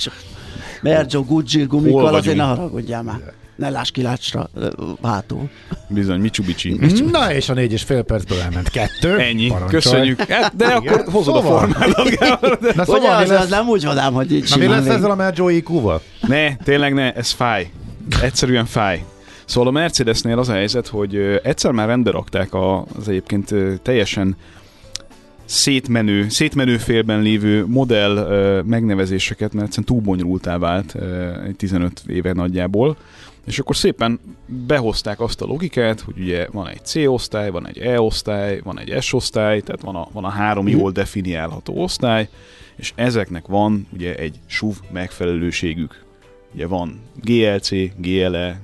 Mergio, 0.82 1.23
Gucci, 1.23 1.63
gumikkal, 1.63 2.15
azért 2.15 2.38
ne 2.38 2.43
haragudjál 2.43 3.03
már. 3.03 3.34
Ne 3.58 3.70
láss 3.70 3.91
kilácsra 3.91 4.49
ö, 4.55 4.70
hátul. 5.03 5.49
Bizony, 5.89 6.20
Mitsubishi. 6.26 6.80
Na 7.12 7.34
és 7.34 7.49
a 7.49 7.53
négy 7.53 7.72
és 7.72 7.84
fél 7.84 8.01
percből 8.03 8.39
elment 8.39 8.70
kettő. 8.70 9.18
Ennyi, 9.20 9.47
Parancsolj. 9.47 9.82
köszönjük. 9.82 10.22
Hát, 10.22 10.55
de 10.55 10.66
akkor 10.66 11.03
hozod 11.12 11.36
a 11.36 11.41
Szóval. 11.41 11.60
formát. 11.60 11.88
Na 11.95 12.03
Ugye 12.03 12.84
szóval, 12.84 12.99
mi 13.18 13.24
az, 13.24 13.30
lesz, 13.30 13.41
az 13.41 13.49
nem 13.49 13.68
úgy 13.68 13.84
vadám, 13.86 14.14
hogy 14.14 14.32
így 14.32 14.47
na, 14.49 14.58
mi 14.58 14.68
lesz 14.68 14.86
ezzel 14.88 15.12
a 15.12 15.16
Merjo 15.16 15.49
IQ-val? 15.49 16.01
Ne, 16.28 16.55
tényleg 16.55 16.93
ne, 16.93 17.14
ez 17.14 17.32
fáj. 17.32 17.72
Egyszerűen 18.22 18.66
fáj. 18.66 19.03
Szóval 19.45 19.70
a 19.70 19.72
Mercedesnél 19.72 20.39
az 20.39 20.49
a 20.49 20.53
helyzet, 20.53 20.88
hogy 20.88 21.16
egyszer 21.43 21.72
már 21.72 21.88
rendbe 21.88 22.12
rakták 22.12 22.53
a- 22.53 22.86
az 22.99 23.08
egyébként 23.08 23.53
teljesen 23.82 24.36
szétmenő, 25.48 26.30
szétmenő 26.30 26.78
félben 26.78 27.22
lévő 27.22 27.66
modell 27.66 28.16
ö, 28.16 28.62
megnevezéseket, 28.62 29.54
mert 29.54 29.66
egyszerűen 29.66 29.88
túl 29.88 30.02
bonyolultá 30.02 30.58
vált 30.58 30.95
ö, 30.95 31.41
egy 31.43 31.56
15 31.56 32.04
éve 32.08 32.34
nagyjából. 32.34 32.98
És 33.45 33.60
akkor 33.60 33.76
szépen 33.76 34.20
behozták 34.45 35.20
azt 35.20 35.41
a 35.41 35.45
logikát, 35.45 36.00
hogy 36.00 36.20
ugye 36.20 36.48
van 36.52 36.68
egy 36.68 36.86
C-osztály, 36.86 37.50
van 37.50 37.68
egy 37.68 37.78
E-osztály, 37.78 38.60
van 38.64 38.80
egy 38.80 39.02
S-osztály, 39.02 39.62
tehát 39.62 39.82
van 39.82 39.95
a, 39.95 40.08
van 40.12 40.24
a 40.24 40.30
három 40.30 40.68
jól 40.68 40.91
definiálható 40.91 41.82
osztály, 41.82 42.30
és 42.76 42.93
ezeknek 42.95 43.48
van 43.48 43.88
ugye 43.93 44.16
egy 44.16 44.36
SUV 44.45 44.76
megfelelőségük. 44.91 46.04
Ugye 46.54 46.68
van 46.68 47.00
GLC, 47.24 47.70
GLE, 47.98 48.60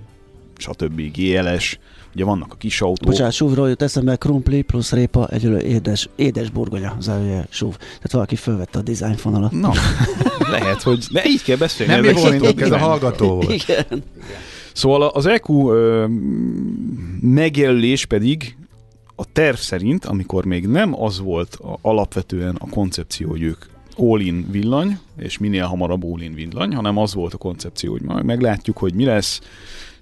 stb. 0.58 1.02
GLS, 1.12 1.80
ugye 2.16 2.24
vannak 2.24 2.52
a 2.52 2.56
kis 2.56 2.82
autók. 2.82 3.10
Bocsánat, 3.10 3.34
súvról 3.34 3.70
jut 3.70 3.82
eszembe, 3.82 4.16
krumpli 4.16 4.62
plusz 4.62 4.92
répa 4.92 5.28
együlő 5.28 5.60
édes, 5.60 6.10
édes 6.16 6.50
burgonya, 6.50 6.96
zárója 7.00 7.46
súv. 7.50 7.78
Tehát 7.78 8.12
valaki 8.12 8.36
fölvette 8.36 8.80
a 8.80 8.82
design 8.82 9.16
fonalat. 9.16 9.52
Na, 9.52 9.72
lehet, 10.52 10.82
hogy... 10.82 11.06
De 11.12 11.24
így 11.26 11.44
kell 11.44 11.58
beszélni. 11.58 11.94
Nem 11.94 12.02
mi 12.02 12.22
voltunk, 12.22 12.62
ez 12.62 12.72
a 12.72 12.78
hallgató 12.78 13.28
volt. 13.28 13.52
Igen. 13.52 14.04
Szóval 14.74 15.02
az 15.02 15.26
EQ 15.26 15.70
ö, 15.72 16.06
megjelölés 17.22 18.06
pedig 18.06 18.58
a 19.16 19.26
terv 19.34 19.56
szerint, 19.56 20.06
amikor 20.06 20.46
még 20.46 20.68
nem 20.68 21.02
az 21.02 21.20
volt 21.20 21.56
a, 21.56 21.78
alapvetően 21.82 22.56
a 22.60 22.70
koncepció, 22.70 23.30
hogy 23.30 23.42
ők 23.42 23.66
all-in 23.98 24.48
villany, 24.52 25.00
és 25.18 25.38
minél 25.38 25.66
hamarabb 25.66 26.04
all-in 26.04 26.34
villany, 26.34 26.74
hanem 26.74 26.98
az 26.98 27.14
volt 27.14 27.34
a 27.34 27.38
koncepció, 27.38 27.92
hogy 27.92 28.02
majd 28.02 28.26
meglátjuk, 28.26 28.78
hogy 28.78 28.94
mi 28.94 29.06
lesz, 29.06 29.42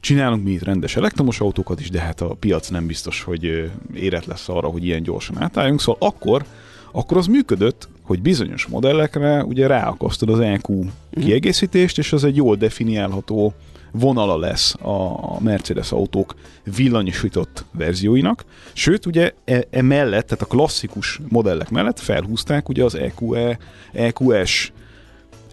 csinálunk 0.01 0.43
mi 0.43 0.51
itt 0.51 0.63
rendes 0.63 0.95
elektromos 0.95 1.39
autókat 1.39 1.79
is, 1.79 1.89
de 1.89 1.99
hát 1.99 2.21
a 2.21 2.35
piac 2.39 2.69
nem 2.69 2.85
biztos, 2.85 3.23
hogy 3.23 3.71
érett 3.93 4.25
lesz 4.25 4.49
arra, 4.49 4.67
hogy 4.67 4.85
ilyen 4.85 5.03
gyorsan 5.03 5.41
átálljunk, 5.41 5.81
szóval 5.81 6.07
akkor, 6.07 6.45
akkor 6.91 7.17
az 7.17 7.27
működött, 7.27 7.87
hogy 8.01 8.21
bizonyos 8.21 8.65
modellekre 8.65 9.43
ugye 9.43 9.67
ráakasztod 9.67 10.29
az 10.29 10.39
EQ 10.39 10.83
kiegészítést, 11.11 11.97
és 11.97 12.13
az 12.13 12.23
egy 12.23 12.35
jól 12.35 12.55
definiálható 12.55 13.53
vonala 13.91 14.37
lesz 14.37 14.73
a 14.73 15.41
Mercedes 15.41 15.91
autók 15.91 16.35
villanyosított 16.75 17.65
verzióinak. 17.71 18.45
Sőt, 18.73 19.05
ugye 19.05 19.31
e- 19.45 19.67
emellett, 19.69 20.27
tehát 20.27 20.43
a 20.43 20.55
klasszikus 20.55 21.19
modellek 21.29 21.69
mellett 21.69 21.99
felhúzták 21.99 22.69
ugye 22.69 22.83
az 22.83 22.95
EQE, 22.95 23.57
EQS 23.91 24.71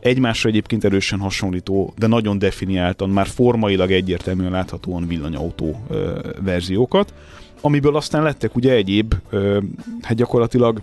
egymásra 0.09 0.49
egyébként 0.49 0.85
erősen 0.85 1.19
hasonlító, 1.19 1.95
de 1.97 2.07
nagyon 2.07 2.39
definiáltan, 2.39 3.11
már 3.11 3.27
formailag 3.27 3.91
egyértelműen 3.91 4.51
láthatóan 4.51 5.07
villanyautó 5.07 5.83
ö, 5.89 6.19
verziókat, 6.41 7.15
amiből 7.61 7.97
aztán 7.97 8.23
lettek 8.23 8.57
ugye 8.57 8.73
egyéb, 8.73 9.15
ö, 9.31 9.59
hát 10.03 10.17
gyakorlatilag 10.17 10.81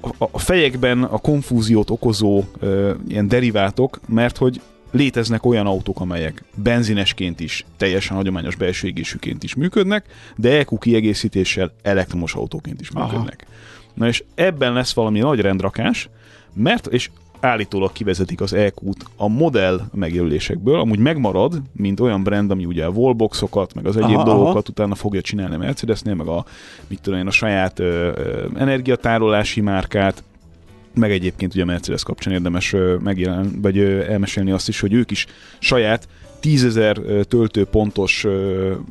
a, 0.00 0.28
a 0.30 0.38
fejekben 0.38 1.02
a 1.02 1.18
konfúziót 1.18 1.90
okozó 1.90 2.44
ö, 2.58 2.92
ilyen 3.08 3.28
derivátok, 3.28 4.00
mert 4.08 4.36
hogy 4.36 4.60
léteznek 4.90 5.46
olyan 5.46 5.66
autók, 5.66 6.00
amelyek 6.00 6.44
benzinesként 6.54 7.40
is, 7.40 7.64
teljesen 7.76 8.16
hagyományos 8.16 8.56
belső 8.56 8.86
égésűként 8.88 9.42
is 9.42 9.54
működnek, 9.54 10.04
de 10.36 10.58
EQ 10.58 10.78
kiegészítéssel 10.78 11.72
elektromos 11.82 12.34
autóként 12.34 12.80
is 12.80 12.88
Aha. 12.88 13.06
működnek. 13.06 13.46
Na 13.94 14.06
és 14.06 14.24
ebben 14.34 14.72
lesz 14.72 14.92
valami 14.92 15.18
nagy 15.18 15.40
rendrakás, 15.40 16.08
mert, 16.52 16.86
és 16.86 17.10
állítólag 17.40 17.92
kivezetik 17.92 18.40
az 18.40 18.52
EQ-t 18.52 19.04
a 19.16 19.28
modell 19.28 19.80
megjelölésekből, 19.92 20.80
amúgy 20.80 20.98
megmarad, 20.98 21.62
mint 21.72 22.00
olyan 22.00 22.22
brand, 22.22 22.50
ami 22.50 22.64
ugye 22.64 22.84
a 22.84 22.88
wallboxokat, 22.90 23.74
meg 23.74 23.86
az 23.86 23.96
egyéb 23.96 24.16
Aha, 24.16 24.24
dolgokat 24.24 24.68
utána 24.68 24.94
fogja 24.94 25.20
csinálni 25.20 25.54
a 25.54 25.58
Mercedesnél, 25.58 26.14
meg 26.14 26.26
a, 26.26 26.44
mit 26.88 27.00
tudom 27.00 27.18
én, 27.18 27.26
a 27.26 27.30
saját 27.30 27.78
ö, 27.78 27.84
ö, 27.84 28.46
energiatárolási 28.56 29.60
márkát, 29.60 30.24
meg 30.94 31.10
egyébként 31.10 31.54
ugye 31.54 31.62
a 31.62 31.66
Mercedes 31.66 32.02
kapcsán 32.02 32.32
érdemes 32.32 32.72
ö, 32.72 32.96
megjelen, 32.96 33.58
vagy 33.62 33.78
elmesélni 33.78 34.50
azt 34.50 34.68
is, 34.68 34.80
hogy 34.80 34.92
ők 34.92 35.10
is 35.10 35.26
saját 35.58 36.08
tízezer 36.40 36.96
töltőpontos 37.28 38.26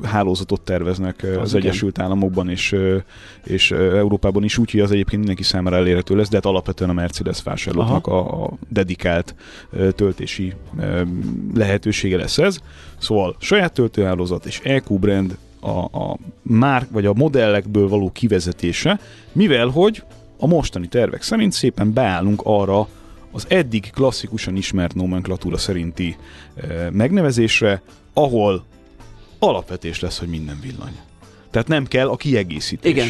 hálózatot 0.02 0.60
terveznek 0.60 1.22
Az 1.22 1.36
az 1.36 1.54
igen. 1.54 1.66
Egyesült 1.66 1.98
Államokban 1.98 2.48
és, 2.48 2.76
és 3.44 3.70
Európában 3.70 4.44
is, 4.44 4.58
úgyhogy 4.58 4.80
az 4.80 4.90
egyébként 4.90 5.18
mindenki 5.18 5.42
számára 5.42 5.76
elérhető 5.76 6.16
lesz, 6.16 6.28
de 6.28 6.36
hát 6.36 6.46
alapvetően 6.46 6.90
a 6.90 6.92
Mercedes 6.92 7.42
vásárlóknak 7.42 8.06
a, 8.06 8.44
a 8.44 8.50
dedikált 8.68 9.34
töltési 9.94 10.54
lehetősége 11.54 12.16
lesz 12.16 12.38
ez. 12.38 12.58
Szóval 12.98 13.36
saját 13.38 13.72
töltőhálózat 13.72 14.46
és 14.46 14.60
EQ 14.64 14.98
brand 14.98 15.36
a, 15.60 15.98
a 15.98 16.18
már, 16.42 16.86
vagy 16.90 17.06
a 17.06 17.12
modellekből 17.14 17.88
való 17.88 18.10
kivezetése, 18.12 19.00
mivel 19.32 19.68
hogy 19.68 20.02
a 20.38 20.46
mostani 20.46 20.86
tervek 20.86 21.22
szerint 21.22 21.52
szépen 21.52 21.92
beállunk 21.92 22.40
arra 22.44 22.88
az 23.32 23.46
eddig 23.48 23.90
klasszikusan 23.90 24.56
ismert 24.56 24.94
nomenklatúra 24.94 25.56
szerinti 25.56 26.16
e, 26.54 26.90
megnevezésre, 26.90 27.82
ahol 28.12 28.64
alapvetés 29.38 30.00
lesz, 30.00 30.18
hogy 30.18 30.28
minden 30.28 30.58
villany. 30.60 30.96
Tehát 31.50 31.68
nem 31.68 31.86
kell 31.86 32.08
a 32.08 32.16
kiegészítés. 32.16 32.92
Igen. 32.92 33.08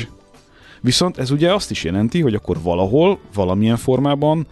Viszont 0.80 1.18
ez 1.18 1.30
ugye 1.30 1.54
azt 1.54 1.70
is 1.70 1.84
jelenti, 1.84 2.20
hogy 2.20 2.34
akkor 2.34 2.62
valahol, 2.62 3.18
valamilyen 3.34 3.76
formában 3.76 4.46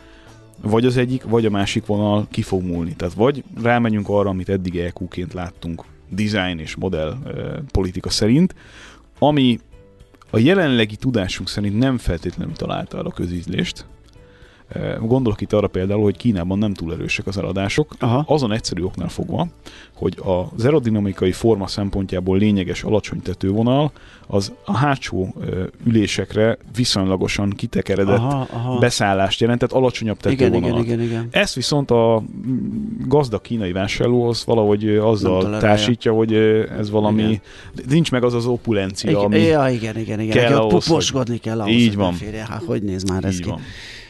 vagy 0.63 0.85
az 0.85 0.97
egyik, 0.97 1.23
vagy 1.23 1.47
a 1.47 1.51
másik 1.51 1.87
vonal 1.87 2.27
ki 2.31 2.43
fog 2.43 2.63
múlni. 2.63 2.95
Tehát 2.97 3.15
vagy 3.15 3.45
rámegyünk 3.63 4.09
arra, 4.09 4.29
amit 4.29 4.49
eddig 4.49 4.79
EQ-ként 4.79 5.33
láttunk, 5.33 5.85
design 6.09 6.59
és 6.59 6.77
modell 6.77 7.17
e, 7.27 7.63
politika 7.73 8.11
szerint, 8.11 8.55
ami 9.19 9.59
a 10.31 10.39
jelenlegi 10.39 10.97
tudásunk 10.97 11.49
szerint 11.49 11.79
nem 11.79 11.99
feltétlenül 11.99 12.55
találta 12.55 12.99
el 12.99 13.07
a 13.07 13.11
közízlést. 13.11 13.87
Gondolok 15.01 15.41
itt 15.41 15.53
arra 15.53 15.67
például, 15.67 16.03
hogy 16.03 16.17
Kínában 16.17 16.59
nem 16.59 16.75
túl 16.75 16.93
erősek 16.93 17.27
az 17.27 17.39
eladások, 17.39 17.95
Aha. 17.99 18.25
azon 18.27 18.53
egyszerű 18.53 18.83
oknál 18.83 19.09
fogva, 19.09 19.49
hogy 19.95 20.19
az 20.57 20.65
aerodinamikai 20.65 21.33
forma 21.33 21.67
szempontjából 21.67 22.39
lényeges 22.39 22.83
alacsony 22.83 23.21
tetővonal 23.23 23.93
az 24.27 24.53
a 24.65 24.77
hátsó 24.77 25.35
ülésekre 25.87 26.59
viszonylagosan 26.77 27.51
kitekeredett 27.51 28.17
Aha, 28.19 28.47
aha. 28.53 28.79
beszállást 28.79 29.41
jelent, 29.41 29.59
tehát 29.59 29.75
alacsonyabb 29.75 30.19
Igen, 30.25 30.37
tetővonalat. 30.37 30.85
igen, 30.85 31.01
igen, 31.01 31.07
igen. 31.11 31.29
Ezt 31.31 31.55
viszont 31.55 31.91
a 31.91 32.23
mm, 32.47 32.57
gazdag 33.07 33.41
kínai 33.41 33.73
vásárló 33.73 34.29
az 34.29 34.45
valahogy 34.45 34.89
azzal 34.89 35.59
társítja, 35.59 36.13
hogy 36.13 36.33
ez 36.79 36.91
valami, 36.91 37.23
Igen. 37.23 37.41
nincs 37.89 38.11
meg 38.11 38.25
az 38.25 38.35
az 38.35 38.47
opulencia, 38.47 39.11
Igen, 39.11 39.23
ami 39.23 39.39
ja, 39.39 39.69
igen, 39.69 39.99
igen, 39.99 40.21
igen. 40.21 40.37
kell 40.37 40.49
Kell 40.49 40.59
ahhoz, 40.59 40.85
Puposgodni 40.87 41.39
kell 41.39 41.61
ahhoz, 41.61 41.73
Így 41.75 41.95
van. 41.97 42.11
beférje. 42.11 42.47
Hát 42.51 42.63
hogy 42.65 42.83
néz 42.83 43.03
már 43.03 43.25
ez 43.25 43.35
így 43.35 43.43
ki? 43.43 43.49
van. 43.49 43.61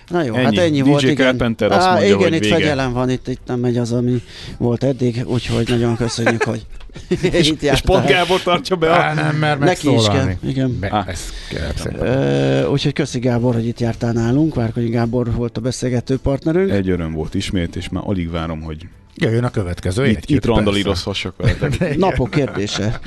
Na 0.09 0.23
jó, 0.25 0.35
Ennyi. 0.35 0.45
hát 0.45 0.57
ennyi 0.59 0.81
DJ 0.83 0.89
volt, 0.89 1.03
igen. 1.03 1.17
Carpenter 1.17 1.73
azt 1.73 1.87
Á, 1.87 1.91
mondja, 1.91 2.07
igen, 2.09 2.21
hogy 2.21 2.33
itt 2.35 2.41
vége. 2.43 2.55
fegyelem 2.55 2.93
van, 2.93 3.11
itt, 3.11 3.29
itt 3.29 3.41
nem 3.47 3.59
megy 3.61 3.77
az, 3.77 3.93
ami 3.93 4.23
volt 4.59 4.85
eddig, 4.85 5.23
úgyhogy 5.27 5.69
nagyon 5.69 5.97
köszönjük, 5.97 6.43
hogy 6.43 6.67
itt 7.09 7.23
És 7.23 7.53
jártál. 7.61 7.97
Pont 7.97 8.07
Gábor 8.09 8.43
tartja 8.43 8.77
be 8.77 8.91
Á, 8.91 9.11
a... 9.11 9.15
nem, 9.15 9.37
mert 9.37 9.59
Neki 9.59 9.93
is 9.95 10.07
kell, 10.07 10.29
igen. 10.47 10.79
Be, 10.81 10.87
Ah. 10.87 11.09
ez 11.09 11.21
kell. 11.49 11.95
Ö, 12.09 12.67
úgyhogy 12.67 12.93
köszi 12.93 13.19
Gábor, 13.19 13.55
hogy 13.55 13.67
itt 13.67 13.81
jártál 13.81 14.13
nálunk. 14.13 14.55
Várkonyi 14.55 14.89
Gábor 14.89 15.33
volt 15.35 15.57
a 15.57 15.61
beszélgető 15.61 16.17
partnerünk. 16.23 16.71
Egy 16.71 16.89
öröm 16.91 17.13
volt 17.13 17.35
ismét, 17.35 17.77
és 17.77 17.89
már 17.89 18.03
alig 18.07 18.31
várom, 18.31 18.61
hogy 18.61 18.87
Jöjjön 19.21 19.45
a 19.45 19.51
következő. 19.51 20.07
itt, 20.07 20.17
egy-két 20.17 20.37
itt 20.37 20.45
randalírozhassak 20.45 21.37
veletek. 21.59 21.97
Napok 21.97 22.31
kérdése 22.31 23.01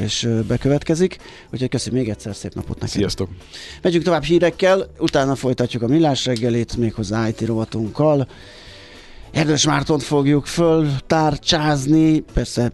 és 0.00 0.28
bekövetkezik, 0.48 1.16
úgyhogy 1.52 1.68
köszi 1.68 1.90
még 1.90 2.08
egyszer, 2.08 2.34
szép 2.34 2.54
napot 2.54 2.80
neked. 2.80 2.94
Sziasztok! 2.96 3.28
Megyünk 3.82 4.04
tovább 4.04 4.22
hírekkel, 4.22 4.90
utána 4.98 5.34
folytatjuk 5.34 5.82
a 5.82 5.86
millás 5.86 6.24
reggelit, 6.24 6.76
méghozzá 6.76 7.28
IT 7.28 7.40
rovatunkkal. 7.40 8.28
Erdős 9.30 9.66
Mártont 9.66 10.02
fogjuk 10.02 10.46
föltárcsázni, 10.46 12.20
persze 12.32 12.72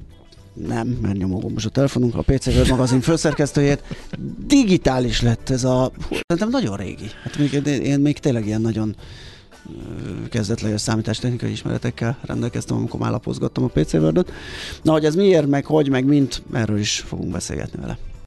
nem, 0.67 0.99
mert 1.03 1.17
nyomogom 1.17 1.53
most 1.53 1.67
a 1.67 1.71
telefonunk, 1.71 2.15
a 2.15 2.23
PC 2.23 2.47
World 2.47 2.69
magazin 2.69 3.01
főszerkesztőjét. 3.01 3.83
Digitális 4.47 5.21
lett 5.23 5.51
ez 5.51 5.65
a, 5.65 5.93
hú, 6.09 6.17
szerintem 6.27 6.49
nagyon 6.61 6.77
régi. 6.77 7.11
Hát 7.23 7.39
még, 7.39 7.53
én 7.83 8.01
még 8.01 8.19
tényleg 8.19 8.47
ilyen 8.47 8.61
nagyon 8.61 8.97
kezdetleges 10.31 10.81
számítástechnikai 10.81 11.51
ismeretekkel 11.51 12.19
rendelkeztem, 12.27 12.77
amikor 12.77 13.01
már 13.01 13.11
lapozgattam 13.11 13.65
a 13.65 13.81
PC 13.81 13.93
World-ot. 13.93 14.33
Na, 14.83 14.93
hogy 14.93 15.05
ez 15.05 15.15
miért, 15.15 15.47
meg 15.47 15.65
hogy, 15.65 15.89
meg 15.89 16.05
mint, 16.05 16.43
erről 16.53 16.79
is 16.79 16.99
fogunk 16.99 17.33
beszélgetni 17.33 17.81
vele. 17.81 17.99